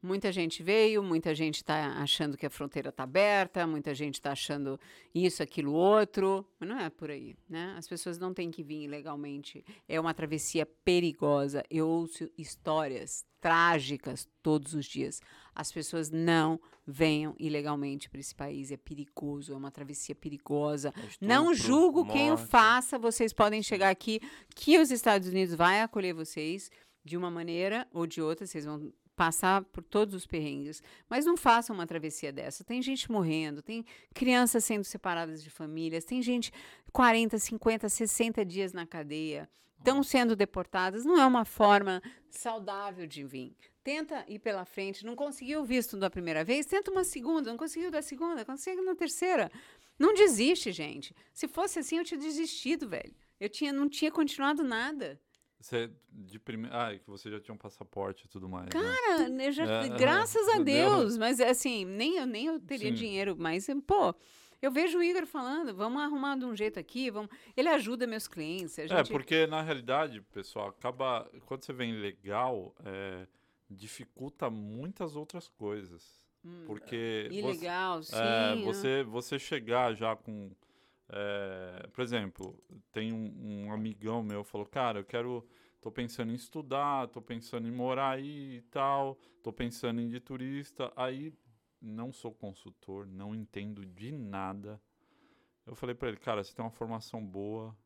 [0.00, 4.30] Muita gente veio, muita gente está achando que a fronteira está aberta, muita gente está
[4.30, 4.78] achando
[5.12, 6.46] isso, aquilo, outro.
[6.60, 7.74] Mas não é por aí, né?
[7.76, 9.64] As pessoas não têm que vir ilegalmente.
[9.88, 11.64] É uma travessia perigosa.
[11.68, 15.20] Eu ouço histórias trágicas todos os dias.
[15.52, 18.70] As pessoas não venham ilegalmente para esse país.
[18.70, 20.94] É perigoso, é uma travessia perigosa.
[21.20, 22.48] Não Estupro, julgo quem o morte.
[22.48, 22.98] faça.
[23.00, 24.20] Vocês podem chegar aqui,
[24.54, 26.70] que os Estados Unidos vai acolher vocês
[27.04, 28.46] de uma maneira ou de outra.
[28.46, 30.80] Vocês vão passar por todos os perrengues.
[31.10, 32.62] Mas não façam uma travessia dessa.
[32.62, 33.84] Tem gente morrendo, tem
[34.14, 36.52] crianças sendo separadas de famílias, tem gente
[36.92, 39.50] 40, 50, 60 dias na cadeia.
[39.76, 41.04] Estão sendo deportadas.
[41.04, 42.00] Não é uma forma
[42.30, 43.56] saudável de vir.
[43.82, 45.04] Tenta ir pela frente.
[45.04, 46.66] Não conseguiu o visto da primeira vez?
[46.66, 47.50] Tenta uma segunda.
[47.50, 48.44] Não conseguiu da segunda?
[48.44, 49.50] Consegue na terceira.
[49.98, 51.14] Não desiste, gente.
[51.32, 53.14] Se fosse assim, eu tinha desistido, velho.
[53.40, 55.20] Eu tinha, não tinha continuado nada.
[55.60, 56.68] Você, de prime...
[56.70, 58.66] Ah, é que você já tinha um passaporte e tudo mais.
[58.66, 58.70] né?
[58.70, 60.98] Cara, eu já, É, graças a entendeu?
[61.00, 62.94] Deus, mas assim, nem eu, nem eu teria Sim.
[62.94, 64.14] dinheiro, mas, pô,
[64.62, 67.28] eu vejo o Igor falando, vamos arrumar de um jeito aqui, vamos...
[67.56, 68.78] ele ajuda meus clientes.
[68.78, 69.10] A É, gente...
[69.10, 71.28] porque na realidade, pessoal, acaba.
[71.44, 73.26] Quando você vem legal, é,
[73.68, 76.20] dificulta muitas outras coisas.
[76.66, 77.26] Porque.
[77.30, 78.14] você- Ilegal, sim.
[78.16, 78.62] É, né?
[78.64, 80.50] você, você chegar já com.
[81.10, 82.62] É, por exemplo,
[82.92, 85.46] tem um, um amigão meu falou, cara, eu quero.
[85.80, 90.10] Tô pensando em estudar, tô pensando em morar aí e tal, tô pensando em ir
[90.10, 90.92] de turista.
[90.96, 91.32] Aí
[91.80, 94.80] não sou consultor, não entendo de nada.
[95.64, 97.76] Eu falei pra ele, cara, você tem uma formação boa,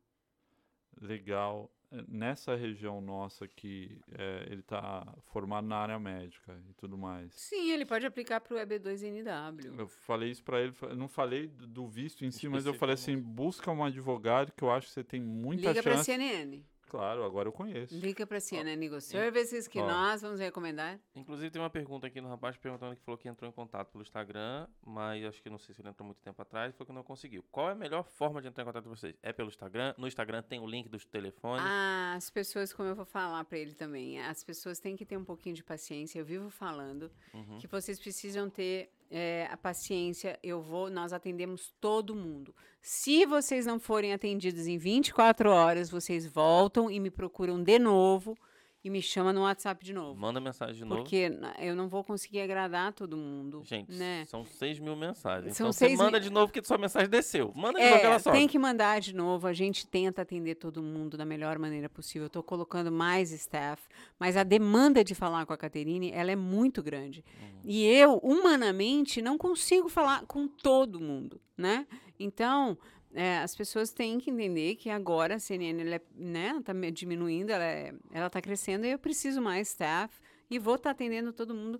[0.99, 1.71] legal.
[2.07, 7.31] Nessa região nossa aqui, é, ele tá formado na área médica e tudo mais.
[7.33, 9.77] Sim, ele pode aplicar para o EB2NW.
[9.77, 13.19] Eu falei isso pra ele, não falei do visto em si, mas eu falei assim,
[13.19, 16.05] busca um advogado que eu acho que você tem muita Liga para a chance.
[16.05, 16.63] CNN.
[16.93, 17.95] Claro, agora eu conheço.
[17.97, 19.87] Liga para a CNN Legal Services, que Ó.
[19.87, 20.99] nós vamos recomendar.
[21.15, 24.03] Inclusive, tem uma pergunta aqui no rapaz perguntando que falou que entrou em contato pelo
[24.03, 27.01] Instagram, mas acho que não sei se ele entrou muito tempo atrás, falou que não
[27.03, 27.43] conseguiu.
[27.51, 29.15] Qual é a melhor forma de entrar em contato com vocês?
[29.23, 29.95] É pelo Instagram?
[29.97, 31.65] No Instagram tem o link dos telefones.
[31.67, 35.17] Ah, as pessoas, como eu vou falar para ele também, as pessoas têm que ter
[35.17, 36.19] um pouquinho de paciência.
[36.19, 37.57] Eu vivo falando Uhum.
[37.57, 40.39] que vocês precisam ter é, a paciência.
[40.41, 42.53] Eu vou, nós atendemos todo mundo.
[42.81, 48.35] Se vocês não forem atendidos em 24 horas, vocês voltam e me procuram de novo
[48.83, 50.19] e me chamam no WhatsApp de novo.
[50.19, 51.01] Manda mensagem de novo.
[51.03, 53.61] Porque eu não vou conseguir agradar todo mundo.
[53.63, 54.25] Gente, né?
[54.27, 55.55] são 6 mil mensagens.
[55.55, 57.53] São então você manda mil- de novo que sua mensagem desceu.
[57.55, 58.37] Manda de novo que ela É, sobe.
[58.37, 59.47] tem que mandar de novo.
[59.47, 62.25] A gente tenta atender todo mundo da melhor maneira possível.
[62.25, 63.81] Eu tô colocando mais staff,
[64.19, 67.23] mas a demanda de falar com a Caterine, ela é muito grande.
[67.41, 67.59] Uhum.
[67.63, 71.87] E eu, humanamente, não consigo falar com todo mundo, né?
[72.19, 72.77] Então,
[73.13, 77.51] é, as pessoas têm que entender que agora a CNN ela é, né, tá diminuindo,
[77.51, 80.19] ela, é, ela tá crescendo e eu preciso mais staff
[80.49, 81.79] e vou estar atendendo todo mundo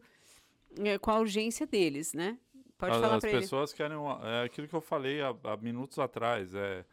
[0.79, 2.37] é, com a urgência deles, né?
[2.77, 3.39] Pode A- falar As para ele.
[3.41, 3.97] pessoas querem.
[4.23, 6.53] é aquilo que eu falei há, há minutos atrás.
[6.53, 6.85] É,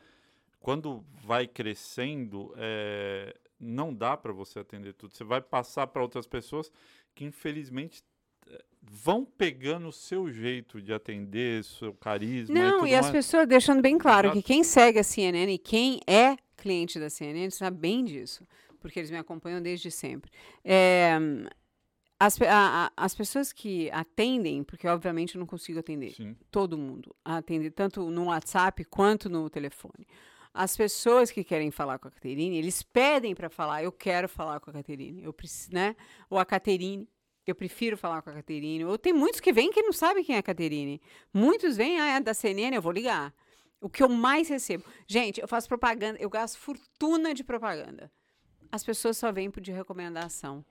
[0.60, 5.14] quando vai crescendo, é, não dá para você atender tudo.
[5.14, 6.70] Você vai passar para outras pessoas
[7.14, 8.04] que, infelizmente,
[8.82, 12.56] vão pegando o seu jeito de atender, seu carisma.
[12.56, 13.12] e Não, tudo e as mais.
[13.12, 14.40] pessoas deixando bem claro Exato.
[14.40, 18.46] que quem segue a CNN e quem é cliente da CNN sabe bem disso,
[18.80, 20.30] porque eles me acompanham desde sempre.
[20.64, 21.12] É,
[22.18, 26.36] as, a- a- as pessoas que atendem, porque obviamente eu não consigo atender Sim.
[26.50, 30.06] todo mundo, atender tanto no WhatsApp quanto no telefone.
[30.52, 34.58] As pessoas que querem falar com a Caterine, eles pedem para falar, eu quero falar
[34.60, 35.94] com a Caterine, eu preciso, né?
[36.28, 37.08] Ou a Caterine,
[37.50, 38.84] eu prefiro falar com a Caterine.
[38.84, 41.00] Ou tem muitos que vêm que não sabem quem é a Caterine.
[41.32, 43.32] Muitos vêm, ah, é da CNN, eu vou ligar.
[43.80, 44.84] O que eu mais recebo.
[45.06, 48.10] Gente, eu faço propaganda, eu gasto fortuna de propaganda.
[48.70, 50.64] As pessoas só vêm por de recomendação.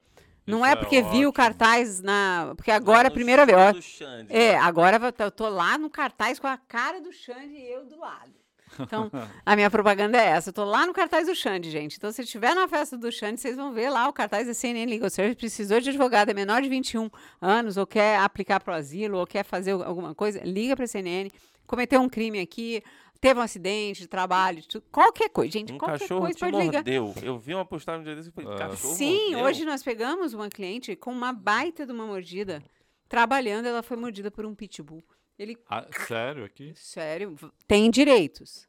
[0.47, 1.33] Não Isso é é porque viu o ótimo.
[1.33, 2.53] cartaz na.
[2.55, 3.83] Porque agora é a primeira vez.
[3.83, 4.57] Xande, É, né?
[4.57, 7.85] agora eu tô- eu tô lá no cartaz com a cara do Xande e eu
[7.85, 8.33] do lado.
[8.79, 9.09] Então,
[9.45, 10.49] a minha propaganda é essa.
[10.49, 11.97] Eu tô lá no cartaz do Xande, gente.
[11.97, 14.85] Então, se estiver na festa do Xande, vocês vão ver lá o cartaz da CNN
[14.89, 15.35] Legal Service.
[15.37, 17.09] Precisou de advogado, é menor de 21
[17.41, 21.29] anos, ou quer aplicar pro asilo, ou quer fazer alguma coisa, liga pra CNN.
[21.67, 22.81] Cometeu um crime aqui,
[23.21, 25.51] teve um acidente de trabalho, de tudo, qualquer coisa.
[25.51, 26.73] Gente, Um qualquer cachorro coisa te pode ligar.
[26.83, 27.13] mordeu.
[27.21, 28.57] Eu vi uma postagem um dia desse e falei, Ah.
[28.57, 29.45] cachorro Sim, mordeu?
[29.45, 32.63] hoje nós pegamos uma cliente com uma baita de uma mordida.
[33.07, 35.03] Trabalhando, ela foi mordida por um pitbull.
[35.37, 36.73] Ele, Ah, sério aqui?
[36.75, 37.35] sério,
[37.67, 38.67] tem direitos.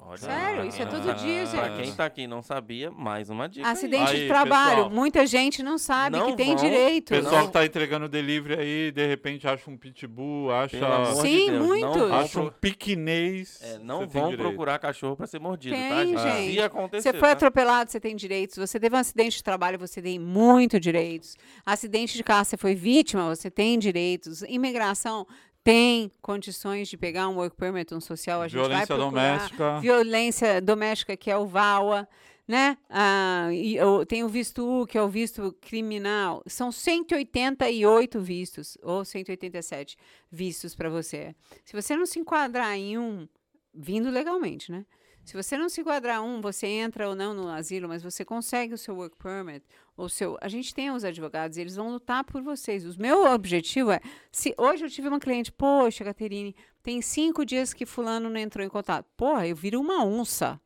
[0.00, 0.68] Olha Sério, aí.
[0.68, 1.82] isso é todo dia, Pra gente.
[1.82, 3.66] quem tá aqui e não sabia, mais uma dica.
[3.66, 3.72] aí.
[3.72, 4.74] Acidente Aí, de trabalho.
[4.76, 4.90] pessoal.
[4.90, 7.08] Muita gente não sabe Não que tem vão- direito.
[7.10, 7.46] O pessoal Não.
[7.48, 11.46] que tá entregando delivery aí, de repente acha um pitbull, acha, Pelo amor de Sim,
[11.46, 11.96] Deus, não muitos.
[11.96, 13.58] vão acha um pro- piquinês.
[13.60, 14.48] É, não você tem vão direito.
[14.48, 16.20] procurar cachorro pra ser mordido, tá, Tem, gente?
[16.22, 16.52] gente.
[16.54, 17.32] Se acontecer, Você foi tá?
[17.32, 18.56] atropelado, você tem direitos.
[18.56, 21.36] Você teve um acidente de trabalho, você tem muito direitos.
[21.66, 24.42] Acidente de carro, você foi vítima, você tem direitos.
[24.42, 25.26] Imigração
[25.68, 29.10] tem condições de pegar um work permit, um social, a gente vai Violência procurar.
[29.10, 29.80] doméstica.
[29.80, 32.08] Violência doméstica, que é o VAWA,
[32.46, 32.78] né?
[32.88, 36.42] Ah, e eu tenho o visto U, que é o visto criminal.
[36.46, 39.98] São 188 vistos, ou 187
[40.32, 41.36] vistos para você.
[41.66, 43.28] Se você não se enquadrar em um,
[43.74, 44.86] vindo legalmente, né?
[45.28, 48.72] Se você não se enquadrar um, você entra ou não no asilo, mas você consegue
[48.72, 49.62] o seu work permit,
[49.94, 50.38] ou seu.
[50.40, 52.86] A gente tem os advogados, e eles vão lutar por vocês.
[52.86, 54.00] O meu objetivo é.
[54.32, 58.64] Se hoje eu tive uma cliente, poxa, Caterine, tem cinco dias que fulano não entrou
[58.64, 59.04] em contato.
[59.18, 60.58] Porra, eu viro uma onça.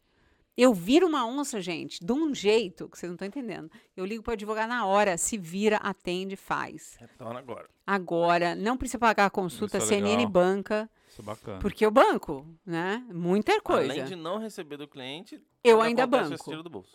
[0.56, 3.68] Eu viro uma onça, gente, de um jeito que vocês não estão entendendo.
[3.97, 6.94] Eu ligo para o advogado na hora, se vira, atende, faz.
[7.01, 7.68] Retorna agora.
[7.84, 10.30] Agora, não precisa pagar a consulta, Isso é CNN legal.
[10.30, 11.59] banca, Isso é bacana.
[11.60, 13.05] porque eu banco, né?
[13.12, 13.93] Muita coisa.
[13.93, 16.34] Além de não receber do cliente, Eu ainda banco.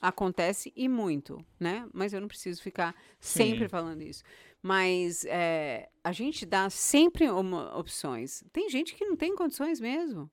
[0.01, 1.87] Acontece e muito, né?
[1.93, 3.69] Mas eu não preciso ficar sempre Sim.
[3.69, 4.23] falando isso.
[4.61, 8.43] Mas é, a gente dá sempre uma- opções.
[8.51, 10.29] Tem gente que não tem condições mesmo.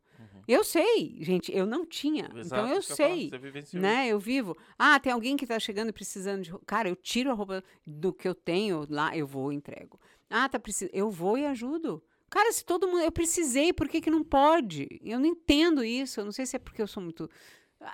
[0.47, 2.25] Eu sei, gente, eu não tinha.
[2.27, 3.31] então Exato, eu que eu falo, sei.
[3.39, 4.09] Vivenciou Né?
[4.09, 4.55] Eu vivo.
[4.79, 6.51] Ah, tem alguém que tá chegando e precisando de.
[6.51, 6.67] roupa.
[6.67, 9.99] Cara, eu tiro a roupa do que eu tenho lá, eu vou e entrego.
[10.29, 10.95] Ah, tá precisando.
[10.95, 12.03] Eu vou e ajudo.
[12.35, 13.01] Cara, se todo mundo.
[13.03, 15.01] Eu precisei, por que, que não pode?
[15.05, 16.19] Eu não entendo isso.
[16.19, 17.31] Eu não sei se é porque eu sou muito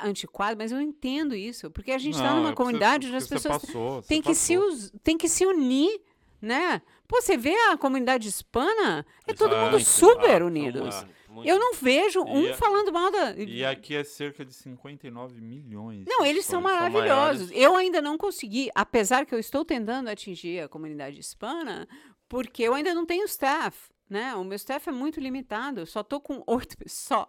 [0.03, 1.71] antiquado, mas eu entendo isso.
[1.71, 4.69] Porque a gente está numa é comunidade onde as pessoas passou, têm que, se passou.
[4.73, 6.01] us- têm que se unir,
[6.41, 6.81] né?
[7.07, 10.95] Pô, você vê a comunidade hispana, é todo mundo super exato, unidos.
[10.95, 11.47] são muito.
[11.49, 13.35] Eu não vejo um E é- falando mal da.
[13.37, 16.05] E aqui é cerca de 59 milhões.
[16.09, 17.49] Não, eles são maravilhosos.
[17.49, 17.51] maiores.
[17.53, 21.87] Eu ainda não consegui, apesar que eu estou tentando atingir a comunidade hispana,
[22.29, 23.77] porque eu ainda não tenho staff.
[24.11, 24.35] Né?
[24.35, 27.29] O meu staff é muito limitado, só estou com oito, pessoas.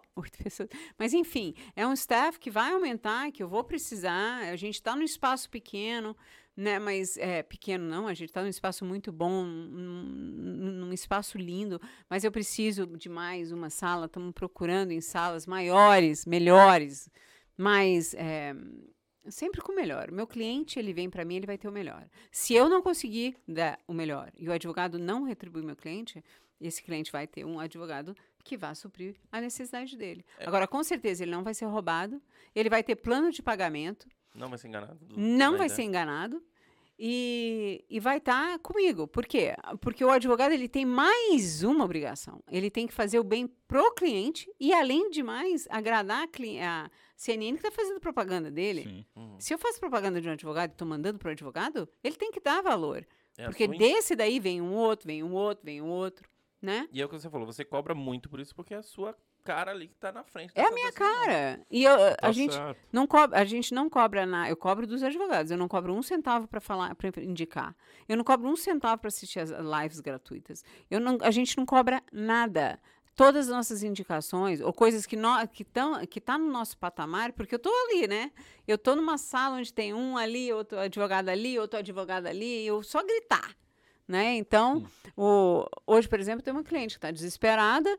[0.98, 4.40] Mas, enfim, é um staff que vai aumentar, que eu vou precisar.
[4.50, 6.16] A gente está num espaço pequeno,
[6.56, 6.80] né?
[6.80, 10.02] Mas é pequeno não, a gente está num espaço muito bom, num,
[10.72, 11.80] num espaço lindo,
[12.10, 14.06] mas eu preciso de mais uma sala.
[14.06, 17.08] Estamos procurando em salas maiores, melhores,
[17.56, 18.56] mais é,
[19.30, 20.10] sempre com o melhor.
[20.10, 22.08] Meu cliente, ele vem para mim, ele vai ter o melhor.
[22.30, 26.22] Se eu não conseguir dar o melhor e o advogado não retribui meu cliente,
[26.62, 28.14] esse cliente vai ter um advogado
[28.44, 30.24] que vai suprir a necessidade dele.
[30.40, 32.20] Agora, com certeza, ele não vai ser roubado,
[32.54, 34.98] ele vai ter plano de pagamento, Não vai ser enganado.
[35.04, 35.76] do- não vai ideia.
[35.76, 36.42] ser enganado
[36.98, 39.06] e, e vai estar comigo.
[39.06, 39.54] Por quê?
[39.80, 42.42] Porque o advogado ele tem mais uma obrigação.
[42.50, 46.90] Ele tem que fazer o bem pro cliente e, além de mais, agradar a, a
[47.16, 49.06] CNN que está fazendo propaganda dele.
[49.16, 49.36] Uhum.
[49.38, 52.30] Se eu faço propaganda de um advogado e estou mandando para o advogado, ele tem
[52.30, 53.06] que dar valor.
[53.38, 56.28] É porque desse daí vem um outro, vem um outro, vem um outro,
[56.62, 56.88] né?
[56.92, 59.14] E é o que você falou, você cobra muito por isso porque é a sua
[59.44, 60.52] cara ali que tá na frente.
[60.54, 61.60] É a minha cara.
[61.68, 62.78] E eu, a, Tá gente certo.
[62.92, 66.02] não cobra, a gente não cobra na, eu cobro dos advogados, eu não cobro um
[66.02, 67.74] centavo para falar, para indicar.
[68.08, 70.64] Eu não cobro um centavo para assistir as lives gratuitas.
[70.88, 72.80] Eu não, a gente não cobra nada.
[73.14, 77.32] Todas as nossas indicações ou coisas que nó, que estão que tá no nosso patamar,
[77.32, 78.30] porque eu tô ali, né?
[78.66, 82.66] Eu tô numa sala onde tem um ali, outro advogado ali, outro advogado ali, e
[82.68, 83.54] eu só gritar,
[84.12, 84.34] né?
[84.36, 84.84] Então,
[85.16, 87.90] o, hoje, por exemplo, tem uma cliente que está desesperada,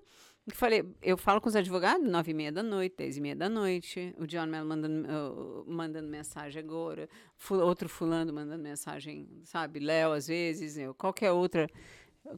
[0.45, 3.35] Eu Falei, eu falo com os advogados nove e meia da noite, dez e meia
[3.35, 4.13] da noite.
[4.17, 7.07] O John Mello mandando, uh, mandando mensagem agora.
[7.37, 9.79] fu- outro fulano mandando mensagem, sabe?
[9.79, 10.77] Léo, às vezes.
[10.77, 11.69] Eu, qualquer outra.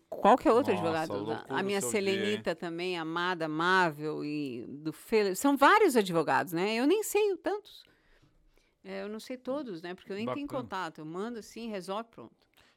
[0.10, 1.45] Qualquer outro Nossa, advogado.
[1.49, 1.99] A minha seu dia?
[1.99, 5.35] Selenita também, amada, amável e do Felipe.
[5.35, 6.76] São vários advogados, né?
[6.76, 7.84] Eu nem sei o tantos.
[8.84, 9.95] É, eu não sei todos, né?
[9.95, 10.61] Porque eu nem tenho Bacana.
[10.64, 10.99] contato.
[10.99, 12.35] Eu mando assim, resolve, pronto.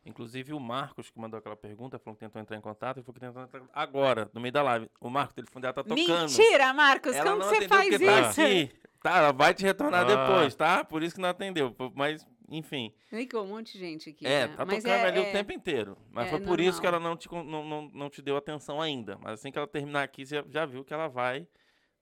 [0.09, 3.14] Inclusive o Marcos, que mandou aquela pergunta, falou que tentou entrar em contato, ele falou
[3.14, 4.90] que tentou entrar agora, no meio da live.
[5.01, 6.09] O Marco, o telefone dela tá tocando.
[6.09, 7.14] Mentira, Marcos!
[7.14, 8.40] Ela como não você atendeu faz porque tá isso?
[8.40, 8.72] aqui.
[9.02, 10.05] Tá, ela vai te retornar Ah.
[10.05, 10.82] depois, tá?
[10.85, 11.74] Por isso que não atendeu.
[11.94, 12.93] Mas, enfim.
[13.12, 14.26] Ligou um monte de gente aqui.
[14.26, 14.55] É, né?
[14.56, 15.97] tá Mas tocando é- ali é- o tempo inteiro.
[16.10, 18.80] Mas é foi por isso que ela não te, não, não, não te deu atenção
[18.80, 19.16] ainda.
[19.22, 21.47] Mas assim que ela terminar aqui, você já viu que ela vai.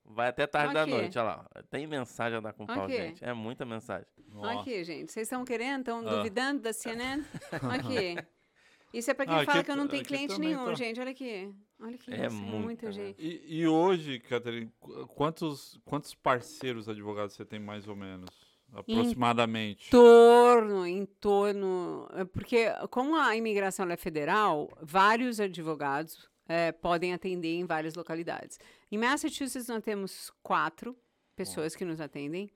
[0.09, 0.95] Vai até tarde da Ok.
[0.95, 1.19] noite.
[1.19, 1.47] Olha lá.
[1.71, 2.97] Tem mensagem a dar com pau, Ok.
[2.97, 3.25] gente.
[3.25, 4.07] É muita mensagem.
[4.33, 4.61] Nossa.
[4.61, 5.11] Aqui, gente.
[5.13, 5.81] Vocês estão querendo?
[5.81, 6.17] Estão Ah.
[6.17, 7.25] duvidando da CNN?
[7.53, 8.17] Aqui.
[8.95, 10.75] Isso é pra quem Ah, fala que eu não tenho cliente nenhum, tá.
[10.75, 11.01] gente.
[11.01, 11.53] Olha aqui.
[11.81, 12.15] Olha aqui.
[12.15, 13.21] É isso, muita, muita gente.
[13.21, 18.31] E, e hoje, Catherine, qu- quantos, quantos parceiros advogados você tem mais ou menos?
[18.73, 19.91] Aproximadamente.
[19.91, 22.09] torno, em torno.
[22.33, 28.59] Porque, como a imigração ela é federal, vários advogados é, podem atender em várias localidades.
[28.91, 30.97] Em Massachusetts, nós temos quatro
[31.35, 32.51] pessoas que nos atendem.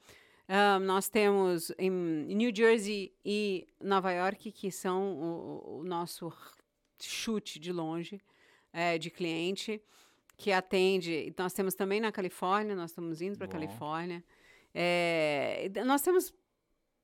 [0.49, 6.33] Ah, nós temos em New Jersey e Nova York, que são o, o nosso
[7.01, 8.21] chute de longe
[8.73, 9.81] é, de cliente,
[10.37, 11.33] que atende.
[11.39, 13.53] Nós temos também na Califórnia, nós estamos indo para a Bom.
[13.53, 14.25] Califórnia.
[14.75, 16.35] É, nós temos.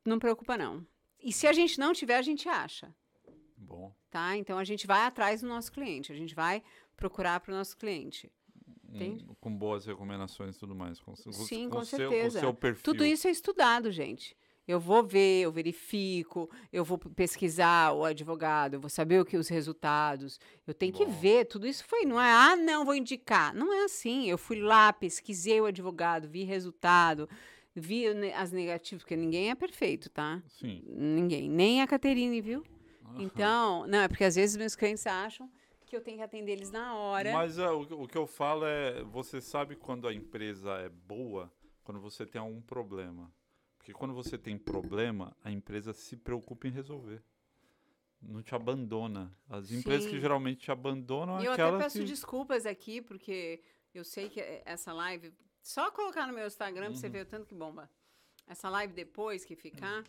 [0.05, 0.85] Não preocupa, não.
[1.21, 2.95] E se a gente não tiver, a gente acha.
[3.57, 3.95] Bom.
[4.17, 4.35] Tá?
[4.35, 6.63] Então a gente vai atrás do nosso cliente, a gente vai
[6.97, 8.33] procurar para o nosso cliente.
[8.89, 9.27] um- Entende?
[9.41, 10.99] com boas recomendações e tudo mais.
[11.01, 12.41] Com, Sim, com com seu, certeza.
[12.41, 12.77] Com seu.
[12.83, 14.35] Tudo isso é estudado, gente.
[14.67, 19.37] Eu vou ver, eu verifico, eu vou pesquisar o advogado, eu vou saber o que
[19.37, 20.41] os resultados.
[20.67, 21.11] Eu tenho que Bom.
[21.13, 23.55] ver, tudo isso foi, não é, ah, não, vou indicar.
[23.55, 24.31] Não é assim.
[24.31, 27.29] Eu fui lá, pesquisei o advogado, vi resultado,
[27.75, 30.43] vi as negativas, porque ninguém é perfeito, tá?
[30.49, 30.83] Sim.
[30.87, 32.65] Ninguém, nem a Caterine, viu?
[33.19, 35.51] Então, não, é porque às vezes meus clientes acham
[35.87, 37.33] que eu tenho que atender eles na hora.
[37.33, 40.89] Mas ah, o, que- o que eu falo é, você sabe quando a empresa é
[40.89, 41.53] boa,
[41.85, 43.33] quando você tem algum problema.
[43.79, 47.23] Porque quando você tem problema, a empresa se preocupa em resolver.
[48.21, 49.33] Não te abandona.
[49.49, 50.21] As empresas que Sim.
[50.21, 52.05] geralmente te abandonam E é eu até peço que...
[52.05, 53.63] desculpas aqui, porque
[53.95, 55.33] eu sei que eh, essa live.
[55.63, 56.93] Só colocar no meu Instagram Uhum.
[56.93, 57.89] pra você ver o tanto que bomba.
[58.49, 60.03] Essa live depois que ficar,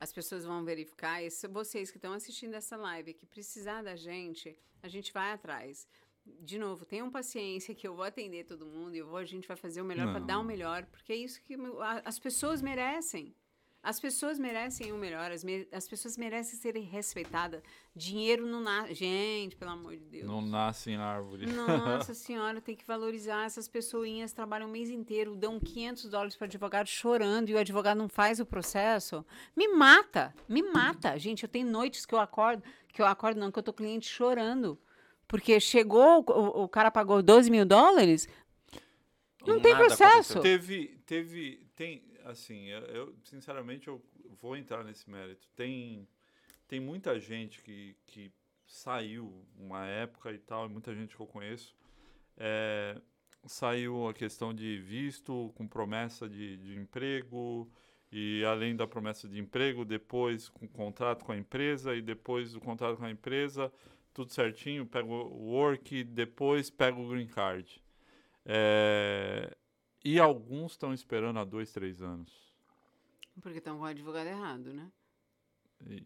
[0.00, 1.22] as pessoas vão verificar.
[1.22, 5.30] E se vocês que estão assistindo essa live, que precisar da gente, a gente vai
[5.32, 5.86] atrás.
[6.24, 9.46] De novo, tenham paciência que eu vou atender todo mundo e eu vou, a gente
[9.46, 11.54] vai fazer o melhor para dar o melhor, porque é isso que
[12.04, 13.34] as pessoas merecem.
[13.82, 17.62] As pessoas merecem o melhor, as, me- as pessoas merecem serem respeitadas.
[17.96, 18.92] Dinheiro não nasce.
[18.94, 20.26] Gente, pelo amor de Deus.
[20.26, 21.46] Não nasce em árvore.
[21.46, 26.46] Nossa senhora, tem que valorizar essas pessoinhas, trabalham o mês inteiro, dão 500 dólares para
[26.46, 29.24] advogado chorando e o advogado não faz o processo.
[29.56, 31.16] Me mata, me mata.
[31.18, 34.06] Gente, eu tenho noites que eu acordo, que eu acordo não, que eu tô cliente
[34.06, 34.78] chorando.
[35.26, 38.28] Porque chegou, o, o cara pagou 12 mil dólares,
[39.46, 40.38] Não E tem nada processo.
[40.38, 40.42] aconteceu.
[40.42, 44.02] Teve, teve, tem, assim, eu, sinceramente eu
[44.40, 45.48] vou entrar nesse mérito.
[45.56, 46.06] Tem,
[46.68, 48.32] tem muita gente que, que
[48.66, 51.74] saiu uma época e tal, e muita gente que eu conheço,
[52.36, 53.00] é,
[53.46, 57.70] saiu a questão de visto com promessa de, de emprego
[58.12, 62.60] e além da promessa de emprego, depois com contrato com a empresa e depois do
[62.60, 63.72] contrato com a empresa,
[64.12, 67.82] tudo certinho, pega o work, depois pega o green card.
[68.44, 69.56] É,
[70.04, 72.30] e alguns estão esperando há dois, três anos.
[73.40, 74.90] porque estão com o advogado errado, né?
[75.86, 76.04] E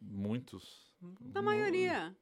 [0.00, 0.92] muitos.
[1.34, 2.16] A maioria.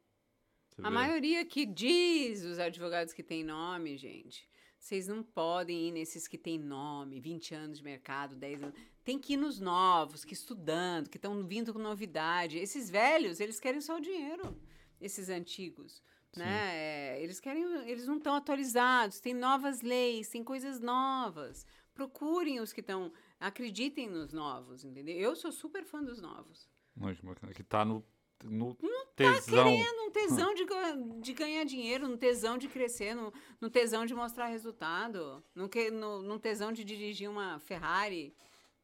[0.69, 0.91] Você A vê?
[0.95, 4.49] maioria que diz os advogados que têm nome, gente.
[4.79, 8.75] Vocês não podem ir nesses que têm nome, 20 anos de mercado, 10 anos.
[9.05, 12.59] Tem que ir nos novos, que estudando, que estão vindo com novidade.
[12.59, 14.57] Esses velhos, eles querem só o dinheiro.
[15.01, 16.03] Esses antigos,
[16.36, 16.77] né?
[16.77, 19.20] É, eles querem, eles não estão atualizados.
[19.20, 21.66] Tem novas leis, tem coisas novas.
[21.94, 25.16] Procurem os que estão, acreditem nos novos, entendeu?
[25.16, 26.69] Eu sou super fã dos novos.
[27.55, 29.65] Que tá no, no tesão.
[29.65, 30.65] querendo um tesão de,
[31.20, 35.90] de ganhar dinheiro, um tesão de crescer, no, no tesão de mostrar resultado, no, que,
[35.90, 38.35] no, num tesão de dirigir uma Ferrari.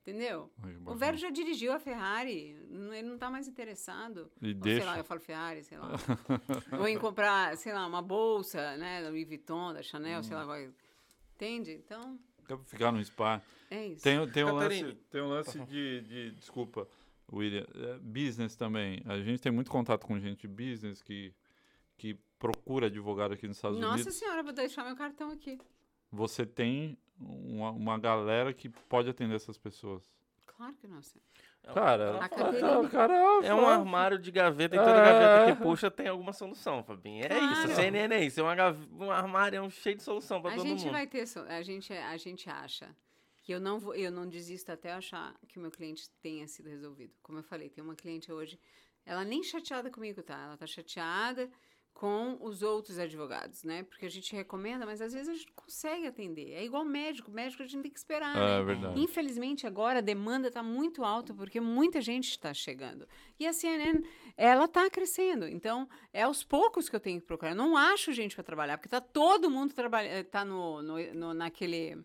[0.07, 0.49] Entendeu?
[0.85, 4.31] O velho já dirigiu a Ferrari, ele não tá mais interessado.
[4.41, 4.83] E Ou, deixa.
[4.83, 5.89] sei lá, eu falo Ferrari, sei lá.
[6.79, 10.47] Ou em comprar, sei lá, uma bolsa, né, da Louis Vuitton, da Chanel, sei lá.
[10.47, 10.73] Hum.
[11.35, 11.73] Entende?
[11.73, 12.17] Então,
[12.47, 13.43] Quer ficar no spa.
[13.69, 14.05] é isso.
[14.05, 16.31] Tem, tem um lance, tem um lance de, de.
[16.37, 16.87] Desculpa,
[17.33, 17.67] William.
[17.75, 19.03] é, business também.
[19.07, 21.35] A gente tem muito contato com gente de business que,
[21.99, 25.59] que procura advogado aqui nos Estados Nossa Unidos, senhora, vou deixar meu cartão aqui.
[26.13, 30.03] você tem uma, uma galera que pode atender essas pessoas.
[30.47, 31.21] Claro que não sei.
[31.75, 33.15] Cara, A cara, cara,
[33.45, 34.95] É um armário de gaveta e toda É.
[35.05, 37.25] gaveta que puxa tem alguma solução, Fabinho.
[37.25, 37.53] É Claro.
[37.53, 38.39] isso, CNN é isso.
[38.39, 40.93] É uma gav- um armário é um cheio de solução pra A todo gente mundo.
[40.93, 42.95] vai ter, so- a gente, a gente acha
[43.43, 46.69] que eu não vou, eu não desisto até achar que o meu cliente tenha sido
[46.69, 47.13] resolvido.
[47.21, 48.59] Como eu falei, tem uma cliente hoje,
[49.05, 51.51] ela nem chateada comigo tá, ela tá chateada
[51.99, 53.83] com os outros advogados, né?
[53.85, 56.53] Porque a gente recomenda, mas às vezes a gente não consegue atender.
[56.53, 58.63] É igual médico, médico a gente tem que esperar, É né?
[58.63, 59.01] verdade.
[59.01, 63.09] Infelizmente, agora a demanda está muito alta porque muita gente está chegando.
[63.41, 64.03] E a CNN,
[64.37, 65.49] ela está crescendo.
[65.49, 67.53] Então, é aos poucos que eu tenho que procurar.
[67.53, 71.33] Eu não acho gente para trabalhar, porque está todo mundo trabalhando, está no, no, no-
[71.35, 71.97] naquele,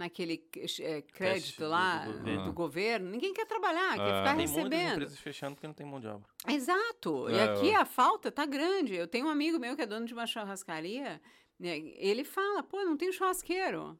[0.00, 0.42] naquele
[0.80, 2.52] eh, crédito do- lá do do governo.
[2.52, 3.10] governo.
[3.10, 4.18] Ninguém quer trabalhar, quer É.
[4.18, 4.92] ficar Tem recebendo.
[4.94, 6.26] empresas fechando porque não tem mão de obra.
[6.48, 7.28] Exato.
[7.30, 8.94] e É, aqui a falta tá grande.
[8.94, 11.20] Eu tenho um amigo meu que é dono de uma churrascaria,
[11.58, 13.98] né, ele fala, pô, não tenho churrasqueiro,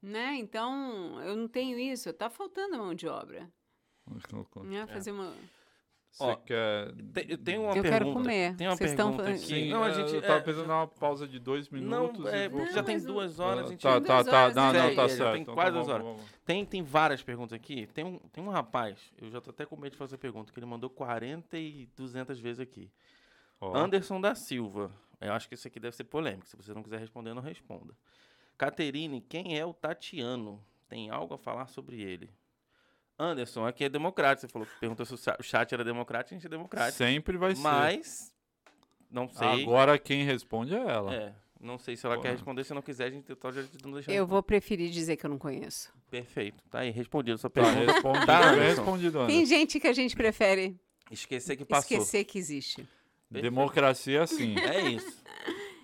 [0.00, 0.34] né?
[0.36, 3.48] Então, eu não tenho isso, tá faltando mão de obra.
[4.26, 4.68] Que loucura.
[4.68, 4.86] Né?
[4.86, 5.32] Fazer uma...
[6.12, 6.92] Você Ó, quer.
[7.14, 7.90] Tem, eu tenho uma Eu pergunta.
[7.98, 8.54] quero comer.
[8.56, 9.46] Tem uma Vocês estão pergunta falando- aqui.
[9.64, 11.70] Sim, não, a é, gente, eu tava é, pensando em dar uma pausa de dois
[11.70, 12.18] minutos.
[12.20, 13.64] Não, e é, vou- porque já tem não- duas horas.
[13.66, 14.54] a gente Tá, Duas tá, tá.
[14.54, 15.32] Não, não, tá É, já certo.
[15.32, 16.22] tem Então quase tá duas bom, horas.
[16.44, 17.86] Tem, tem várias perguntas aqui.
[17.86, 20.58] Tem um, tem um rapaz, eu já tô até com medo de fazer pergunta, que
[20.58, 22.90] ele mandou 40 e 200 vezes aqui.
[23.58, 24.90] Ó, Anderson da Silva.
[25.18, 26.46] Eu acho que esse aqui deve ser polêmico.
[26.46, 27.94] Se você não quiser responder, não responda.
[28.58, 30.62] Caterine, quem é o Tatiano?
[30.88, 32.28] Tem algo a falar sobre ele?
[33.22, 34.46] Anderson, aqui é democrático.
[34.46, 36.98] Você falou que perguntou se o cha- o chat era democrático, a gente é democrático.
[36.98, 37.62] Sempre vai ser.
[37.62, 38.32] Mas,
[39.10, 39.62] não sei.
[39.62, 41.14] Agora quem responde é ela.
[41.14, 42.22] É, não sei se ela Pô.
[42.22, 42.64] quer responder.
[42.64, 44.12] Se não quiser, a gente pode não deixar.
[44.12, 45.92] Eu vou preferir dizer que eu não conheço.
[46.10, 46.62] Perfeito.
[46.70, 47.92] Tá aí, respondido a sua Tá, pergunta.
[47.92, 48.64] respondido, Tá, Anderson.
[48.82, 49.46] respondido, Tem Ana.
[49.46, 50.76] gente que a gente prefere
[51.10, 51.96] Esquecer que passou.
[51.98, 52.86] esquecer que existe.
[53.30, 54.54] Democracia é assim.
[54.58, 55.21] É isso.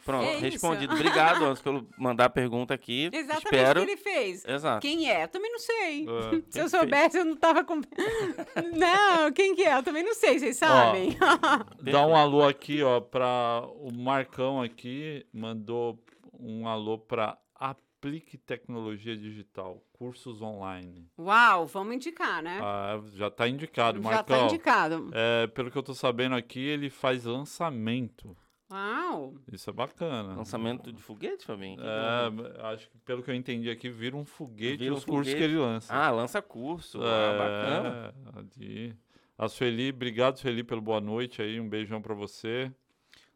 [0.08, 0.40] Pronto, É isso.
[0.44, 0.94] respondido.
[0.94, 3.10] Obrigado, Anderson, pelo mandar a pergunta aqui.
[3.12, 3.82] Exatamente Espero.
[3.82, 4.42] o que ele fez.
[4.46, 4.80] Exato.
[4.80, 5.24] Quem é?
[5.24, 6.06] Eu também não sei.
[6.08, 6.42] É.
[6.48, 7.74] Se eu soubesse, eu não tava com.
[8.74, 9.76] não, quem que é?
[9.76, 11.10] Eu também não sei, vocês sabem.
[11.82, 16.02] Dá um alô aqui, ó, pra o Marcão aqui, mandou
[16.40, 21.06] um alô pra Aplique Tecnologia Digital, cursos online.
[21.18, 22.60] Uau, vamos indicar, né?
[22.62, 24.38] Ah, já tá indicado, Já Marcão.
[24.38, 25.10] tá indicado.
[25.12, 28.34] É, pelo que eu tô sabendo aqui, ele faz lançamento.
[28.70, 29.34] Uau.
[29.50, 30.34] Isso é bacana.
[30.34, 31.76] Lançamento de foguete, Fabinho?
[31.76, 34.96] Que que É, acho que pelo que eu entendi aqui, vira um foguete Vira um
[34.98, 35.36] os cursos foguete.
[35.38, 35.92] que ele lança.
[35.94, 36.98] Ah, lança curso.
[37.02, 38.14] Ah, bacana.
[38.36, 38.96] É, ali.
[39.38, 41.58] A Sueli, obrigado, Sueli, pelo boa noite aí.
[41.60, 42.70] Um beijão pra você.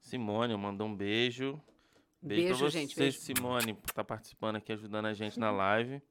[0.01, 1.61] Simone mandou um beijo.
[2.21, 3.19] Beijo, Beijo, pra você, gente, beijo.
[3.19, 6.03] Simone, por estar participando aqui, ajudando a gente na live.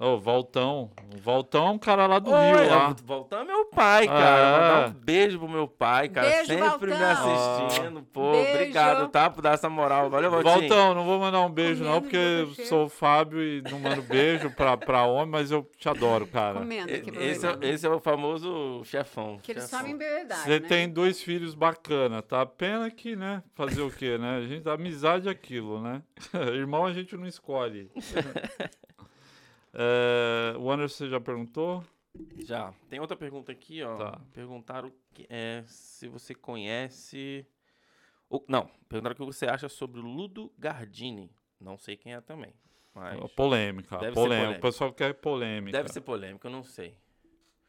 [0.00, 0.90] Ô, Valtão.
[1.14, 2.96] O Valtão é um cara lá do Oi, Rio, lá.
[3.04, 4.56] Voltando meu pai, cara.
[4.56, 4.60] Ah.
[4.60, 6.26] Mandar um beijo pro meu pai, cara.
[6.26, 7.66] Beijo, sempre me Valtão.
[7.66, 8.02] assistindo.
[8.04, 8.50] Pô, Beijo.
[8.50, 9.28] obrigado, tá?
[9.28, 10.08] Por dar essa moral.
[10.08, 10.58] Valeu, Valtinho.
[10.58, 13.60] Valtão, não vou mandar um beijo não, Comendo porque de eu sou o Fábio e
[13.60, 16.60] não mando beijo pra, pra homem, mas eu te adoro, cara.
[16.60, 19.38] Pra Esse é, esse é o famoso chefão.
[19.42, 19.80] Que eles chefão.
[19.80, 20.44] sabem verdade.
[20.44, 20.66] Você né?
[20.66, 22.46] tem dois filhos bacana, tá?
[22.46, 23.42] Pena que, né?
[23.54, 24.38] Fazer o quê, né?
[24.38, 26.00] A gente, a amizade é aquilo, né?
[26.54, 27.90] Irmão a gente não escolhe.
[29.72, 31.84] É, o Anderson já perguntou?
[32.38, 32.72] Já.
[32.88, 33.96] Tem outra pergunta aqui, ó.
[33.96, 34.20] Tá.
[34.32, 37.46] Perguntaram que, é, se você conhece.
[38.28, 41.30] o- não, perguntaram o que você acha sobre o Ludo Gardini.
[41.60, 42.52] Não sei quem é também.
[42.94, 44.36] Mas Polêmica, Deve polêmica.
[44.40, 44.58] polêmica.
[44.58, 45.78] O pessoal quer polêmica.
[45.78, 46.96] deve ser polêmico, eu não sei.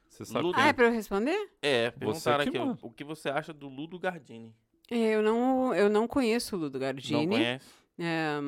[0.09, 0.59] Você sabe Ludo-?
[0.59, 1.51] Ah, é pra eu responder?
[1.61, 4.53] É, perguntaram aqui o, o que você acha do Ludo Gardini.
[4.89, 7.27] Eu não, eu não conheço o Ludo Não Gardini.
[7.27, 7.69] conhece?
[7.99, 8.39] É,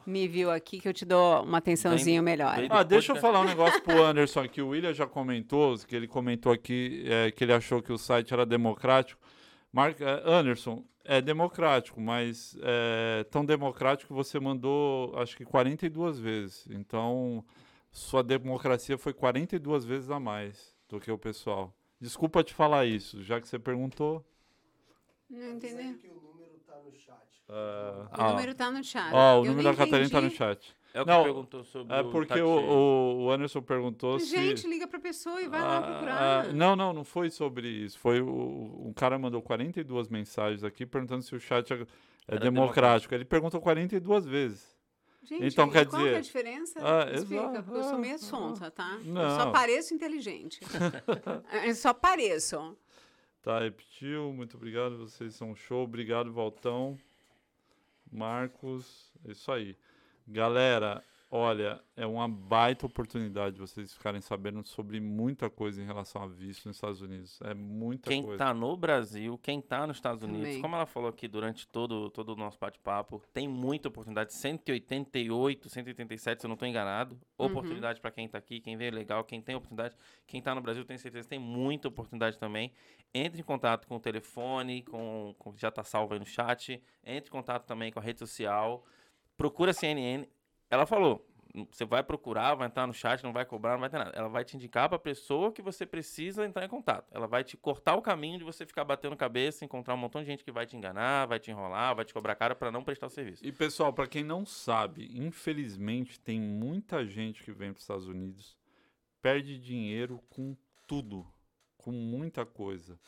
[0.06, 2.56] me viu aqui, que eu te dou uma atençãozinho melhor.
[2.56, 3.22] bem- Ah, deixa eu Podcast.
[3.22, 4.62] falar um negócio pro Anderson aqui.
[4.62, 8.34] O William já comentou, que ele comentou aqui é, que ele achou que o site
[8.34, 9.22] era democrático.
[9.72, 16.18] Mar é, Anderson, é democrático, mas é tão democrático que você mandou, acho que 42
[16.20, 16.68] vezes.
[16.72, 17.44] Então,
[17.92, 21.72] sua democracia foi 42 vezes a mais do que o pessoal.
[22.02, 24.26] Desculpa te falar isso, já que você perguntou.
[25.30, 25.96] Não entendeu?
[25.98, 26.92] que o número tá no
[27.50, 29.14] é, O ah, número tá no chat.
[29.14, 30.76] ó, o Eu número da Catarina tá no chat.
[30.94, 34.26] É o que Não, perguntou sobre É porque o, o, o Anderson perguntou se...
[34.36, 36.46] Gente, liga pra pessoa e vai lá Ah, procurar.
[36.48, 38.00] ah, não, não, não foi sobre isso.
[38.00, 41.86] Foi o, um cara mandou 42 mensagens aqui perguntando se o chat é, é
[42.28, 43.14] Era democrático.
[43.14, 44.76] Ele perguntou 42 vezes.
[45.22, 46.80] Gente, Então, quer qual que é a dizer- diferença?
[46.82, 47.64] Ah, Explica, exato.
[47.64, 48.98] porque eu sou meio sonsa, tá?
[49.06, 49.38] Eu Não.
[49.38, 50.60] só pareço inteligente.
[51.68, 52.76] eu só pareço.
[53.44, 54.34] Tá, repetiu.
[54.34, 54.98] Muito obrigado.
[54.98, 55.84] Vocês são show.
[55.84, 56.98] Obrigado, Valtão.
[58.12, 59.12] Marcos.
[59.28, 59.76] É isso aí.
[60.28, 66.24] Galera, olha, é uma baita oportunidade de vocês ficarem sabendo sobre muita coisa em relação
[66.24, 67.40] a visto nos Estados Unidos.
[67.44, 68.38] É muita Quem coisa.
[68.38, 70.62] tá no Brasil, quem tá nos Estados Unidos, Também.
[70.62, 74.34] como ela falou aqui durante todo, todo o nosso bate-papo, tem muita oportunidade.
[74.34, 77.20] 188, 187, se eu não tô enganado.
[77.38, 77.46] Uhum.
[77.46, 79.96] Oportunidade pra quem tá aqui, quem veio legal, quem tem oportunidade.
[80.26, 82.72] Quem tá no Brasil, tenho certeza que tem muita oportunidade também.
[83.14, 86.82] Entre em contato com o telefone, com, com já tá salvo aí no chat.
[87.04, 88.84] Entre em contato também com a rede social.
[89.38, 90.28] Procura a CNN.
[90.70, 91.26] Ela falou,
[91.72, 94.12] você vai procurar, vai entrar no chat, não vai cobrar, não vai ter nada.
[94.14, 97.08] Ela vai te indicar para a pessoa que você precisa entrar em contato.
[97.12, 100.28] Ela vai te cortar o caminho de você ficar batendo cabeça, encontrar um montão de
[100.28, 103.08] gente que vai te enganar, vai te enrolar, vai te cobrar cara para não prestar
[103.08, 103.46] o serviço.
[103.46, 108.08] E pessoal, para quem não sabe, infelizmente tem muita gente que vem para os Estados
[108.08, 108.58] Unidos,
[109.22, 110.56] perde dinheiro com
[110.86, 111.26] tudo,
[111.78, 113.00] com muita coisa.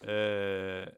[0.00, 0.94] É,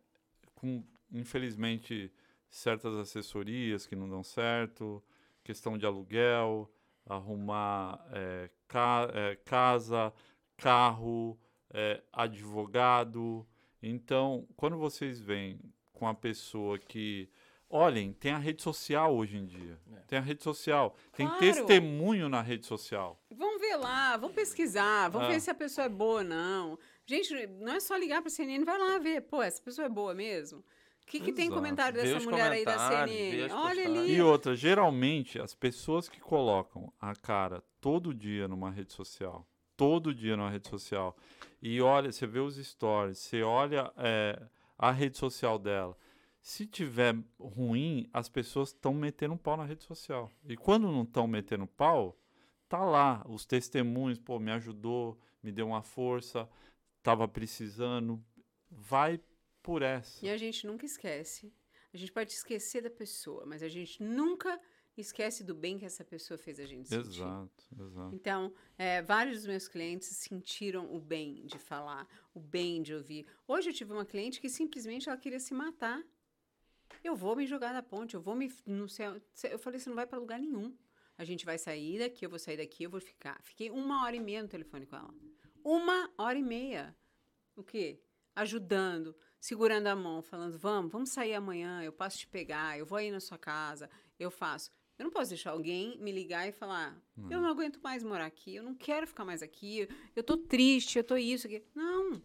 [0.54, 2.12] com, infelizmente,
[2.50, 5.02] certas assessorias que não dão certo,
[5.44, 6.70] questão de aluguel,
[7.06, 10.12] arrumar é, ca- é, casa,
[10.56, 11.38] carro,
[11.72, 13.46] é, advogado.
[13.82, 15.58] Então, quando vocês vêm
[15.92, 17.28] com a pessoa que.
[17.72, 19.78] Olhem, tem a rede social hoje em dia.
[19.92, 20.00] É.
[20.00, 20.96] Tem a rede social.
[21.12, 21.40] Tem Claro.
[21.40, 23.22] testemunho na rede social.
[23.30, 25.30] Vamos ver lá, vamos pesquisar, vamos Ah.
[25.30, 26.76] ver se a pessoa é boa ou não.
[27.06, 29.20] Gente, não é só ligar pra CNN, vai lá ver.
[29.22, 30.64] Pô, essa pessoa é boa mesmo?
[31.10, 33.52] O que, que tem comentário dessa mulher aí da CNN?
[33.52, 34.14] Olha ali.
[34.14, 39.44] E outra, geralmente, as pessoas que colocam a cara todo dia numa rede social,
[39.76, 41.16] todo dia numa rede social,
[41.60, 44.40] e olha, você vê os stories, você olha é,
[44.78, 45.98] a rede social dela,
[46.40, 50.30] se tiver ruim, as pessoas estão metendo um pau na rede social.
[50.48, 52.16] E quando não estão metendo pau,
[52.68, 56.48] tá lá os testemunhos, pô, me ajudou, me deu uma força,
[57.02, 58.22] tava precisando,
[58.70, 59.20] vai
[59.62, 60.24] por essa.
[60.24, 61.52] E a gente nunca esquece.
[61.92, 64.60] A gente pode esquecer da pessoa, mas a gente nunca
[64.96, 67.08] esquece do bem que essa pessoa fez a gente sentir.
[67.08, 68.14] Exato, exato.
[68.14, 73.26] Então, é, vários dos meus clientes sentiram o bem de falar, o bem de ouvir.
[73.46, 76.02] Hoje eu tive uma cliente que simplesmente ela queria se matar.
[77.02, 79.20] Eu vou me jogar da ponte, eu vou me no céu.
[79.44, 80.76] Eu falei, você não vai para lugar nenhum.
[81.16, 83.40] A gente vai sair daqui, eu vou sair daqui, eu vou ficar.
[83.42, 85.14] Fiquei uma hora e meia no telefone com ela.
[85.62, 86.96] Uma hora e meia.
[87.54, 88.02] O quê?
[88.34, 92.98] Ajudando, segurando a mão, falando, vamos, vamos sair amanhã, eu posso te pegar, eu vou
[92.98, 93.88] aí na sua casa,
[94.18, 94.70] eu faço.
[94.98, 96.94] Eu não posso deixar alguém me ligar e falar,
[97.30, 100.98] eu não aguento mais morar aqui, eu não quero ficar mais aqui, eu tô triste,
[100.98, 101.64] eu tô isso aqui.
[101.74, 102.22] Não,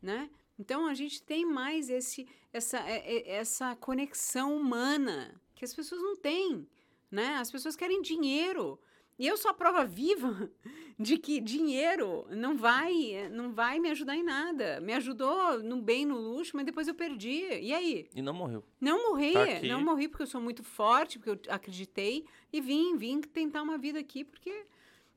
[0.00, 0.30] né?
[0.58, 6.00] Então a gente tem mais esse, essa, é- é- essa conexão humana que as pessoas
[6.00, 6.66] não têm,
[7.10, 7.34] né?
[7.36, 8.80] As pessoas querem dinheiro.
[9.18, 10.48] E eu sou a prova viva
[10.98, 14.80] de que dinheiro não vai, não vai me ajudar em nada.
[14.80, 17.42] Me ajudou no bem, no luxo, mas depois eu perdi.
[17.60, 18.08] E aí?
[18.14, 18.64] E não morreu.
[18.80, 22.96] Não morri, Tá não morri porque eu sou muito forte, porque eu acreditei e vim,
[22.96, 24.64] vim tentar uma vida aqui porque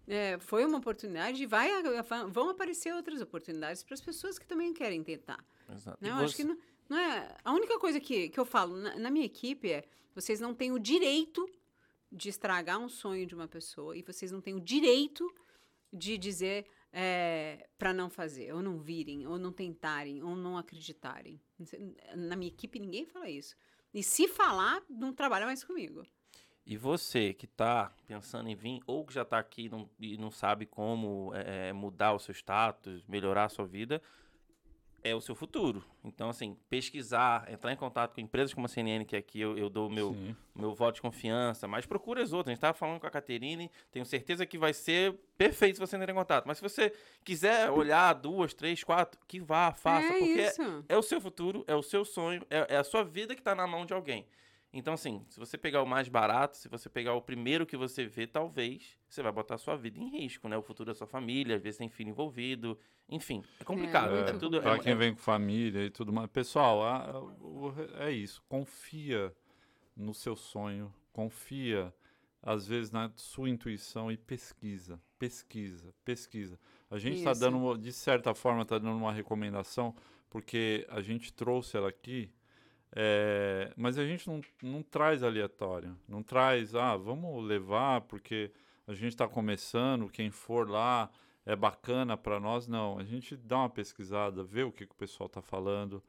[0.07, 1.69] é, foi uma oportunidade e vai,
[2.29, 5.43] vão aparecer outras oportunidades para as pessoas que também querem tentar.
[5.73, 5.97] Exato.
[6.01, 6.57] Não, eu acho você- que não,
[6.89, 7.35] não é.
[7.45, 9.83] A única coisa que, que eu falo na, na minha equipe é:
[10.15, 11.47] vocês não têm o direito
[12.11, 15.25] de estragar um sonho de uma pessoa e vocês não têm o direito
[15.93, 16.65] de dizer
[17.77, 21.39] para não fazer, ou não virem, ou não tentarem, ou não acreditarem.
[22.15, 23.55] Na minha equipe ninguém fala isso.
[23.93, 26.05] E se falar, não trabalha mais comigo.
[26.65, 30.29] E você que está pensando em vir, ou que já está aqui não, e não
[30.29, 34.01] sabe como é, mudar o seu status, melhorar a sua vida,
[35.03, 35.83] é o seu futuro.
[36.03, 39.69] Então, assim, pesquisar, entrar em contato com empresas como a CNN, que aqui eu, eu
[39.69, 40.15] dou o meu,
[40.55, 42.49] meu voto de confiança, mas procure as outras.
[42.49, 45.95] A gente estava falando com a Caterine, tenho certeza que vai ser perfeito se você
[45.95, 46.45] entrar em contato.
[46.45, 50.83] Mas se você quiser olhar duas, três, quatro, que vá, faça, É porque isso.
[50.89, 53.41] é, é o seu futuro, é o seu sonho, é, é a sua vida que
[53.41, 54.25] está na mão de alguém.
[54.73, 58.05] Então, assim, se você pegar o mais barato, se você pegar o primeiro que você
[58.05, 60.57] vê, talvez você vai botar a sua vida em risco, né?
[60.57, 62.79] O futuro da sua família, às vezes tem filho envolvido,
[63.09, 64.13] enfim, é complicado.
[64.13, 66.29] muito É, tudo, Para é- quem é- vem com família e tudo mais.
[66.29, 68.41] Pessoal, a- o- é isso.
[68.47, 69.35] Confia
[69.95, 70.93] no seu sonho.
[71.11, 71.93] Confia,
[72.41, 74.97] às vezes, na sua intuição e pesquisa.
[75.19, 76.57] Pesquisa, pesquisa.
[76.89, 79.93] A gente está dando, de certa forma, está dando uma recomendação,
[80.29, 82.31] porque a gente trouxe ela aqui.
[82.93, 85.97] É, mas a gente não, não traz aleatório.
[86.07, 88.51] Não traz, ah, vamos levar porque
[88.87, 91.09] a gente está começando, quem for lá
[91.45, 92.67] é bacana para nós.
[92.67, 96.03] Não, a gente dá uma pesquisada, vê o que, que o pessoal está falando.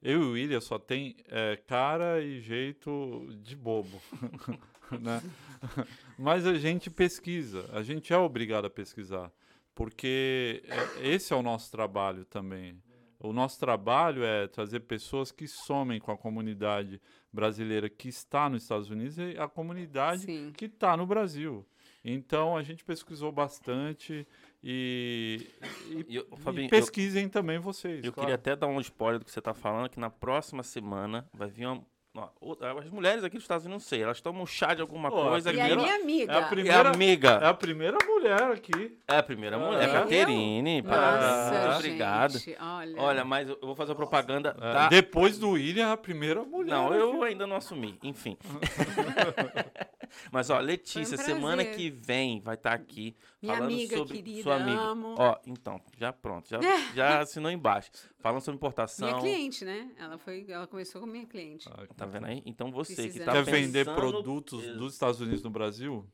[0.00, 4.00] Eu e o William só tem é, cara e jeito de bobo,
[5.00, 5.22] né?
[6.18, 9.30] Mas a gente pesquisa, a gente é obrigado a pesquisar,
[9.74, 12.82] porque é- esse é o nosso trabalho também.
[13.24, 17.00] O nosso trabalho é trazer pessoas que somem com a comunidade
[17.32, 20.52] brasileira que está nos Estados Unidos e a comunidade Sim.
[20.56, 21.64] que está no Brasil.
[22.04, 24.26] Então a gente pesquisou bastante
[24.62, 25.46] e,
[25.88, 28.04] e, E eu- e Fabinho, eu- pesquisem também vocês.
[28.04, 28.26] Eu claro.
[28.26, 31.48] queria até dar um spoiler do que você está falando, que na próxima semana vai
[31.48, 31.86] vir uma.
[32.78, 35.28] As mulheres aqui dos Estados Unidos, não sei, elas tomam chá de alguma Pô, a
[35.30, 35.50] coisa.
[35.50, 36.32] E primeira- aí, minha amiga.
[36.32, 37.28] é a a primeira, amiga.
[37.42, 38.98] é a primeira mulher aqui.
[39.08, 39.92] É a primeira mulher, É.
[39.92, 40.82] Caterine.
[40.82, 42.34] Nossa, parabéns, Obrigado.
[42.60, 43.00] olha.
[43.00, 44.88] Olha, mas eu eu vou fazer a propaganda É, da.
[44.88, 46.70] Depois do William, a primeira mulher.
[46.74, 46.96] Não, aqui.
[46.98, 47.98] eu ainda não assumi.
[48.02, 48.36] Enfim.
[50.30, 54.42] Mas, ó, Letícia, um semana que vem vai estar aqui Minha falando amiga sobre querida,
[54.42, 54.80] sua amiga.
[54.80, 55.14] amo.
[55.18, 56.58] Ó, então, já pronto, já,
[56.94, 57.90] já assinou embaixo.
[58.20, 59.08] Falando sobre importação.
[59.08, 59.90] Minha cliente, né?
[59.98, 61.68] Ela, foi, ela começou com minha cliente.
[61.70, 62.42] Ah, Tá vendo aí?
[62.46, 63.26] Então você que Precisando.
[63.26, 63.60] tá Quer pensando...
[63.60, 66.06] vender produtos dos Estados Unidos no Brasil?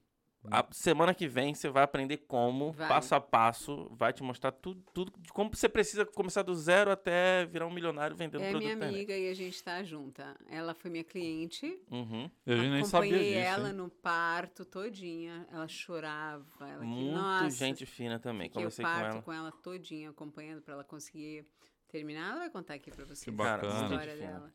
[0.50, 2.88] A semana que vem você vai aprender como, Vai.
[2.88, 6.90] passo a passo, vai te mostrar tudo, tudo de como você precisa começar do zero
[6.90, 8.62] até virar um milionário vendendo É produto.
[8.64, 8.96] minha na internet.
[9.12, 10.36] amiga e a gente tá junta.
[10.48, 11.78] Ela foi minha cliente.
[11.90, 12.30] Uhum.
[12.46, 13.46] Gente nem sabia Acompanhei disso.
[13.46, 13.74] ela hein?
[13.74, 15.46] no parto todinha.
[15.52, 16.46] Ela chorava.
[16.68, 18.48] Ela que, Muito nossa, gente fina também.
[18.50, 19.22] Conversei com parto ela.
[19.22, 21.44] com ela todinha, acompanhando pra ela conseguir
[21.88, 22.30] terminar.
[22.30, 23.72] Ela vai contar aqui pra vocês Que bacana.
[23.80, 24.52] a história dela.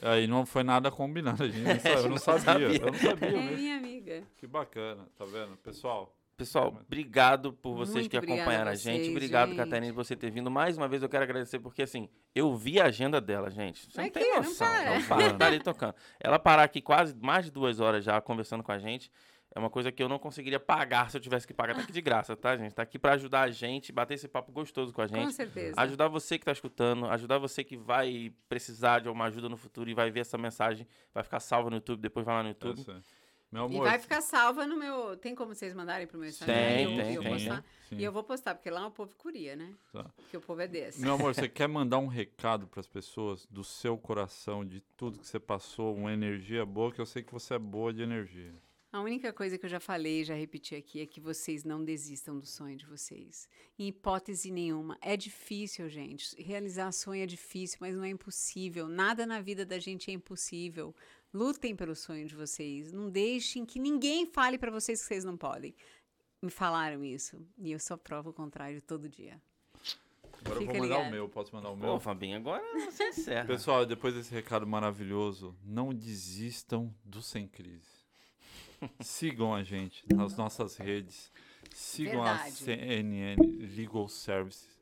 [0.00, 2.66] Aí não foi nada combinado, a gente não sabia, eu não sabia.
[2.76, 3.56] Eu não sabia É mesmo.
[3.56, 4.22] minha amiga.
[4.36, 5.56] Que bacana, tá vendo?
[5.58, 9.10] Pessoal, Pessoal, obrigado por vocês Muito que acompanharam a a gente.
[9.10, 9.58] Obrigado, gente.
[9.58, 10.50] Catarina, por você ter vindo.
[10.50, 13.86] Mais uma vez eu quero agradecer, porque assim, eu vi a agenda dela, gente.
[13.92, 14.66] Você não tem não noção.
[14.66, 14.94] para.
[14.98, 15.94] Não para, tá ali tocando.
[16.18, 19.12] Ela parar aqui quase mais de duas horas já conversando com a gente.
[19.54, 21.74] É uma coisa que eu não conseguiria pagar se eu tivesse que pagar.
[21.74, 22.74] Tá aqui de graça, tá, gente?
[22.74, 25.34] Tá aqui pra ajudar a gente, bater esse papo gostoso com a Com gente.
[25.34, 25.74] certeza.
[25.78, 29.90] Ajudar você que está escutando, ajudar você que vai precisar de alguma ajuda no futuro
[29.90, 32.80] e vai ver essa mensagem, vai ficar salva no YouTube, depois vai lá no YouTube.
[32.80, 33.02] essa-
[33.52, 33.84] meu E amor.
[33.86, 35.14] vai ficar salva no meu.
[35.18, 36.54] Tem como vocês mandarem pro meu Instagram?
[36.54, 37.38] Tem, e eu, tem, e eu tem.
[37.90, 37.96] Sim.
[37.98, 39.74] E eu vou postar, porque lá o povo curia, né?
[39.92, 40.04] Tá.
[40.16, 41.02] Porque o povo é desse.
[41.02, 45.18] Meu amor, você quer mandar um recado para as pessoas do seu coração, de tudo
[45.18, 48.54] que você passou, uma energia boa, que eu sei que você é boa de energia.
[48.92, 52.38] A única coisa que eu já falei, já repeti aqui, é que vocês não desistam
[52.38, 53.48] do sonho de vocês.
[53.78, 54.98] Em hipótese nenhuma.
[55.00, 56.36] É difícil, gente.
[56.40, 58.86] Realizar sonho é difícil, mas não é impossível.
[58.88, 60.94] Nada na vida da gente é impossível.
[61.32, 62.92] Lutem pelo sonho de vocês.
[62.92, 65.74] Não deixem que ninguém fale pra vocês que vocês não podem.
[66.42, 67.40] Me falaram isso.
[67.56, 69.40] E eu só provo o contrário todo dia.
[70.44, 71.08] Agora eu Fica vou mandar ligado.
[71.08, 71.98] o meu, posso mandar o meu?
[71.98, 73.46] Fabinho, agora você encerra.
[73.46, 77.91] Pessoal, depois desse recado maravilhoso, não desistam do Sem Crise.
[79.00, 81.32] Sigam a gente nas nossas redes.
[81.70, 82.52] Sigam a Verdade.
[82.52, 83.36] CNN
[83.76, 84.80] Legal Services,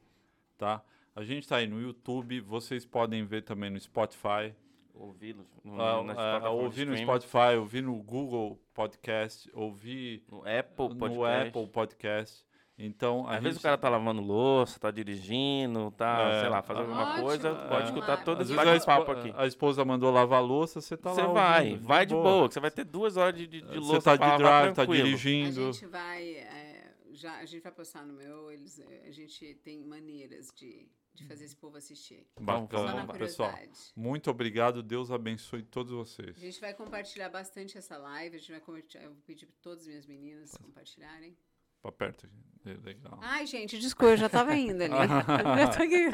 [0.58, 0.82] tá?
[1.14, 4.54] A gente tá aí no YouTube, vocês podem ver também no Spotify,
[5.00, 10.96] Ouvi-los no, ah, ah, ouvir no Spotify, ouvir no Google Podcast, ouvir no Apple no
[10.96, 11.48] Podcast.
[11.48, 12.46] Apple Podcast.
[12.82, 13.42] Então, a Às gente...
[13.44, 16.40] vezes o cara tá lavando louça, tá dirigindo, tá, É.
[16.40, 17.24] sei lá, fazendo alguma Ótimo.
[17.26, 17.84] coisa, pode É.
[17.86, 19.32] escutar todo esse vezes a, bate-papo aqui.
[19.36, 22.48] a esposa mandou lavar a louça, você tá Você lá vai, ouvindo, vai de boa,
[22.48, 24.62] que você vai ter duas horas de, de, de louça Você tá pra de lavar
[24.62, 25.02] drive, tá tranquilo.
[25.02, 25.72] A dirigindo.
[25.72, 26.28] gente vai.
[26.34, 28.50] é, já, a gente vai postar no meu.
[28.50, 32.26] Eles, é, a gente tem maneiras de, de fazer esse povo assistir.
[32.38, 33.52] Vamos, Só Bacana, na pessoal.
[33.94, 36.34] Muito obrigado, Deus abençoe todos vocês.
[36.38, 38.36] A gente vai compartilhar bastante essa live.
[38.36, 39.04] A gente vai compartilhar.
[39.04, 41.36] Eu vou pedir para todas as minhas meninas compartilharem.
[41.82, 42.28] Pra perto.
[42.66, 43.18] É Legal.
[43.22, 44.92] Ai, gente, desculpa, eu já estava indo ali.
[45.58, 46.10] já tô aqui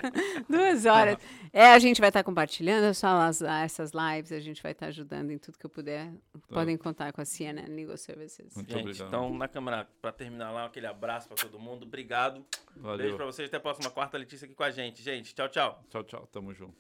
[0.49, 1.17] duas horas.
[1.53, 5.39] É, a gente vai estar compartilhando essas, essas lives, a gente vai estar ajudando em
[5.39, 6.13] tudo que eu puder.
[6.49, 8.55] Podem contar com a CNN Legal Services.
[8.55, 9.09] Muito Gente, obrigado.
[9.09, 11.85] então na câmera, pra terminar lá, aquele abraço pra todo mundo.
[11.85, 12.47] Obrigado.
[12.77, 12.99] Valeu.
[12.99, 13.49] Beijo pra vocês.
[13.49, 15.03] Até a próxima quarta, Letícia aqui com a gente.
[15.03, 15.85] Gente, tchau, tchau.
[15.91, 16.29] Tchau, tchau.
[16.31, 16.77] Tamo junto.